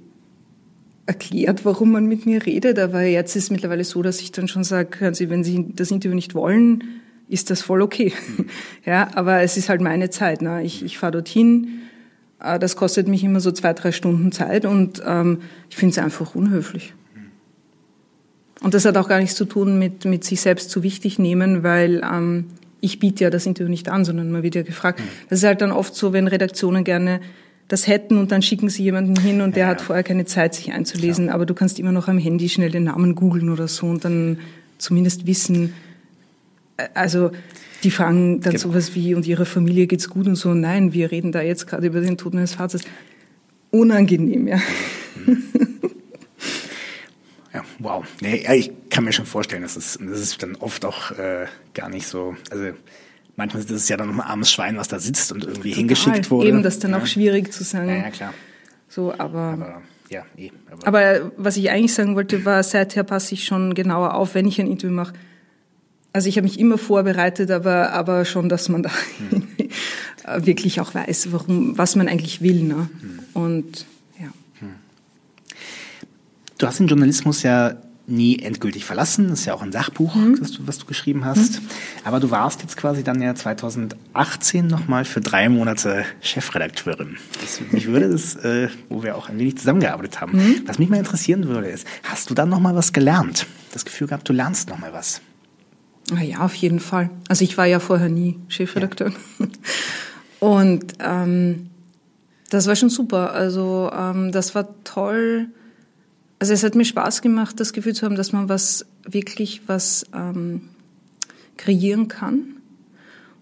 erklärt, 1.05 1.65
warum 1.65 1.91
man 1.91 2.05
mit 2.05 2.25
mir 2.25 2.45
redet, 2.45 2.79
aber 2.79 3.01
jetzt 3.01 3.35
ist 3.35 3.45
es 3.45 3.49
mittlerweile 3.51 3.83
so, 3.83 4.01
dass 4.01 4.21
ich 4.21 4.31
dann 4.31 4.47
schon 4.47 4.63
sage, 4.63 4.99
hören 4.99 5.13
Sie, 5.13 5.29
wenn 5.29 5.43
Sie 5.43 5.65
das 5.75 5.91
Interview 5.91 6.15
nicht 6.15 6.35
wollen, 6.35 6.83
ist 7.27 7.49
das 7.49 7.61
voll 7.61 7.81
okay. 7.81 8.13
ja, 8.85 9.09
aber 9.15 9.41
es 9.41 9.57
ist 9.57 9.69
halt 9.69 9.81
meine 9.81 10.09
Zeit. 10.09 10.41
Ne? 10.41 10.63
Ich, 10.63 10.83
ich 10.83 10.97
fahre 10.97 11.13
dorthin, 11.13 11.81
äh, 12.41 12.59
das 12.59 12.75
kostet 12.75 13.07
mich 13.07 13.23
immer 13.23 13.39
so 13.39 13.51
zwei, 13.51 13.73
drei 13.73 13.91
Stunden 13.91 14.31
Zeit 14.31 14.65
und 14.65 15.01
ähm, 15.05 15.41
ich 15.69 15.75
finde 15.75 15.91
es 15.91 15.97
einfach 15.97 16.35
unhöflich. 16.35 16.93
Und 18.61 18.73
das 18.73 18.85
hat 18.85 18.95
auch 18.97 19.09
gar 19.09 19.19
nichts 19.19 19.35
zu 19.35 19.45
tun 19.45 19.79
mit, 19.79 20.05
mit 20.05 20.23
sich 20.23 20.39
selbst 20.39 20.69
zu 20.69 20.83
wichtig 20.83 21.19
nehmen, 21.19 21.63
weil 21.63 22.01
ähm, 22.03 22.45
ich 22.79 22.99
biete 22.99 23.23
ja 23.23 23.29
das 23.29 23.45
Interview 23.45 23.69
nicht 23.69 23.89
an, 23.89 24.05
sondern 24.05 24.31
man 24.31 24.43
wird 24.43 24.55
ja 24.55 24.61
gefragt. 24.61 24.99
Mhm. 24.99 25.03
Das 25.29 25.39
ist 25.39 25.45
halt 25.45 25.61
dann 25.61 25.71
oft 25.71 25.95
so, 25.95 26.13
wenn 26.13 26.27
Redaktionen 26.27 26.83
gerne 26.83 27.21
das 27.67 27.87
hätten 27.87 28.17
und 28.17 28.31
dann 28.31 28.41
schicken 28.41 28.69
sie 28.69 28.83
jemanden 28.83 29.19
hin 29.19 29.41
und 29.41 29.55
der 29.55 29.63
ja. 29.63 29.69
hat 29.69 29.81
vorher 29.81 30.03
keine 30.03 30.25
Zeit, 30.25 30.53
sich 30.53 30.73
einzulesen. 30.73 31.27
Ja. 31.27 31.33
Aber 31.33 31.45
du 31.45 31.53
kannst 31.53 31.79
immer 31.79 31.91
noch 31.91 32.07
am 32.07 32.17
Handy 32.17 32.49
schnell 32.49 32.69
den 32.69 32.83
Namen 32.83 33.15
googeln 33.15 33.49
oder 33.49 33.67
so 33.67 33.87
und 33.87 34.03
dann 34.03 34.39
zumindest 34.77 35.25
wissen, 35.25 35.73
äh, 36.77 36.87
also 36.93 37.31
die 37.83 37.91
fragen 37.91 38.41
dann 38.41 38.53
genau. 38.53 38.63
sowas 38.63 38.93
wie, 38.93 39.15
und 39.15 39.25
ihrer 39.25 39.45
Familie 39.45 39.87
geht's 39.87 40.09
gut 40.09 40.27
und 40.27 40.35
so. 40.35 40.53
Nein, 40.53 40.93
wir 40.93 41.11
reden 41.11 41.31
da 41.31 41.41
jetzt 41.41 41.65
gerade 41.65 41.87
über 41.87 42.01
den 42.01 42.17
Tod 42.17 42.33
meines 42.33 42.55
Vaters. 42.55 42.83
Unangenehm, 43.71 44.47
ja. 44.47 44.59
Ja, 47.53 47.63
wow. 47.79 48.05
Nee, 48.21 48.45
ich 48.55 48.71
kann 48.89 49.03
mir 49.03 49.11
schon 49.11 49.25
vorstellen, 49.25 49.61
dass 49.61 49.75
es, 49.75 49.99
das 50.01 50.19
ist 50.19 50.41
dann 50.41 50.55
oft 50.55 50.85
auch 50.85 51.11
äh, 51.11 51.47
gar 51.73 51.89
nicht 51.89 52.07
so, 52.07 52.35
also 52.49 52.71
manchmal 53.35 53.63
ist 53.63 53.71
es 53.71 53.89
ja 53.89 53.97
dann 53.97 54.07
noch 54.07 54.23
ein 54.23 54.29
armes 54.29 54.51
Schwein, 54.51 54.77
was 54.77 54.87
da 54.87 54.99
sitzt 54.99 55.31
und 55.31 55.43
irgendwie 55.43 55.69
Total. 55.69 55.79
hingeschickt 55.79 56.31
wurde. 56.31 56.47
Eben, 56.47 56.63
das 56.63 56.75
ist 56.75 56.83
dann 56.83 56.91
ja. 56.91 56.97
auch 56.97 57.05
schwierig 57.05 57.51
zu 57.51 57.63
sagen. 57.63 57.89
Ja, 57.89 57.95
ja 57.95 58.09
klar. 58.09 58.33
So, 58.87 59.13
aber, 59.17 59.39
aber 59.39 59.81
ja, 60.09 60.25
eh. 60.37 60.51
Aber, 60.69 60.87
aber 60.87 61.31
was 61.37 61.57
ich 61.57 61.69
eigentlich 61.69 61.93
sagen 61.93 62.15
wollte, 62.15 62.45
war, 62.45 62.63
seither 62.63 63.03
passe 63.03 63.33
ich 63.33 63.45
schon 63.45 63.73
genauer 63.73 64.13
auf, 64.13 64.35
wenn 64.35 64.47
ich 64.47 64.59
ein 64.59 64.67
Interview 64.67 64.93
mache. 64.93 65.13
Also 66.13 66.27
ich 66.27 66.37
habe 66.37 66.43
mich 66.43 66.59
immer 66.59 66.77
vorbereitet, 66.77 67.51
aber, 67.51 67.93
aber 67.93 68.25
schon, 68.25 68.49
dass 68.49 68.67
man 68.67 68.83
da 68.83 68.91
hm. 69.29 69.47
wirklich 70.45 70.81
auch 70.81 70.93
weiß, 70.93 71.31
warum, 71.31 71.77
was 71.77 71.95
man 71.95 72.07
eigentlich 72.07 72.41
will. 72.41 72.63
Ne? 72.63 72.89
Hm. 73.01 73.19
Und. 73.33 73.85
Du 76.61 76.67
hast 76.67 76.79
den 76.79 76.85
Journalismus 76.85 77.41
ja 77.41 77.73
nie 78.05 78.37
endgültig 78.37 78.85
verlassen. 78.85 79.29
Das 79.29 79.39
ist 79.39 79.45
ja 79.45 79.55
auch 79.55 79.63
ein 79.63 79.71
Sachbuch, 79.71 80.13
mhm. 80.13 80.35
du, 80.35 80.67
was 80.67 80.77
du 80.77 80.85
geschrieben 80.85 81.25
hast. 81.25 81.59
Mhm. 81.59 81.67
Aber 82.03 82.19
du 82.19 82.29
warst 82.29 82.61
jetzt 82.61 82.77
quasi 82.77 83.03
dann 83.03 83.19
ja 83.19 83.33
2018 83.33 84.67
nochmal 84.67 85.05
für 85.05 85.21
drei 85.21 85.49
Monate 85.49 86.05
Chefredakteurin. 86.19 87.17
Das, 87.41 87.61
mich 87.71 87.87
würde 87.87 88.11
das, 88.11 88.35
äh, 88.35 88.69
wo 88.89 89.01
wir 89.01 89.17
auch 89.17 89.27
ein 89.27 89.39
wenig 89.39 89.57
zusammengearbeitet 89.57 90.21
haben, 90.21 90.37
mhm. 90.37 90.61
was 90.67 90.77
mich 90.77 90.87
mal 90.87 90.97
interessieren 90.97 91.47
würde, 91.47 91.67
ist, 91.67 91.87
hast 92.03 92.29
du 92.29 92.35
dann 92.35 92.49
nochmal 92.49 92.75
was 92.75 92.93
gelernt? 92.93 93.47
Das 93.73 93.83
Gefühl 93.83 94.05
gehabt, 94.05 94.29
du 94.29 94.33
lernst 94.33 94.69
nochmal 94.69 94.93
was? 94.93 95.19
Na 96.11 96.21
ja, 96.21 96.41
auf 96.41 96.53
jeden 96.53 96.79
Fall. 96.79 97.09
Also 97.27 97.43
ich 97.43 97.57
war 97.57 97.65
ja 97.65 97.79
vorher 97.79 98.09
nie 98.09 98.37
Chefredakteur. 98.49 99.13
Ja. 99.39 99.47
Und 100.39 100.93
ähm, 100.99 101.71
das 102.51 102.67
war 102.67 102.75
schon 102.75 102.89
super. 102.91 103.33
Also 103.33 103.89
ähm, 103.97 104.31
das 104.31 104.53
war 104.53 104.67
toll 104.83 105.47
also 106.41 106.53
es 106.53 106.63
hat 106.63 106.73
mir 106.73 106.85
Spaß 106.85 107.21
gemacht, 107.21 107.59
das 107.59 107.71
Gefühl 107.71 107.93
zu 107.93 108.03
haben, 108.03 108.15
dass 108.15 108.33
man 108.33 108.49
was 108.49 108.87
wirklich 109.07 109.61
was 109.67 110.07
ähm, 110.11 110.69
kreieren 111.55 112.07
kann. 112.07 112.55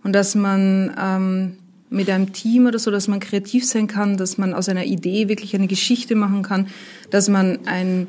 Und 0.03 0.12
dass 0.12 0.35
man 0.35 0.93
ähm, 1.01 1.57
mit 1.89 2.09
einem 2.09 2.33
Team 2.33 2.65
oder 2.65 2.77
so, 2.77 2.91
dass 2.91 3.07
man 3.07 3.21
kreativ 3.21 3.65
sein 3.65 3.88
kann, 3.88 4.17
dass 4.17 4.38
man 4.38 4.53
aus 4.53 4.67
einer 4.67 4.83
Idee 4.83 5.29
wirklich 5.29 5.55
eine 5.55 5.67
Geschichte 5.67 6.15
machen 6.15 6.43
kann, 6.43 6.67
dass 7.09 7.29
man 7.29 7.59
ein, 7.67 8.05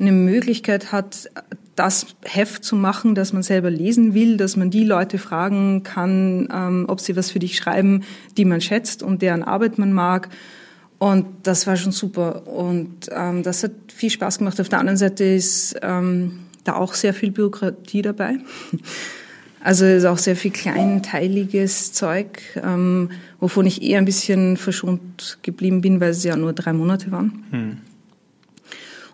eine 0.00 0.12
Möglichkeit 0.12 0.92
hat, 0.92 1.28
das 1.76 2.06
Heft 2.22 2.64
zu 2.64 2.74
machen, 2.74 3.14
das 3.14 3.34
man 3.34 3.42
selber 3.42 3.68
lesen 3.68 4.14
will, 4.14 4.38
dass 4.38 4.56
man 4.56 4.70
die 4.70 4.84
Leute 4.84 5.18
fragen 5.18 5.82
kann, 5.82 6.48
ähm, 6.50 6.86
ob 6.88 7.00
sie 7.00 7.16
was 7.16 7.30
für 7.30 7.38
dich 7.38 7.54
schreiben, 7.54 8.04
die 8.38 8.46
man 8.46 8.62
schätzt 8.62 9.02
und 9.02 9.20
deren 9.20 9.42
Arbeit 9.42 9.76
man 9.76 9.92
mag 9.92 10.30
und 11.02 11.26
das 11.42 11.66
war 11.66 11.74
schon 11.74 11.90
super. 11.90 12.46
Und 12.46 13.08
ähm, 13.10 13.42
das 13.42 13.64
hat 13.64 13.72
viel 13.92 14.08
Spaß 14.08 14.38
gemacht. 14.38 14.60
Auf 14.60 14.68
der 14.68 14.78
anderen 14.78 14.96
Seite 14.96 15.24
ist 15.24 15.74
ähm, 15.82 16.38
da 16.62 16.76
auch 16.76 16.94
sehr 16.94 17.12
viel 17.12 17.32
Bürokratie 17.32 18.02
dabei. 18.02 18.38
Also 19.64 19.84
ist 19.84 20.04
auch 20.06 20.18
sehr 20.18 20.34
viel 20.34 20.50
kleinteiliges 20.50 21.92
Zeug, 21.92 22.42
ähm, 22.56 23.10
wovon 23.38 23.64
ich 23.64 23.80
eher 23.80 23.98
ein 23.98 24.04
bisschen 24.04 24.56
verschont 24.56 25.38
geblieben 25.42 25.82
bin, 25.82 26.00
weil 26.00 26.10
es 26.10 26.24
ja 26.24 26.34
nur 26.34 26.52
drei 26.52 26.72
Monate 26.72 27.12
waren. 27.12 27.44
Hm. 27.50 27.76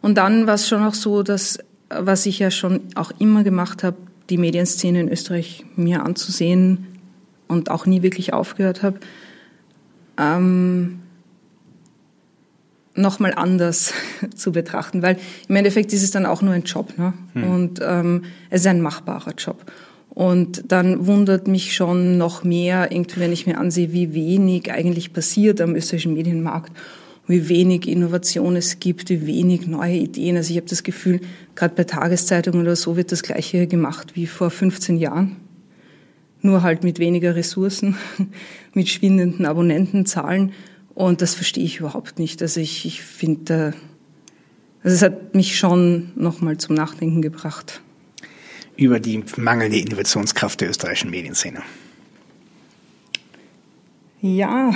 Und 0.00 0.16
dann 0.16 0.46
war 0.46 0.54
es 0.54 0.66
schon 0.66 0.82
auch 0.82 0.94
so, 0.94 1.22
dass, 1.22 1.58
was 1.90 2.24
ich 2.24 2.38
ja 2.38 2.50
schon 2.50 2.80
auch 2.94 3.12
immer 3.18 3.44
gemacht 3.44 3.84
habe, 3.84 3.98
die 4.30 4.38
Medienszene 4.38 5.02
in 5.02 5.10
Österreich 5.10 5.66
mir 5.76 6.02
anzusehen 6.02 6.86
und 7.46 7.70
auch 7.70 7.84
nie 7.84 8.00
wirklich 8.00 8.32
aufgehört 8.32 8.82
habe, 8.82 9.00
ähm, 10.16 11.00
nochmal 12.98 13.32
anders 13.34 13.92
zu 14.34 14.52
betrachten, 14.52 15.02
weil 15.02 15.16
im 15.48 15.56
Endeffekt 15.56 15.92
ist 15.92 16.02
es 16.02 16.10
dann 16.10 16.26
auch 16.26 16.42
nur 16.42 16.54
ein 16.54 16.64
Job 16.64 16.98
ne? 16.98 17.14
Hm. 17.34 17.44
und 17.44 17.80
ähm, 17.82 18.24
es 18.50 18.62
ist 18.62 18.66
ein 18.66 18.82
machbarer 18.82 19.34
Job. 19.36 19.64
Und 20.10 20.64
dann 20.72 21.06
wundert 21.06 21.46
mich 21.46 21.74
schon 21.74 22.18
noch 22.18 22.42
mehr, 22.42 22.90
irgendwie, 22.90 23.20
wenn 23.20 23.32
ich 23.32 23.46
mir 23.46 23.56
ansehe, 23.56 23.92
wie 23.92 24.14
wenig 24.14 24.72
eigentlich 24.72 25.12
passiert 25.12 25.60
am 25.60 25.76
österreichischen 25.76 26.14
Medienmarkt, 26.14 26.72
wie 27.28 27.48
wenig 27.48 27.86
Innovation 27.86 28.56
es 28.56 28.80
gibt, 28.80 29.10
wie 29.10 29.26
wenig 29.26 29.68
neue 29.68 29.94
Ideen. 29.94 30.36
Also 30.36 30.50
ich 30.50 30.56
habe 30.56 30.66
das 30.68 30.82
Gefühl, 30.82 31.20
gerade 31.54 31.74
bei 31.74 31.84
Tageszeitungen 31.84 32.62
oder 32.62 32.74
so 32.74 32.96
wird 32.96 33.12
das 33.12 33.22
Gleiche 33.22 33.68
gemacht 33.68 34.16
wie 34.16 34.26
vor 34.26 34.50
15 34.50 34.96
Jahren. 34.96 35.36
Nur 36.40 36.62
halt 36.62 36.82
mit 36.82 36.98
weniger 36.98 37.36
Ressourcen, 37.36 37.96
mit 38.74 38.88
schwindenden 38.88 39.46
Abonnentenzahlen. 39.46 40.52
Und 40.98 41.22
das 41.22 41.36
verstehe 41.36 41.62
ich 41.62 41.78
überhaupt 41.78 42.18
nicht. 42.18 42.42
Also 42.42 42.58
ich, 42.58 42.84
ich 42.84 43.02
finde, 43.02 43.72
also 44.82 44.96
es 44.96 45.00
hat 45.00 45.32
mich 45.32 45.56
schon 45.56 46.10
nochmal 46.16 46.58
zum 46.58 46.74
Nachdenken 46.74 47.22
gebracht 47.22 47.80
über 48.74 48.98
die 48.98 49.22
mangelnde 49.36 49.78
Innovationskraft 49.78 50.60
der 50.60 50.70
österreichischen 50.70 51.12
Medienszene. 51.12 51.62
Ja, 54.20 54.74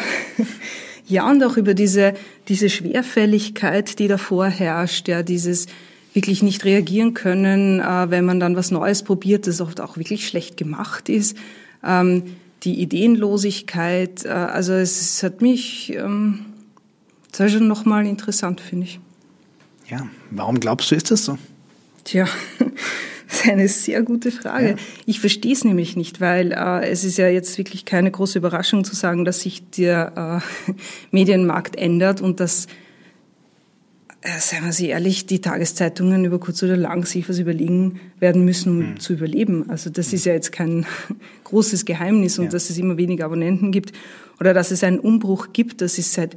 ja, 1.08 1.28
und 1.28 1.42
auch 1.42 1.56
über 1.56 1.74
diese, 1.74 2.14
diese 2.46 2.70
Schwerfälligkeit, 2.70 3.98
die 3.98 4.06
davor 4.06 4.46
herrscht, 4.46 5.08
ja, 5.08 5.24
dieses 5.24 5.66
wirklich 6.14 6.40
nicht 6.44 6.64
reagieren 6.64 7.14
können, 7.14 7.80
äh, 7.80 8.10
wenn 8.10 8.24
man 8.24 8.38
dann 8.38 8.54
was 8.54 8.70
Neues 8.70 9.02
probiert, 9.02 9.48
das 9.48 9.60
oft 9.60 9.80
auch 9.80 9.96
wirklich 9.96 10.28
schlecht 10.28 10.56
gemacht 10.56 11.08
ist. 11.08 11.36
Ähm, 11.84 12.36
die 12.62 12.80
Ideenlosigkeit, 12.80 14.24
äh, 14.24 14.28
also 14.28 14.72
es, 14.72 15.22
hat 15.22 15.42
mich, 15.42 15.92
ähm, 15.94 16.46
das 17.30 17.40
war 17.40 17.48
schon 17.48 17.68
nochmal 17.68 18.06
interessant, 18.06 18.60
finde 18.60 18.86
ich. 18.86 19.00
Ja, 19.88 20.06
warum 20.30 20.60
glaubst 20.60 20.90
du, 20.90 20.94
ist 20.94 21.10
das 21.10 21.24
so? 21.24 21.38
Tja, 22.04 22.26
Das 23.32 23.40
ist 23.40 23.50
eine 23.50 23.68
sehr 23.68 24.02
gute 24.02 24.30
Frage. 24.30 24.68
Ja. 24.70 24.76
Ich 25.06 25.18
verstehe 25.18 25.54
es 25.54 25.64
nämlich 25.64 25.96
nicht, 25.96 26.20
weil 26.20 26.52
äh, 26.52 26.86
es 26.90 27.02
ist 27.02 27.16
ja 27.16 27.28
jetzt 27.28 27.56
wirklich 27.56 27.86
keine 27.86 28.10
große 28.10 28.36
Überraschung 28.36 28.84
zu 28.84 28.94
sagen, 28.94 29.24
dass 29.24 29.40
sich 29.40 29.70
der 29.70 30.42
äh, 30.68 30.72
Medienmarkt 31.12 31.76
ändert 31.76 32.20
und 32.20 32.40
dass, 32.40 32.66
seien 34.38 34.64
wir 34.64 34.72
Sie 34.72 34.88
ehrlich, 34.88 35.26
die 35.26 35.40
Tageszeitungen 35.40 36.24
über 36.24 36.38
kurz 36.38 36.62
oder 36.62 36.76
lang 36.76 37.04
sich 37.04 37.28
was 37.28 37.38
überlegen 37.38 38.00
werden 38.20 38.44
müssen, 38.44 38.70
um 38.70 38.90
mhm. 38.90 39.00
zu 39.00 39.14
überleben. 39.14 39.68
Also 39.68 39.90
das 39.90 40.08
mhm. 40.08 40.14
ist 40.14 40.26
ja 40.26 40.32
jetzt 40.32 40.52
kein 40.52 40.86
großes 41.44 41.84
Geheimnis 41.84 42.38
und 42.38 42.46
ja. 42.46 42.50
dass 42.50 42.70
es 42.70 42.78
immer 42.78 42.96
weniger 42.96 43.24
Abonnenten 43.24 43.72
gibt 43.72 43.92
oder 44.38 44.54
dass 44.54 44.70
es 44.70 44.84
einen 44.84 44.98
Umbruch 44.98 45.48
gibt, 45.52 45.80
das 45.80 45.98
ist 45.98 46.12
seit 46.12 46.36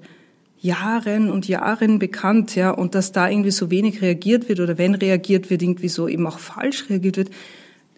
Jahren 0.59 1.29
und 1.29 1.47
Jahren 1.47 1.99
bekannt, 1.99 2.55
ja, 2.55 2.71
und 2.71 2.95
dass 2.95 3.11
da 3.11 3.29
irgendwie 3.29 3.51
so 3.51 3.69
wenig 3.69 4.01
reagiert 4.01 4.49
wird 4.49 4.59
oder 4.59 4.77
wenn 4.77 4.95
reagiert 4.95 5.49
wird, 5.49 5.61
irgendwie 5.61 5.89
so 5.89 6.07
eben 6.07 6.25
auch 6.25 6.39
falsch 6.39 6.89
reagiert 6.89 7.17
wird, 7.17 7.29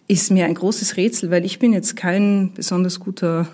ist 0.06 0.30
mir 0.30 0.44
ein 0.44 0.54
großes 0.54 0.96
Rätsel, 0.96 1.30
weil 1.30 1.44
ich 1.44 1.58
bin 1.58 1.72
jetzt 1.72 1.96
kein 1.96 2.52
besonders 2.54 3.00
guter 3.00 3.48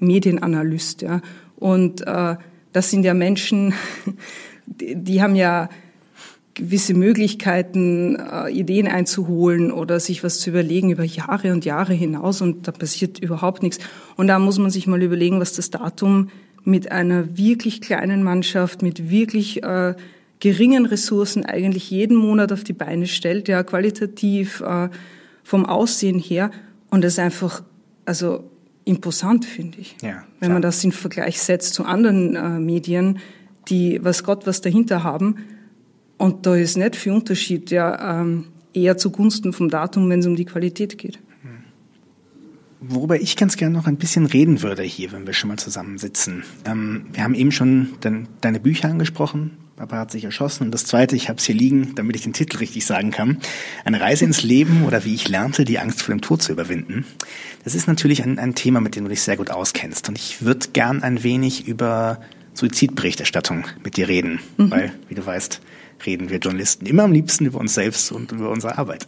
Medienanalyst, 0.00 1.02
ja, 1.02 1.22
und 1.56 2.06
äh, 2.06 2.36
das 2.72 2.90
sind 2.90 3.04
ja 3.04 3.14
Menschen, 3.14 3.74
die, 4.70 4.96
die 4.96 5.22
haben 5.22 5.36
ja 5.36 5.68
gewisse 6.54 6.94
Möglichkeiten, 6.94 8.16
äh, 8.16 8.50
Ideen 8.50 8.86
einzuholen 8.86 9.70
oder 9.70 10.00
sich 10.00 10.24
was 10.24 10.40
zu 10.40 10.50
überlegen 10.50 10.90
über 10.90 11.04
Jahre 11.04 11.52
und 11.52 11.64
Jahre 11.64 11.94
hinaus 11.94 12.40
und 12.40 12.66
da 12.68 12.72
passiert 12.72 13.18
überhaupt 13.18 13.62
nichts. 13.62 13.78
Und 14.16 14.26
da 14.26 14.38
muss 14.38 14.58
man 14.58 14.70
sich 14.70 14.86
mal 14.86 15.02
überlegen, 15.02 15.40
was 15.40 15.52
das 15.54 15.70
Datum 15.70 16.30
mit 16.64 16.92
einer 16.92 17.36
wirklich 17.36 17.80
kleinen 17.80 18.22
Mannschaft, 18.22 18.82
mit 18.82 19.10
wirklich 19.10 19.62
äh, 19.62 19.94
geringen 20.40 20.86
Ressourcen 20.86 21.44
eigentlich 21.44 21.90
jeden 21.90 22.16
Monat 22.16 22.52
auf 22.52 22.64
die 22.64 22.72
Beine 22.72 23.06
stellt, 23.06 23.48
ja, 23.48 23.62
qualitativ, 23.62 24.60
äh, 24.60 24.88
vom 25.42 25.66
Aussehen 25.66 26.18
her. 26.18 26.50
Und 26.90 27.04
das 27.04 27.14
ist 27.14 27.18
einfach, 27.18 27.62
also 28.04 28.50
imposant, 28.84 29.44
finde 29.44 29.78
ich. 29.78 29.96
Ja, 30.02 30.24
Wenn 30.40 30.52
man 30.52 30.62
das 30.62 30.82
in 30.82 30.92
Vergleich 30.92 31.40
setzt 31.40 31.74
zu 31.74 31.84
anderen 31.84 32.34
äh, 32.34 32.58
Medien, 32.58 33.18
die, 33.70 34.00
was 34.02 34.24
Gott, 34.24 34.46
was 34.46 34.60
dahinter 34.60 35.04
haben. 35.04 35.36
Und 36.18 36.44
da 36.46 36.54
ist 36.54 36.76
nicht 36.76 36.96
viel 36.96 37.12
Unterschied, 37.12 37.70
ja, 37.70 38.20
ähm, 38.20 38.46
eher 38.72 38.96
zugunsten 38.98 39.52
vom 39.52 39.68
Datum, 39.68 40.10
wenn 40.10 40.20
es 40.20 40.26
um 40.26 40.36
die 40.36 40.44
Qualität 40.44 40.98
geht. 40.98 41.18
Worüber 42.82 43.20
ich 43.20 43.36
ganz 43.36 43.58
gerne 43.58 43.76
noch 43.76 43.86
ein 43.86 43.96
bisschen 43.98 44.24
reden 44.24 44.62
würde 44.62 44.82
hier, 44.82 45.12
wenn 45.12 45.26
wir 45.26 45.34
schon 45.34 45.48
mal 45.48 45.58
zusammensitzen. 45.58 46.44
Ähm, 46.64 47.04
wir 47.12 47.22
haben 47.22 47.34
eben 47.34 47.52
schon 47.52 47.90
den, 48.02 48.28
deine 48.40 48.58
Bücher 48.58 48.88
angesprochen. 48.88 49.58
Papa 49.76 49.98
hat 49.98 50.10
sich 50.10 50.24
erschossen. 50.24 50.64
Und 50.64 50.72
das 50.72 50.84
zweite, 50.84 51.14
ich 51.14 51.28
habe 51.28 51.38
es 51.38 51.44
hier 51.44 51.54
liegen, 51.54 51.94
damit 51.94 52.16
ich 52.16 52.22
den 52.22 52.32
Titel 52.32 52.56
richtig 52.56 52.86
sagen 52.86 53.10
kann. 53.10 53.38
Eine 53.84 54.00
Reise 54.00 54.24
ins 54.24 54.42
Leben 54.42 54.84
oder 54.86 55.04
wie 55.04 55.14
ich 55.14 55.28
lernte, 55.28 55.66
die 55.66 55.78
Angst 55.78 56.02
vor 56.02 56.14
dem 56.14 56.22
Tod 56.22 56.42
zu 56.42 56.52
überwinden. 56.52 57.04
Das 57.64 57.74
ist 57.74 57.86
natürlich 57.86 58.22
ein, 58.22 58.38
ein 58.38 58.54
Thema, 58.54 58.80
mit 58.80 58.96
dem 58.96 59.04
du 59.04 59.10
dich 59.10 59.22
sehr 59.22 59.36
gut 59.36 59.50
auskennst. 59.50 60.08
Und 60.08 60.18
ich 60.18 60.42
würde 60.42 60.68
gern 60.72 61.02
ein 61.02 61.22
wenig 61.22 61.68
über 61.68 62.20
Suizidberichterstattung 62.60 63.64
mit 63.82 63.96
dir 63.96 64.08
reden. 64.08 64.40
Mhm. 64.56 64.70
Weil, 64.70 64.92
wie 65.08 65.14
du 65.14 65.24
weißt, 65.24 65.60
reden 66.06 66.30
wir 66.30 66.38
Journalisten 66.38 66.86
immer 66.86 67.04
am 67.04 67.12
liebsten 67.12 67.46
über 67.46 67.58
uns 67.58 67.74
selbst 67.74 68.12
und 68.12 68.32
über 68.32 68.50
unsere 68.50 68.78
Arbeit. 68.78 69.06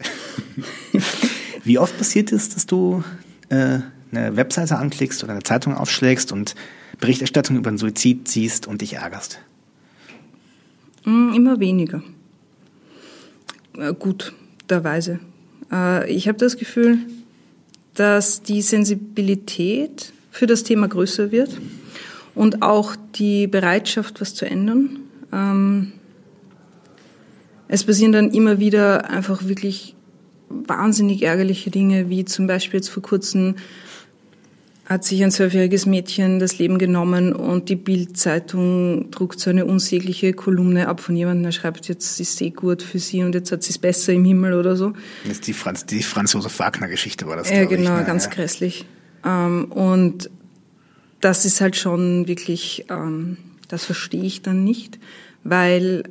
wie 1.64 1.78
oft 1.78 1.96
passiert 1.96 2.32
es, 2.32 2.48
dass 2.48 2.66
du 2.66 3.04
äh, 3.50 3.80
eine 4.10 4.36
Webseite 4.36 4.78
anklickst 4.78 5.22
oder 5.22 5.32
eine 5.32 5.42
Zeitung 5.42 5.74
aufschlägst 5.74 6.32
und 6.32 6.54
Berichterstattung 6.98 7.56
über 7.56 7.68
einen 7.68 7.78
Suizid 7.78 8.28
siehst 8.28 8.66
und 8.66 8.80
dich 8.80 8.94
ärgerst? 8.94 9.40
Mm, 11.04 11.32
immer 11.34 11.60
weniger. 11.60 12.02
Äh, 13.76 13.92
gut, 13.94 14.32
derweise. 14.68 15.20
Äh, 15.70 16.10
ich 16.10 16.28
habe 16.28 16.38
das 16.38 16.56
Gefühl, 16.56 16.98
dass 17.94 18.42
die 18.42 18.62
Sensibilität 18.62 20.12
für 20.30 20.46
das 20.46 20.64
Thema 20.64 20.88
größer 20.88 21.30
wird 21.30 21.60
und 22.34 22.62
auch 22.62 22.96
die 23.14 23.46
Bereitschaft, 23.46 24.20
was 24.20 24.34
zu 24.34 24.46
ändern. 24.46 25.00
Ähm, 25.32 25.92
es 27.68 27.84
passieren 27.84 28.12
dann 28.12 28.30
immer 28.30 28.58
wieder 28.58 29.10
einfach 29.10 29.46
wirklich 29.46 29.94
wahnsinnig 30.48 31.22
ärgerliche 31.22 31.70
Dinge, 31.70 32.10
wie 32.10 32.24
zum 32.24 32.46
Beispiel 32.46 32.78
jetzt 32.78 32.90
vor 32.90 33.02
kurzem 33.02 33.56
hat 34.84 35.04
sich 35.04 35.22
ein 35.22 35.30
zwölfjähriges 35.30 35.86
Mädchen 35.86 36.38
das 36.38 36.58
Leben 36.58 36.76
genommen 36.76 37.32
und 37.32 37.68
die 37.68 37.76
Bildzeitung 37.76 39.10
druckt 39.10 39.40
so 39.40 39.48
eine 39.48 39.64
unsägliche 39.64 40.32
Kolumne 40.32 40.88
ab 40.88 41.00
von 41.00 41.16
jemandem, 41.16 41.44
der 41.44 41.52
schreibt, 41.52 41.88
jetzt 41.88 42.20
ist 42.20 42.36
sie 42.36 42.50
gut 42.50 42.82
für 42.82 42.98
sie 42.98 43.22
und 43.22 43.34
jetzt 43.34 43.52
hat 43.52 43.62
sie 43.62 43.70
es 43.70 43.78
besser 43.78 44.12
im 44.12 44.24
Himmel 44.24 44.54
oder 44.54 44.76
so. 44.76 44.92
Das 45.22 45.34
ist 45.34 45.46
die 45.46 45.52
Franz, 45.52 45.86
die 45.86 46.02
Franz 46.02 46.32
Josef 46.32 46.58
Wagner 46.58 46.88
Geschichte 46.88 47.26
war 47.26 47.36
das. 47.36 47.48
Ja, 47.48 47.64
genau, 47.64 47.94
ich, 47.94 48.00
ne? 48.00 48.04
ganz 48.04 48.28
grässlich. 48.28 48.84
Ähm, 49.24 49.66
und 49.70 50.28
das 51.22 51.46
ist 51.46 51.60
halt 51.60 51.76
schon 51.76 52.28
wirklich, 52.28 52.84
ähm, 52.90 53.38
das 53.68 53.86
verstehe 53.86 54.24
ich 54.24 54.42
dann 54.42 54.64
nicht, 54.64 54.98
weil 55.44 56.02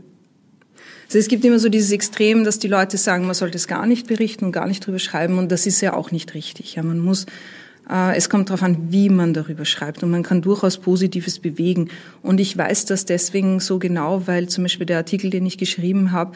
also 1.05 1.19
es 1.19 1.27
gibt 1.27 1.43
immer 1.43 1.59
so 1.59 1.67
dieses 1.67 1.91
Extrem, 1.91 2.45
dass 2.45 2.57
die 2.57 2.69
Leute 2.69 2.97
sagen, 2.97 3.25
man 3.25 3.35
sollte 3.35 3.57
es 3.57 3.67
gar 3.67 3.85
nicht 3.85 4.07
berichten 4.07 4.45
und 4.45 4.53
gar 4.53 4.65
nicht 4.65 4.85
drüber 4.85 4.97
schreiben 4.97 5.37
und 5.37 5.51
das 5.51 5.67
ist 5.67 5.81
ja 5.81 5.93
auch 5.93 6.11
nicht 6.11 6.33
richtig. 6.33 6.75
Ja, 6.75 6.83
man 6.83 6.99
muss 6.99 7.25
äh, 7.89 8.15
es 8.15 8.29
kommt 8.29 8.49
darauf 8.49 8.63
an, 8.63 8.91
wie 8.91 9.09
man 9.09 9.33
darüber 9.33 9.65
schreibt 9.65 10.03
und 10.03 10.09
man 10.11 10.23
kann 10.23 10.41
durchaus 10.41 10.77
Positives 10.77 11.39
bewegen. 11.39 11.89
Und 12.21 12.39
ich 12.39 12.57
weiß 12.57 12.85
das 12.85 13.05
deswegen 13.05 13.59
so 13.59 13.77
genau, 13.79 14.25
weil 14.27 14.47
zum 14.47 14.63
Beispiel 14.63 14.85
der 14.85 14.97
Artikel, 14.97 15.29
den 15.29 15.45
ich 15.45 15.57
geschrieben 15.57 16.13
habe, 16.13 16.31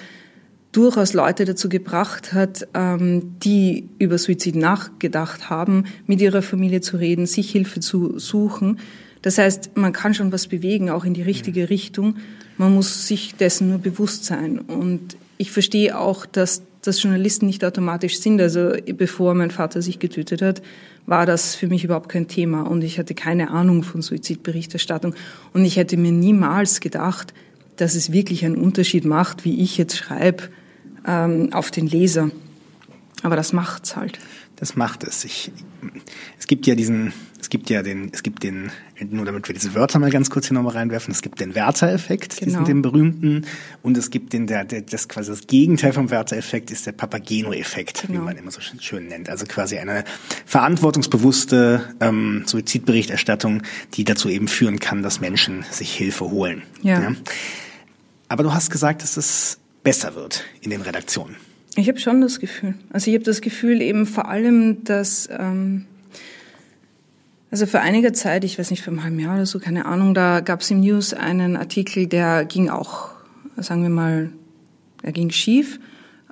durchaus 0.76 1.14
Leute 1.14 1.46
dazu 1.46 1.70
gebracht 1.70 2.34
hat, 2.34 2.68
ähm, 2.74 3.36
die 3.44 3.88
über 3.98 4.18
Suizid 4.18 4.56
nachgedacht 4.56 5.50
haben, 5.50 5.86
mit 6.06 6.22
ihrer 6.22 6.42
Familie 6.42 6.82
zu 6.82 6.98
reden, 6.98 7.26
sich 7.26 7.52
Hilfe 7.52 7.80
zu 7.80 8.20
suchen. 8.20 8.80
Das 9.22 9.38
heißt, 9.38 9.72
man 9.76 9.94
kann 9.94 10.14
schon 10.14 10.32
was 10.32 10.48
bewegen, 10.48 10.90
auch 10.90 11.06
in 11.06 11.14
die 11.14 11.22
richtige 11.22 11.70
Richtung. 11.70 12.18
Man 12.58 12.76
muss 12.76 13.08
sich 13.08 13.36
dessen 13.36 13.70
nur 13.70 13.80
bewusst 13.80 14.26
sein. 14.26 14.60
Und 14.60 15.18
ich 15.38 15.52
verstehe 15.52 15.98
auch, 15.98 16.26
dass 16.26 16.62
das 16.82 17.02
Journalisten 17.02 17.48
nicht 17.48 17.64
automatisch 17.66 18.20
sind. 18.20 18.42
Also 18.42 18.74
bevor 18.98 19.34
mein 19.34 19.52
Vater 19.52 19.82
sich 19.82 20.00
getötet 20.00 20.42
hat, 20.42 20.62
war 21.06 21.26
das 21.26 21.56
für 21.56 21.68
mich 21.68 21.84
überhaupt 21.84 22.10
kein 22.10 22.28
Thema 22.28 22.64
und 22.64 22.84
ich 22.84 22.98
hatte 22.98 23.14
keine 23.14 23.52
Ahnung 23.52 23.84
von 23.84 24.02
Suizidberichterstattung 24.02 25.14
und 25.54 25.64
ich 25.64 25.78
hätte 25.78 25.98
mir 25.98 26.12
niemals 26.12 26.80
gedacht, 26.80 27.34
dass 27.76 27.96
es 27.96 28.12
wirklich 28.12 28.44
einen 28.46 28.56
Unterschied 28.56 29.06
macht, 29.06 29.46
wie 29.46 29.62
ich 29.62 29.78
jetzt 29.78 29.98
schreibe, 29.98 30.46
ähm, 31.06 31.54
auf 31.54 31.72
den 31.72 31.88
Leser. 31.88 32.32
Aber 33.24 33.36
das 33.36 33.54
macht's 33.54 33.96
halt. 33.96 34.20
Das 34.56 34.76
macht 34.76 35.04
es. 35.04 35.26
Ich, 35.26 35.52
es 36.40 36.48
gibt 36.48 36.66
ja 36.66 36.76
diesen, 36.76 37.12
es 37.42 37.50
gibt 37.50 37.70
ja 37.70 37.84
den, 37.84 38.10
es 38.14 38.24
gibt 38.24 38.44
den, 38.44 38.72
nur 39.10 39.26
damit 39.26 39.48
wir 39.50 39.54
diese 39.54 39.74
Wörter 39.76 40.00
mal 40.00 40.10
ganz 40.12 40.30
kurz 40.30 40.48
hier 40.48 40.56
nochmal 40.56 40.74
reinwerfen, 40.74 41.12
es 41.12 41.22
gibt 41.22 41.42
den 41.42 41.56
Werther-Effekt, 41.56 42.38
genau. 42.38 42.52
diesen 42.52 42.66
den 42.66 42.82
berühmten, 42.82 43.46
und 43.82 43.98
es 43.98 44.12
gibt 44.12 44.32
den, 44.32 44.48
der, 44.48 44.64
der, 44.64 44.82
das 44.82 45.10
quasi 45.10 45.32
das 45.32 45.48
Gegenteil 45.48 45.92
vom 45.92 46.10
Werther-Effekt 46.10 46.72
ist 46.72 46.86
der 46.86 46.94
Papageno-Effekt, 46.94 48.04
genau. 48.08 48.22
wie 48.22 48.24
man 48.24 48.38
immer 48.38 48.52
so 48.52 48.62
schön 48.62 49.08
nennt. 49.08 49.30
Also 49.30 49.46
quasi 49.46 49.78
eine 49.78 50.06
verantwortungsbewusste 50.46 51.96
ähm, 52.00 52.44
Suizidberichterstattung, 52.46 53.64
die 53.96 54.06
dazu 54.06 54.30
eben 54.30 54.48
führen 54.48 54.80
kann, 54.80 55.04
dass 55.04 55.20
Menschen 55.20 55.66
sich 55.70 55.94
Hilfe 55.94 56.32
holen. 56.32 56.64
Ja. 56.82 57.02
ja? 57.02 57.12
Aber 58.30 58.44
du 58.44 58.54
hast 58.54 58.70
gesagt, 58.70 59.04
dass 59.04 59.18
es 59.18 59.60
besser 59.86 60.16
wird 60.16 60.44
in 60.62 60.72
den 60.72 60.82
Redaktionen. 60.82 61.38
Ich 61.78 61.88
habe 61.88 62.00
schon 62.00 62.20
das 62.20 62.40
Gefühl. 62.40 62.74
Also 62.92 63.10
ich 63.10 63.16
habe 63.16 63.24
das 63.24 63.40
Gefühl 63.40 63.82
eben 63.82 64.06
vor 64.06 64.28
allem, 64.28 64.84
dass 64.84 65.30
ähm, 65.32 65.86
also 67.52 67.68
für 67.68 67.80
einige 67.80 68.12
Zeit, 68.12 68.44
ich 68.44 68.60
weiß 68.60 68.72
nicht, 68.72 68.82
für 68.82 68.92
ein 68.92 69.04
halben 69.04 69.20
Jahr 69.20 69.36
oder 69.36 69.46
so, 69.46 69.60
keine 69.60 69.86
Ahnung, 69.86 70.14
da 70.14 70.42
gab 70.42 70.62
es 70.62 70.72
im 70.72 70.82
News 70.82 71.14
einen 71.14 71.56
Artikel, 71.56 72.08
der 72.08 72.44
ging 72.44 72.70
auch, 72.70 73.12
sagen 73.58 73.84
wir 73.84 73.90
mal, 73.90 74.32
er 75.04 75.12
ging 75.12 75.30
schief, 75.30 75.80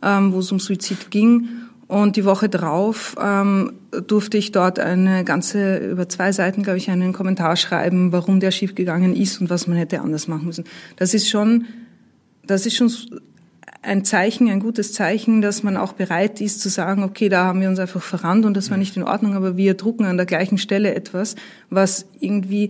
ähm, 0.01 0.34
wo 0.34 0.39
es 0.39 0.51
um 0.51 0.60
Suizid 0.60 1.12
ging. 1.12 1.47
Und 1.88 2.16
die 2.16 2.26
Woche 2.26 2.49
drauf 2.49 3.16
ähm, 3.22 3.74
durfte 4.08 4.38
ich 4.38 4.51
dort 4.51 4.80
eine 4.80 5.24
ganze, 5.24 5.78
über 5.78 6.10
zwei 6.10 6.32
Seiten, 6.32 6.64
glaube 6.64 6.80
ich, 6.80 6.89
einen 6.89 7.14
Kommentar 7.14 7.56
schreiben, 7.56 8.12
warum 8.12 8.39
der 8.39 8.51
schief 8.51 8.74
gegangen 8.74 9.16
ist 9.16 9.39
und 9.39 9.49
was 9.49 9.68
man 9.68 9.78
hätte 9.78 10.01
anders 10.01 10.28
machen 10.28 10.47
müssen. 10.47 10.64
Das 10.95 11.14
ist 11.14 11.30
schon, 11.30 11.66
das 12.47 12.66
ist 12.66 12.76
schon 12.76 12.89
ein 13.84 14.06
Zeichen, 14.06 14.50
ein 14.50 14.60
gutes 14.60 14.94
Zeichen, 14.94 15.42
dass 15.42 15.62
man 15.62 15.78
auch 15.78 15.94
bereit 15.94 16.42
ist 16.42 16.62
zu 16.62 16.70
sagen, 16.70 17.04
okay, 17.04 17.30
da 17.30 17.46
haben 17.46 17.62
wir 17.62 17.70
uns 17.70 17.80
einfach 17.80 18.02
verrannt 18.02 18.46
und 18.46 18.56
das 18.56 18.72
war 18.72 18.78
nicht 18.78 18.96
in 18.98 19.04
Ordnung, 19.04 19.36
aber 19.36 19.58
wir 19.58 19.74
drucken 19.76 20.06
an 20.06 20.18
der 20.18 20.26
gleichen 20.26 20.58
Stelle 20.58 20.96
etwas, 20.96 21.36
was 21.70 22.06
irgendwie 22.20 22.70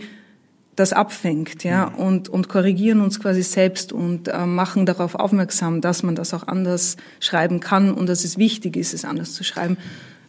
das 0.75 0.91
abfängt, 0.91 1.63
ja, 1.63 1.85
und, 1.85 2.29
und 2.29 2.49
korrigieren 2.49 2.99
uns 2.99 3.19
quasi 3.19 3.43
selbst 3.43 3.93
und 3.93 4.27
äh, 4.27 4.47
machen 4.47 4.87
darauf 4.87 5.13
aufmerksam, 5.13 5.81
dass 5.81 6.01
man 6.01 6.15
das 6.15 6.33
auch 6.33 6.47
anders 6.47 6.97
schreiben 7.19 7.59
kann 7.59 7.93
und 7.93 8.09
dass 8.09 8.23
es 8.23 8.39
wichtig 8.39 8.75
ist, 8.75 8.95
es 8.95 9.05
anders 9.05 9.33
zu 9.33 9.43
schreiben. 9.43 9.77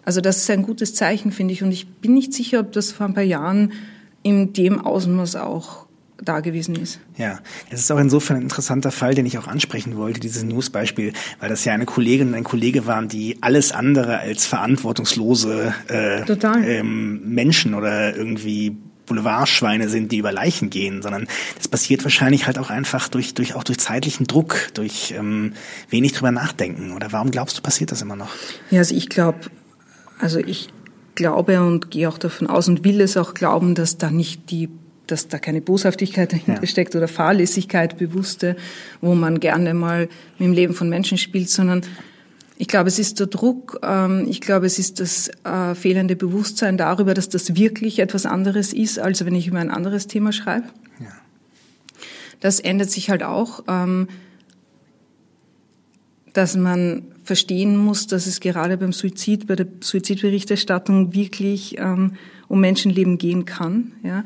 Also 0.04 0.20
das 0.20 0.36
ist 0.36 0.50
ein 0.50 0.62
gutes 0.62 0.94
Zeichen, 0.94 1.32
finde 1.32 1.54
ich. 1.54 1.62
Und 1.62 1.72
ich 1.72 1.88
bin 1.88 2.12
nicht 2.12 2.34
sicher, 2.34 2.60
ob 2.60 2.72
das 2.72 2.92
vor 2.92 3.06
ein 3.06 3.14
paar 3.14 3.22
Jahren 3.22 3.72
in 4.22 4.52
dem 4.52 4.84
Ausmaß 4.84 5.36
auch 5.36 5.86
da 6.22 6.40
gewesen 6.40 6.76
ist. 6.76 7.00
Ja, 7.16 7.40
das 7.70 7.80
ist 7.80 7.92
auch 7.92 7.98
insofern 7.98 8.36
ein 8.36 8.42
interessanter 8.42 8.90
Fall, 8.90 9.14
den 9.14 9.26
ich 9.26 9.38
auch 9.38 9.48
ansprechen 9.48 9.96
wollte, 9.96 10.20
dieses 10.20 10.44
News-Beispiel, 10.44 11.12
weil 11.40 11.48
das 11.48 11.64
ja 11.64 11.72
eine 11.72 11.86
Kollegin 11.86 12.28
und 12.28 12.34
ein 12.34 12.44
Kollege 12.44 12.86
waren, 12.86 13.08
die 13.08 13.38
alles 13.40 13.72
andere 13.72 14.18
als 14.18 14.46
verantwortungslose 14.46 15.74
äh, 15.88 16.22
ähm, 16.22 17.20
Menschen 17.34 17.74
oder 17.74 18.16
irgendwie 18.16 18.76
Boulevardschweine 19.06 19.88
sind, 19.88 20.12
die 20.12 20.18
über 20.18 20.32
Leichen 20.32 20.70
gehen, 20.70 21.02
sondern 21.02 21.26
das 21.56 21.68
passiert 21.68 22.04
wahrscheinlich 22.04 22.46
halt 22.46 22.58
auch 22.58 22.70
einfach 22.70 23.08
durch, 23.08 23.34
durch 23.34 23.54
auch 23.54 23.64
durch 23.64 23.78
zeitlichen 23.78 24.26
Druck, 24.26 24.68
durch 24.74 25.14
ähm, 25.16 25.52
wenig 25.90 26.12
drüber 26.12 26.30
nachdenken. 26.30 26.92
Oder 26.92 27.12
warum 27.12 27.30
glaubst 27.30 27.58
du, 27.58 27.62
passiert 27.62 27.92
das 27.92 28.02
immer 28.02 28.16
noch? 28.16 28.30
Ja, 28.70 28.78
also 28.78 28.94
ich 28.94 29.08
glaube, 29.08 29.40
also 30.18 30.38
ich 30.38 30.68
glaube 31.14 31.60
und 31.60 31.90
gehe 31.90 32.08
auch 32.08 32.18
davon 32.18 32.46
aus 32.46 32.68
und 32.68 32.84
will 32.84 33.00
es 33.00 33.16
auch 33.16 33.34
glauben, 33.34 33.74
dass 33.74 33.98
da 33.98 34.10
nicht 34.10 34.50
die 34.50 34.68
dass 35.06 35.28
da 35.28 35.38
keine 35.38 35.60
Boshaftigkeit 35.60 36.32
dahinter 36.32 36.62
ja. 36.62 36.66
steckt 36.66 36.96
oder 36.96 37.08
Fahrlässigkeit, 37.08 37.98
bewusste, 37.98 38.56
wo 39.00 39.14
man 39.14 39.40
gerne 39.40 39.74
mal 39.74 40.08
mit 40.38 40.48
dem 40.48 40.52
Leben 40.52 40.74
von 40.74 40.88
Menschen 40.88 41.18
spielt, 41.18 41.50
sondern 41.50 41.82
ich 42.56 42.68
glaube, 42.68 42.88
es 42.88 42.98
ist 42.98 43.18
der 43.18 43.26
Druck, 43.26 43.80
ähm, 43.82 44.26
ich 44.28 44.40
glaube, 44.40 44.66
es 44.66 44.78
ist 44.78 45.00
das 45.00 45.30
äh, 45.44 45.74
fehlende 45.74 46.14
Bewusstsein 46.14 46.76
darüber, 46.76 47.14
dass 47.14 47.28
das 47.28 47.56
wirklich 47.56 47.98
etwas 47.98 48.26
anderes 48.26 48.72
ist, 48.72 48.98
als 48.98 49.24
wenn 49.24 49.34
ich 49.34 49.48
über 49.48 49.58
ein 49.58 49.70
anderes 49.70 50.06
Thema 50.06 50.32
schreibe. 50.32 50.66
Ja. 51.00 51.12
Das 52.40 52.60
ändert 52.60 52.90
sich 52.90 53.10
halt 53.10 53.24
auch, 53.24 53.64
ähm, 53.68 54.08
dass 56.32 56.56
man 56.56 57.02
verstehen 57.24 57.76
muss, 57.76 58.06
dass 58.06 58.26
es 58.26 58.40
gerade 58.40 58.76
beim 58.76 58.92
Suizid, 58.92 59.46
bei 59.46 59.56
der 59.56 59.66
Suizidberichterstattung 59.80 61.14
wirklich 61.14 61.78
ähm, 61.78 62.14
um 62.48 62.60
Menschenleben 62.60 63.18
gehen 63.18 63.46
kann. 63.46 63.92
Ja? 64.02 64.24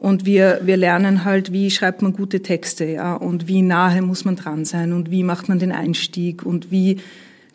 Und 0.00 0.24
wir, 0.24 0.60
wir 0.64 0.78
lernen 0.78 1.26
halt, 1.26 1.52
wie 1.52 1.70
schreibt 1.70 2.00
man 2.00 2.14
gute 2.14 2.40
Texte, 2.40 2.86
ja, 2.86 3.14
und 3.14 3.48
wie 3.48 3.60
nahe 3.60 4.00
muss 4.00 4.24
man 4.24 4.34
dran 4.34 4.64
sein? 4.64 4.94
Und 4.94 5.10
wie 5.10 5.22
macht 5.22 5.50
man 5.50 5.58
den 5.58 5.72
Einstieg? 5.72 6.42
Und 6.42 6.70
wie, 6.70 7.00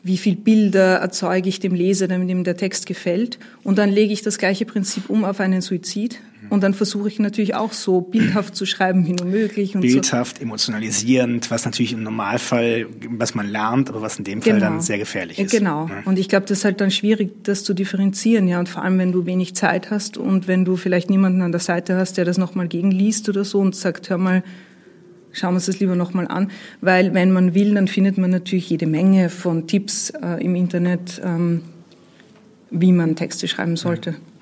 wie 0.04 0.18
viel 0.18 0.36
Bilder 0.36 0.98
erzeuge 0.98 1.50
ich 1.50 1.60
dem 1.60 1.74
Leser, 1.74 2.08
damit 2.08 2.30
ihm 2.30 2.44
der 2.44 2.56
Text 2.56 2.86
gefällt. 2.86 3.40
Und 3.64 3.80
dann 3.80 3.90
lege 3.90 4.14
ich 4.14 4.22
das 4.22 4.38
gleiche 4.38 4.66
Prinzip 4.66 5.10
um 5.10 5.26
auf 5.26 5.40
einen 5.40 5.62
Suizid 5.62 6.20
und 6.50 6.64
dann 6.64 6.74
versuche 6.74 7.08
ich 7.08 7.20
natürlich 7.20 7.56
auch 7.56 7.74
so 7.74 8.02
bildhaft 8.02 8.56
zu 8.56 8.66
schreiben 8.66 9.06
wie 9.08 9.14
nur 9.14 9.26
möglich. 9.26 9.76
Und 9.76 9.82
bildhaft, 9.82 10.38
so. 10.38 10.44
emotionalisierend, 10.44 11.52
was 11.52 11.66
natürlich 11.66 11.94
im 11.94 12.04
Normalfall, 12.04 12.88
was 13.10 13.36
man 13.36 13.48
lernt, 13.48 13.90
aber 13.90 14.02
was 14.02 14.18
in 14.18 14.24
dem 14.24 14.42
Fall 14.42 14.54
genau. 14.54 14.66
dann 14.66 14.82
sehr 14.82 14.98
gefährlich 14.98 15.40
ist. 15.40 15.52
Genau. 15.52 15.88
Ja. 15.88 16.04
Und 16.06 16.20
ich 16.20 16.30
glaube, 16.30 16.46
das 16.46 16.60
ist 16.60 16.66
halt 16.66 16.82
dann 16.82 16.92
schwierig, 16.92 17.44
das 17.44 17.64
zu 17.64 17.74
differenzieren, 17.74 18.48
ja. 18.48 18.60
Und 18.60 18.70
vor 18.70 18.84
allem, 18.84 18.98
wenn 18.98 19.12
du 19.12 19.26
wenig 19.26 19.56
Zeit 19.56 19.92
hast 19.92 20.18
und 20.18 20.48
wenn 20.48 20.66
du 20.66 20.76
vielleicht 20.76 21.10
niemanden 21.10 21.42
an 21.42 21.52
der 21.52 21.62
Seite 21.62 21.96
hast, 21.98 22.18
der 22.18 22.26
das 22.26 22.38
nochmal 22.38 22.68
gegenliest 22.68 23.30
oder 23.30 23.44
so 23.44 23.60
und 23.60 23.76
sagt, 23.76 24.10
hör 24.10 24.18
mal, 24.18 24.44
schauen 25.32 25.52
wir 25.52 25.56
uns 25.56 25.66
das 25.66 25.80
lieber 25.80 25.96
nochmal 25.96 26.28
an, 26.28 26.52
weil 26.82 27.14
wenn 27.14 27.32
man 27.32 27.54
will, 27.54 27.74
dann 27.74 27.88
findet 27.88 28.18
man 28.18 28.30
natürlich 28.30 28.70
jede 28.70 28.88
Menge 28.88 29.30
von 29.30 29.68
Tipps 29.68 30.12
äh, 30.12 30.44
im 30.44 30.56
Internet, 30.56 31.22
ähm, 31.24 31.62
wie 32.72 32.92
man 32.92 33.16
Texte 33.16 33.48
schreiben 33.48 33.78
sollte. 33.78 34.12
Hm 34.12 34.35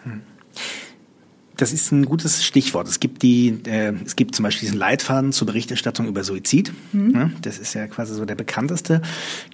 das 1.64 1.72
ist 1.72 1.93
ein 1.93 2.03
gutes 2.03 2.43
Stichwort. 2.43 2.89
Es 2.89 2.99
gibt 2.99 3.24
die, 3.24 3.57
äh, 3.66 3.93
es 4.05 4.18
gibt 4.18 4.36
zum 4.36 4.43
Beispiel 4.43 4.68
diesen 4.68 4.78
Leitfaden 4.78 5.32
zur 5.32 5.47
Berichterstattung 5.47 6.09
über 6.09 6.26
Suizid. 6.26 6.74
Mhm. 6.91 7.11
Ne? 7.11 7.32
Das 7.41 7.57
ist 7.57 7.74
ja 7.74 7.88
quasi 7.88 8.14
so 8.14 8.26
der 8.26 8.36
bekannteste. 8.36 9.01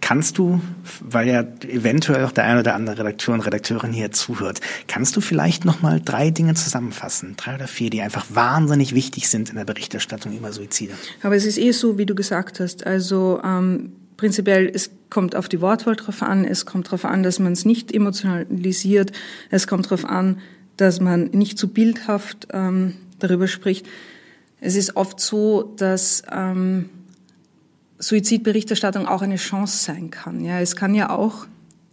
Kannst 0.02 0.40
du, 0.40 0.60
weil 1.02 1.28
ja 1.28 1.46
eventuell 1.68 2.26
auch 2.26 2.32
der 2.32 2.46
eine 2.46 2.62
oder 2.62 2.74
andere 2.74 2.98
Redakteur 2.98 3.36
und 3.36 3.42
Redakteurin 3.42 3.94
hier 3.94 4.12
zuhört, 4.12 4.60
kannst 4.88 5.16
du 5.18 5.22
vielleicht 5.22 5.66
noch 5.66 5.84
mal 5.84 6.02
drei 6.04 6.32
Dinge 6.32 6.56
zusammenfassen, 6.56 7.36
drei 7.38 7.54
oder 7.54 7.68
vier, 7.68 7.92
die 7.92 8.02
einfach 8.02 8.26
wahnsinnig 8.30 8.96
wichtig 8.96 9.30
sind 9.30 9.52
in 9.52 9.58
der 9.58 9.66
Berichterstattung 9.66 10.36
über 10.36 10.52
Suizide? 10.52 10.94
Aber 11.22 11.36
es 11.36 11.46
ist 11.46 11.60
eh 11.60 11.72
so, 11.74 12.00
wie 12.00 12.08
du 12.08 12.16
gesagt 12.16 12.60
hast. 12.60 12.88
Also 12.88 13.40
ähm 13.46 13.92
prinzipiell, 14.20 14.70
es 14.74 14.92
kommt 15.10 15.34
auf 15.34 15.48
die 15.48 15.62
Wortwahl 15.62 15.96
drauf 15.96 16.22
an, 16.22 16.44
es 16.44 16.66
kommt 16.66 16.88
darauf 16.88 17.06
an, 17.06 17.24
dass 17.24 17.40
man 17.40 17.54
es 17.54 17.64
nicht 17.64 17.94
emotionalisiert, 17.94 19.14
es 19.50 19.66
kommt 19.66 19.86
darauf 19.86 20.04
an, 20.04 20.40
dass 20.82 21.00
man 21.00 21.26
nicht 21.32 21.58
zu 21.58 21.68
bildhaft 21.68 22.48
ähm, 22.54 22.96
darüber 23.20 23.48
spricht. 23.48 23.86
Es 24.62 24.76
ist 24.76 24.96
oft 24.96 25.20
so, 25.20 25.74
dass 25.78 26.24
ähm, 26.32 26.90
Suizidberichterstattung 28.00 29.08
auch 29.08 29.22
eine 29.22 29.36
Chance 29.36 29.84
sein 29.84 30.10
kann. 30.10 30.44
Ja, 30.44 30.60
es 30.60 30.76
kann 30.76 30.96
ja 30.96 31.10
auch, 31.10 31.48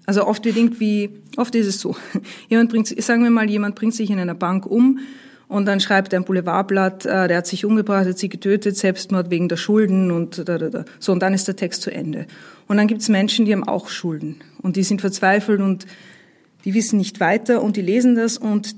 also 0.06 0.26
oft 0.26 0.44
wird 0.44 0.56
irgendwie, 0.56 1.10
oft 1.36 1.54
ist 1.54 1.66
es 1.66 1.80
so, 1.80 1.96
jemand 2.48 2.70
bringt, 2.70 2.88
sagen 3.02 3.24
wir 3.24 3.30
mal, 3.30 3.50
jemand 3.50 3.74
bringt 3.74 3.94
sich 3.94 4.10
in 4.10 4.18
einer 4.18 4.34
Bank 4.34 4.66
um 4.66 5.00
und 5.48 5.66
dann 5.66 5.80
schreibt 5.80 6.14
ein 6.14 6.24
Boulevardblatt, 6.24 7.06
äh, 7.06 7.28
der 7.28 7.38
hat 7.38 7.46
sich 7.46 7.64
umgebracht, 7.64 8.06
hat 8.06 8.18
sie 8.18 8.28
getötet, 8.28 8.76
Selbstmord 8.76 9.30
wegen 9.30 9.48
der 9.48 9.56
Schulden 9.56 10.10
und 10.10 10.48
da, 10.48 10.58
da, 10.58 10.70
da. 10.70 10.84
so 10.98 11.12
und 11.12 11.20
dann 11.20 11.34
ist 11.34 11.48
der 11.48 11.56
Text 11.56 11.82
zu 11.82 11.90
Ende. 11.90 12.26
Und 12.68 12.78
dann 12.78 12.88
gibt 12.88 13.00
es 13.00 13.08
Menschen, 13.08 13.46
die 13.46 13.52
haben 13.52 13.66
auch 13.66 13.88
Schulden 13.88 14.36
und 14.62 14.76
die 14.76 14.82
sind 14.82 15.00
verzweifelt 15.00 15.60
und 15.60 15.86
die 16.66 16.74
wissen 16.74 16.98
nicht 16.98 17.20
weiter 17.20 17.62
und 17.62 17.76
die 17.76 17.80
lesen 17.80 18.16
das 18.16 18.36
und 18.36 18.74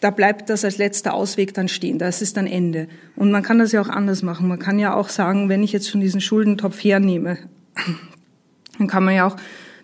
da 0.00 0.10
bleibt 0.10 0.50
das 0.50 0.64
als 0.64 0.76
letzter 0.76 1.14
Ausweg 1.14 1.54
dann 1.54 1.68
stehen. 1.68 1.98
Das 1.98 2.20
ist 2.20 2.36
dann 2.36 2.48
Ende. 2.48 2.88
Und 3.16 3.30
man 3.30 3.42
kann 3.42 3.60
das 3.60 3.72
ja 3.72 3.80
auch 3.80 3.88
anders 3.88 4.22
machen. 4.22 4.48
Man 4.48 4.58
kann 4.58 4.78
ja 4.78 4.94
auch 4.94 5.08
sagen, 5.08 5.48
wenn 5.48 5.62
ich 5.62 5.72
jetzt 5.72 5.88
schon 5.88 6.00
diesen 6.00 6.20
Schuldentopf 6.20 6.82
hernehme, 6.82 7.38
dann 8.78 8.88
kann 8.88 9.04
man 9.04 9.14
ja 9.14 9.26
auch 9.26 9.36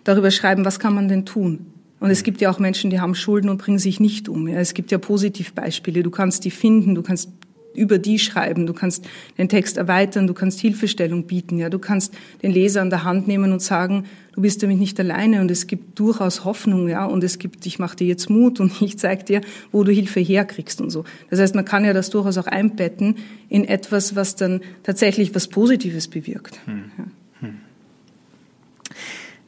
darüber 0.03 0.31
schreiben, 0.31 0.65
was 0.65 0.79
kann 0.79 0.93
man 0.93 1.07
denn 1.07 1.25
tun? 1.25 1.67
Und 2.01 2.09
es 2.11 2.23
gibt 2.23 2.41
ja 2.41 2.51
auch 2.51 2.59
Menschen, 2.59 2.89
die 2.89 2.99
haben 2.99 3.15
Schulden 3.15 3.49
und 3.49 3.57
bringen 3.57 3.79
sich 3.79 4.01
nicht 4.01 4.27
um. 4.27 4.47
Es 4.47 4.73
gibt 4.73 4.91
ja 4.91 4.97
Positivbeispiele. 4.97 6.03
Du 6.03 6.11
kannst 6.11 6.43
die 6.43 6.51
finden, 6.51 6.93
du 6.93 7.03
kannst 7.03 7.29
über 7.75 7.97
die 7.97 8.19
schreiben, 8.19 8.65
du 8.65 8.73
kannst 8.73 9.05
den 9.37 9.49
Text 9.49 9.77
erweitern, 9.77 10.27
du 10.27 10.33
kannst 10.33 10.59
Hilfestellung 10.59 11.23
bieten, 11.25 11.57
ja, 11.57 11.69
du 11.69 11.79
kannst 11.79 12.13
den 12.43 12.51
Leser 12.51 12.81
an 12.81 12.89
der 12.89 13.03
Hand 13.03 13.27
nehmen 13.27 13.51
und 13.51 13.61
sagen, 13.61 14.05
du 14.33 14.41
bist 14.41 14.61
damit 14.61 14.79
nicht 14.79 14.99
alleine 14.99 15.41
und 15.41 15.49
es 15.49 15.67
gibt 15.67 15.97
durchaus 15.99 16.43
Hoffnung, 16.45 16.87
ja, 16.87 17.05
und 17.05 17.23
es 17.23 17.39
gibt, 17.39 17.65
ich 17.65 17.79
mache 17.79 17.95
dir 17.95 18.07
jetzt 18.07 18.29
Mut 18.29 18.59
und 18.59 18.81
ich 18.81 18.97
zeige 18.97 19.23
dir, 19.23 19.41
wo 19.71 19.83
du 19.83 19.91
Hilfe 19.91 20.19
herkriegst 20.19 20.81
und 20.81 20.89
so. 20.89 21.05
Das 21.29 21.39
heißt, 21.39 21.55
man 21.55 21.65
kann 21.65 21.85
ja 21.85 21.93
das 21.93 22.09
durchaus 22.09 22.37
auch 22.37 22.47
einbetten 22.47 23.15
in 23.49 23.65
etwas, 23.65 24.15
was 24.15 24.35
dann 24.35 24.61
tatsächlich 24.83 25.33
was 25.35 25.47
Positives 25.47 26.07
bewirkt. 26.07 26.59
Hm. 26.65 26.91
Ja. 26.97 27.05
Hm. 27.41 27.57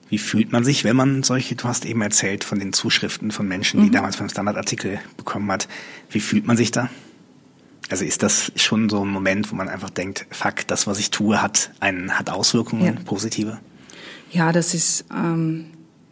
Wie 0.10 0.18
fühlt 0.18 0.52
man 0.52 0.64
sich, 0.64 0.84
wenn 0.84 0.96
man 0.96 1.24
solche, 1.24 1.56
du 1.56 1.66
hast 1.66 1.86
eben 1.86 2.02
erzählt 2.02 2.44
von 2.44 2.60
den 2.60 2.72
Zuschriften 2.72 3.32
von 3.32 3.48
Menschen, 3.48 3.82
die 3.82 3.88
mhm. 3.88 3.94
damals 3.94 4.18
beim 4.18 4.30
Standardartikel 4.30 5.00
bekommen 5.18 5.52
hat. 5.52 5.68
Wie 6.10 6.22
fühlt 6.22 6.48
man 6.48 6.56
sich 6.56 6.72
da? 6.72 6.90
Also 7.90 8.04
ist 8.04 8.24
das 8.24 8.52
schon 8.56 8.90
so 8.90 9.04
ein 9.04 9.10
Moment, 9.10 9.52
wo 9.52 9.56
man 9.56 9.70
einfach 9.70 9.90
denkt, 9.90 10.26
fuck, 10.30 10.68
das, 10.68 10.88
was 10.88 11.00
ich 11.00 11.10
tue, 11.10 11.42
hat, 11.42 11.72
einen, 11.80 12.18
hat 12.18 12.30
Auswirkungen, 12.30 12.86
ja. 12.86 13.04
positive? 13.06 13.60
Ja, 14.32 14.52
das 14.52 14.74
ist, 14.74 15.06
ähm, 15.12 15.68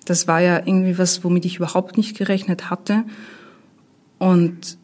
Das 0.06 0.28
war 0.28 0.40
ja 0.40 0.60
irgendwie 0.60 0.98
was, 0.98 1.24
womit 1.24 1.46
ich 1.46 1.58
überhaupt 1.58 1.98
nicht 1.98 2.18
gerechnet 2.18 2.70
hatte. 2.70 3.04
Und 4.20 4.78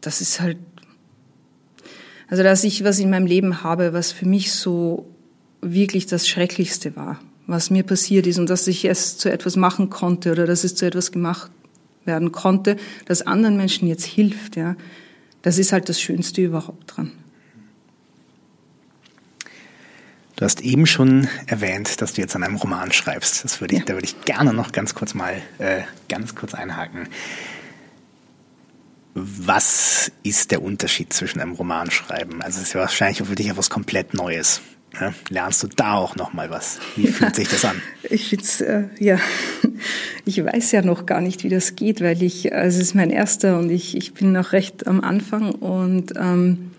das 0.00 0.20
ist 0.20 0.40
halt, 0.40 0.58
also 2.28 2.42
dass 2.42 2.62
ich 2.62 2.84
was 2.84 2.98
in 3.00 3.10
meinem 3.10 3.26
Leben 3.26 3.62
habe, 3.64 3.92
was 3.92 4.12
für 4.12 4.26
mich 4.26 4.52
so 4.52 5.08
wirklich 5.60 6.06
das 6.06 6.28
Schrecklichste 6.28 6.94
war, 6.94 7.18
was 7.46 7.70
mir 7.70 7.82
passiert 7.82 8.26
ist 8.26 8.38
und 8.38 8.48
dass 8.50 8.68
ich 8.68 8.84
es 8.84 9.16
zu 9.16 9.32
etwas 9.32 9.56
machen 9.56 9.90
konnte 9.90 10.30
oder 10.30 10.46
dass 10.46 10.62
es 10.62 10.74
zu 10.74 10.86
etwas 10.86 11.10
gemacht 11.10 11.50
werden 12.04 12.30
konnte, 12.30 12.76
das 13.06 13.22
anderen 13.22 13.56
Menschen 13.56 13.88
jetzt 13.88 14.04
hilft, 14.04 14.56
ja. 14.56 14.76
Das 15.42 15.58
ist 15.58 15.72
halt 15.72 15.88
das 15.88 16.00
Schönste 16.00 16.42
überhaupt 16.42 16.96
dran. 16.96 17.12
Du 20.36 20.44
hast 20.44 20.60
eben 20.60 20.86
schon 20.86 21.26
erwähnt, 21.46 22.00
dass 22.00 22.12
du 22.12 22.20
jetzt 22.20 22.36
an 22.36 22.44
einem 22.44 22.56
Roman 22.56 22.92
schreibst. 22.92 23.42
Das 23.42 23.60
würde 23.60 23.74
ich, 23.74 23.80
ja. 23.80 23.86
Da 23.86 23.94
würde 23.94 24.06
ich 24.06 24.20
gerne 24.24 24.52
noch 24.52 24.70
ganz 24.70 24.94
kurz 24.94 25.14
mal 25.14 25.42
äh, 25.58 25.82
ganz 26.08 26.36
kurz 26.36 26.54
einhaken. 26.54 27.08
Was 29.14 30.12
ist 30.22 30.52
der 30.52 30.62
Unterschied 30.62 31.12
zwischen 31.12 31.40
einem 31.40 31.54
Romanschreiben? 31.54 32.40
Also 32.40 32.60
es 32.60 32.68
ist 32.68 32.72
ja 32.74 32.80
wahrscheinlich 32.80 33.20
auch 33.20 33.26
für 33.26 33.34
dich 33.34 33.48
etwas 33.48 33.68
komplett 33.68 34.14
Neues. 34.14 34.60
Ja, 35.00 35.12
lernst 35.28 35.64
du 35.64 35.66
da 35.66 35.94
auch 35.94 36.14
noch 36.14 36.32
mal 36.32 36.50
was? 36.50 36.78
Wie 36.94 37.08
fühlt 37.08 37.34
sich 37.34 37.48
das 37.48 37.64
an? 37.64 37.82
Ich 38.04 38.28
find's, 38.28 38.60
äh, 38.60 38.84
ja, 39.00 39.18
ich 40.28 40.44
weiß 40.44 40.72
ja 40.72 40.82
noch 40.82 41.06
gar 41.06 41.20
nicht, 41.22 41.42
wie 41.42 41.48
das 41.48 41.74
geht, 41.74 42.02
weil 42.02 42.22
ich, 42.22 42.52
also 42.54 42.78
es 42.78 42.88
ist 42.88 42.94
mein 42.94 43.10
erster 43.10 43.58
und 43.58 43.70
ich, 43.70 43.96
ich 43.96 44.12
bin 44.12 44.32
noch 44.32 44.52
recht 44.52 44.86
am 44.86 45.00
Anfang 45.00 45.52
und 45.52 46.12
ähm, 46.16 46.70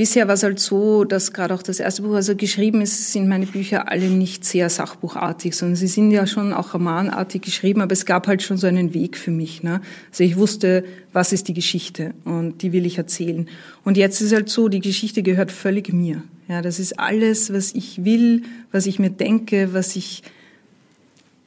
Bisher 0.00 0.28
war 0.28 0.34
es 0.34 0.42
halt 0.42 0.58
so, 0.58 1.04
dass 1.04 1.34
gerade 1.34 1.52
auch 1.52 1.62
das 1.62 1.78
erste 1.78 2.00
Buch, 2.00 2.14
also 2.14 2.34
geschrieben 2.34 2.80
ist, 2.80 3.12
sind 3.12 3.28
meine 3.28 3.44
Bücher 3.44 3.92
alle 3.92 4.08
nicht 4.08 4.46
sehr 4.46 4.70
sachbuchartig, 4.70 5.54
sondern 5.54 5.76
sie 5.76 5.88
sind 5.88 6.10
ja 6.10 6.26
schon 6.26 6.54
auch 6.54 6.72
romanartig 6.72 7.42
geschrieben, 7.42 7.82
aber 7.82 7.92
es 7.92 8.06
gab 8.06 8.26
halt 8.26 8.42
schon 8.42 8.56
so 8.56 8.66
einen 8.66 8.94
Weg 8.94 9.18
für 9.18 9.30
mich. 9.30 9.62
Ne? 9.62 9.82
Also 10.10 10.24
ich 10.24 10.38
wusste, 10.38 10.84
was 11.12 11.34
ist 11.34 11.48
die 11.48 11.52
Geschichte 11.52 12.14
und 12.24 12.62
die 12.62 12.72
will 12.72 12.86
ich 12.86 12.96
erzählen. 12.96 13.46
Und 13.84 13.98
jetzt 13.98 14.22
ist 14.22 14.32
halt 14.32 14.48
so, 14.48 14.68
die 14.68 14.80
Geschichte 14.80 15.22
gehört 15.22 15.52
völlig 15.52 15.92
mir. 15.92 16.22
Ja, 16.48 16.62
das 16.62 16.78
ist 16.78 16.98
alles, 16.98 17.52
was 17.52 17.74
ich 17.74 18.02
will, 18.02 18.44
was 18.72 18.86
ich 18.86 19.00
mir 19.00 19.10
denke, 19.10 19.74
was 19.74 19.96
ich 19.96 20.22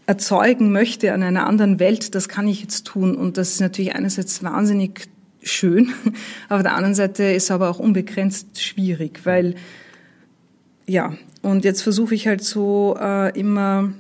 erzeugen 0.06 0.72
möchte 0.72 1.14
an 1.14 1.24
einer 1.24 1.48
anderen 1.48 1.80
Welt, 1.80 2.16
das 2.16 2.28
kann 2.28 2.48
ich 2.48 2.62
jetzt 2.62 2.86
tun. 2.86 3.16
Und 3.16 3.38
das 3.38 3.52
ist 3.52 3.62
natürlich 3.62 3.96
einerseits 3.96 4.44
wahnsinnig 4.44 5.08
schön. 5.42 5.92
Auf 6.50 6.62
der 6.62 6.76
anderen 6.76 6.96
Seite 6.96 7.24
ist 7.24 7.52
aber 7.52 7.70
auch 7.70 7.80
unbegrenzt 7.80 8.62
schwierig, 8.62 9.22
weil 9.26 9.56
ja, 10.86 11.16
und 11.42 11.64
jetzt 11.64 11.82
versuche 11.82 12.16
ich 12.16 12.28
halt 12.28 12.44
so 12.44 12.98
äh, 13.00 13.38
immer, 13.40 13.94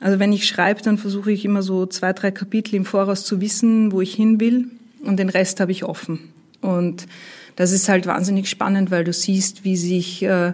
also 0.00 0.18
wenn 0.18 0.32
ich 0.32 0.46
schreibe, 0.46 0.82
dann 0.82 0.98
versuche 0.98 1.32
ich 1.32 1.44
immer 1.44 1.62
so 1.62 1.86
zwei, 1.86 2.12
drei 2.12 2.30
Kapitel 2.30 2.74
im 2.74 2.84
Voraus 2.84 3.24
zu 3.24 3.40
wissen, 3.40 3.92
wo 3.92 4.00
ich 4.00 4.14
hin 4.14 4.40
will 4.40 4.66
und 5.02 5.18
den 5.18 5.30
Rest 5.30 5.60
habe 5.60 5.72
ich 5.72 5.84
offen. 5.84 6.32
Und 6.60 7.06
das 7.56 7.72
ist 7.72 7.88
halt 7.88 8.06
wahnsinnig 8.06 8.48
spannend, 8.48 8.90
weil 8.90 9.04
du 9.04 9.12
siehst, 9.12 9.64
wie 9.64 9.76
sich, 9.76 10.22
äh, 10.22 10.52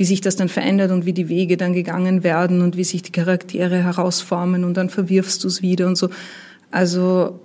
wie 0.00 0.06
sich 0.06 0.22
das 0.22 0.34
dann 0.34 0.48
verändert 0.48 0.92
und 0.92 1.04
wie 1.04 1.12
die 1.12 1.28
Wege 1.28 1.58
dann 1.58 1.74
gegangen 1.74 2.24
werden 2.24 2.62
und 2.62 2.74
wie 2.78 2.84
sich 2.84 3.02
die 3.02 3.12
Charaktere 3.12 3.84
herausformen 3.84 4.64
und 4.64 4.72
dann 4.78 4.88
verwirfst 4.88 5.44
du 5.44 5.48
es 5.48 5.60
wieder 5.60 5.86
und 5.86 5.96
so. 5.96 6.08
Also 6.70 7.38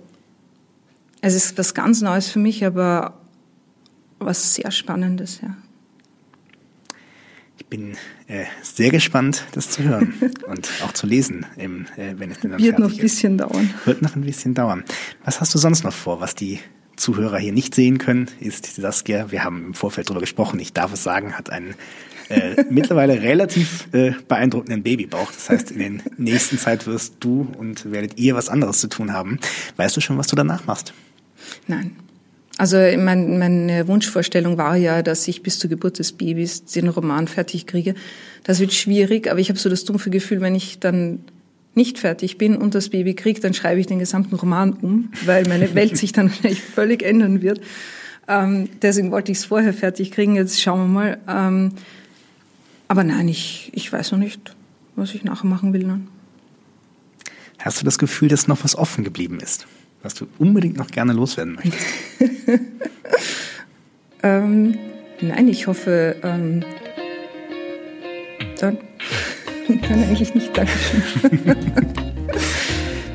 es 1.20 1.34
ist 1.34 1.58
was 1.58 1.74
ganz 1.74 2.00
Neues 2.00 2.30
für 2.30 2.38
mich, 2.38 2.64
aber 2.64 3.20
was 4.18 4.54
sehr 4.54 4.70
Spannendes, 4.70 5.40
ja. 5.42 5.54
Ich 7.58 7.66
bin 7.66 7.92
äh, 8.26 8.44
sehr 8.62 8.88
gespannt, 8.88 9.44
das 9.52 9.68
zu 9.68 9.82
hören 9.82 10.14
und 10.48 10.70
auch 10.82 10.92
zu 10.92 11.06
lesen, 11.06 11.44
im, 11.58 11.84
äh, 11.98 12.14
wenn 12.16 12.30
es 12.30 12.40
dann 12.40 12.58
Wird 12.58 12.78
noch 12.78 12.90
ein 12.90 12.96
bisschen 12.96 13.38
ist. 13.38 13.42
dauern. 13.42 13.74
Wird 13.84 14.00
noch 14.00 14.16
ein 14.16 14.22
bisschen 14.22 14.54
dauern. 14.54 14.82
Was 15.26 15.42
hast 15.42 15.54
du 15.54 15.58
sonst 15.58 15.84
noch 15.84 15.92
vor, 15.92 16.22
was 16.22 16.34
die 16.34 16.60
Zuhörer 16.96 17.38
hier 17.38 17.52
nicht 17.52 17.74
sehen 17.74 17.98
können, 17.98 18.30
ist 18.40 18.76
Saskia, 18.76 19.30
wir 19.30 19.44
haben 19.44 19.66
im 19.66 19.74
Vorfeld 19.74 20.08
darüber 20.08 20.22
gesprochen, 20.22 20.58
ich 20.58 20.72
darf 20.72 20.94
es 20.94 21.02
sagen, 21.02 21.36
hat 21.36 21.50
einen 21.50 21.74
äh, 22.28 22.64
mittlerweile 22.70 23.22
relativ 23.22 23.88
äh, 23.92 24.12
beeindruckenden 24.28 24.82
Babybauch. 24.82 25.30
Das 25.32 25.50
heißt, 25.50 25.70
in 25.70 25.98
der 25.98 26.12
nächsten 26.16 26.58
Zeit 26.58 26.86
wirst 26.86 27.16
du 27.20 27.48
und 27.58 27.90
werdet 27.90 28.18
ihr 28.18 28.34
was 28.34 28.48
anderes 28.48 28.80
zu 28.80 28.88
tun 28.88 29.12
haben. 29.12 29.38
Weißt 29.76 29.96
du 29.96 30.00
schon, 30.00 30.18
was 30.18 30.26
du 30.26 30.36
danach 30.36 30.66
machst? 30.66 30.92
Nein. 31.66 31.96
Also 32.58 32.78
mein, 32.98 33.38
meine 33.38 33.86
Wunschvorstellung 33.86 34.56
war 34.56 34.76
ja, 34.76 35.02
dass 35.02 35.28
ich 35.28 35.42
bis 35.42 35.58
zur 35.58 35.68
Geburt 35.68 35.98
des 35.98 36.12
Babys 36.12 36.64
den 36.64 36.88
Roman 36.88 37.28
fertig 37.28 37.66
kriege. 37.66 37.94
Das 38.44 38.60
wird 38.60 38.72
schwierig, 38.72 39.30
aber 39.30 39.40
ich 39.40 39.50
habe 39.50 39.58
so 39.58 39.68
das 39.68 39.84
dumpfe 39.84 40.08
Gefühl, 40.08 40.40
wenn 40.40 40.54
ich 40.54 40.78
dann 40.78 41.20
nicht 41.74 41.98
fertig 41.98 42.38
bin 42.38 42.56
und 42.56 42.74
das 42.74 42.88
Baby 42.88 43.12
kriege, 43.12 43.40
dann 43.40 43.52
schreibe 43.52 43.80
ich 43.80 43.86
den 43.86 43.98
gesamten 43.98 44.34
Roman 44.34 44.72
um, 44.72 45.10
weil 45.26 45.46
meine 45.46 45.74
Welt 45.74 45.98
sich 45.98 46.12
dann 46.12 46.30
wahrscheinlich 46.30 46.62
völlig 46.62 47.02
ändern 47.02 47.42
wird. 47.42 47.60
Ähm, 48.26 48.70
deswegen 48.80 49.10
wollte 49.10 49.30
ich 49.30 49.38
es 49.38 49.44
vorher 49.44 49.74
fertig 49.74 50.10
kriegen. 50.10 50.36
Jetzt 50.36 50.60
schauen 50.60 50.80
wir 50.80 50.88
mal. 50.88 51.18
Ähm, 51.28 51.72
aber 52.88 53.04
nein, 53.04 53.28
ich, 53.28 53.70
ich 53.74 53.92
weiß 53.92 54.12
noch 54.12 54.18
nicht, 54.18 54.56
was 54.94 55.14
ich 55.14 55.24
nachher 55.24 55.46
machen 55.46 55.72
will. 55.72 55.84
Dann. 55.84 56.08
Hast 57.58 57.80
du 57.80 57.84
das 57.84 57.98
Gefühl, 57.98 58.28
dass 58.28 58.48
noch 58.48 58.64
was 58.64 58.76
offen 58.76 59.04
geblieben 59.04 59.40
ist? 59.40 59.66
was 60.06 60.14
du 60.14 60.28
unbedingt 60.38 60.76
noch 60.76 60.86
gerne 60.86 61.12
loswerden 61.12 61.56
möchtest? 61.56 61.84
ähm, 64.22 64.78
nein, 65.20 65.48
ich 65.48 65.66
hoffe, 65.66 66.14
ähm, 66.22 66.64
dann, 68.60 68.78
dann 69.68 70.04
eigentlich 70.04 70.32
nicht. 70.34 70.56
Dankeschön. 70.56 71.02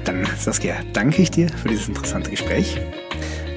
dann, 0.04 0.28
Saskia, 0.38 0.76
danke 0.92 1.22
ich 1.22 1.32
dir 1.32 1.48
für 1.48 1.70
dieses 1.70 1.88
interessante 1.88 2.30
Gespräch. 2.30 2.78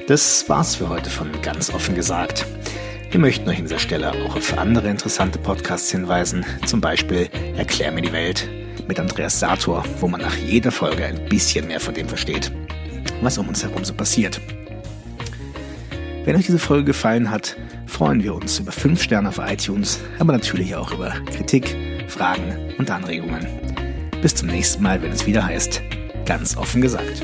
Das 0.07 0.47
war's 0.47 0.75
für 0.75 0.87
heute 0.87 1.09
von 1.09 1.29
ganz 1.41 1.73
offen 1.73 1.93
gesagt. 1.93 2.45
Wir 3.15 3.21
möchten 3.21 3.47
euch 3.47 3.59
an 3.59 3.63
dieser 3.63 3.79
Stelle 3.79 4.11
auch 4.11 4.35
auf 4.35 4.57
andere 4.57 4.89
interessante 4.89 5.39
Podcasts 5.39 5.89
hinweisen, 5.89 6.45
zum 6.65 6.81
Beispiel 6.81 7.29
Erklär 7.55 7.93
mir 7.93 8.01
die 8.01 8.11
Welt 8.11 8.49
mit 8.89 8.99
Andreas 8.99 9.39
Sator, 9.39 9.85
wo 10.01 10.09
man 10.09 10.19
nach 10.19 10.35
jeder 10.35 10.69
Folge 10.69 11.05
ein 11.05 11.23
bisschen 11.29 11.65
mehr 11.67 11.79
von 11.79 11.93
dem 11.93 12.09
versteht 12.09 12.51
was 13.21 13.37
um 13.37 13.47
uns 13.47 13.63
herum 13.63 13.85
so 13.85 13.93
passiert. 13.93 14.41
Wenn 16.25 16.35
euch 16.35 16.45
diese 16.45 16.59
Folge 16.59 16.87
gefallen 16.87 17.31
hat, 17.31 17.55
freuen 17.85 18.21
wir 18.21 18.35
uns 18.35 18.59
über 18.59 18.73
5 18.73 19.01
Sterne 19.01 19.29
auf 19.29 19.39
iTunes, 19.39 20.01
aber 20.19 20.33
natürlich 20.33 20.75
auch 20.75 20.91
über 20.91 21.11
Kritik, 21.31 21.73
Fragen 22.09 22.75
und 22.77 22.91
Anregungen. 22.91 23.47
Bis 24.21 24.35
zum 24.35 24.49
nächsten 24.49 24.83
Mal, 24.83 25.01
wenn 25.01 25.13
es 25.13 25.25
wieder 25.25 25.45
heißt, 25.45 25.81
ganz 26.25 26.57
offen 26.57 26.81
gesagt. 26.81 27.23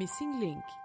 Missing 0.00 0.40
Link 0.40 0.79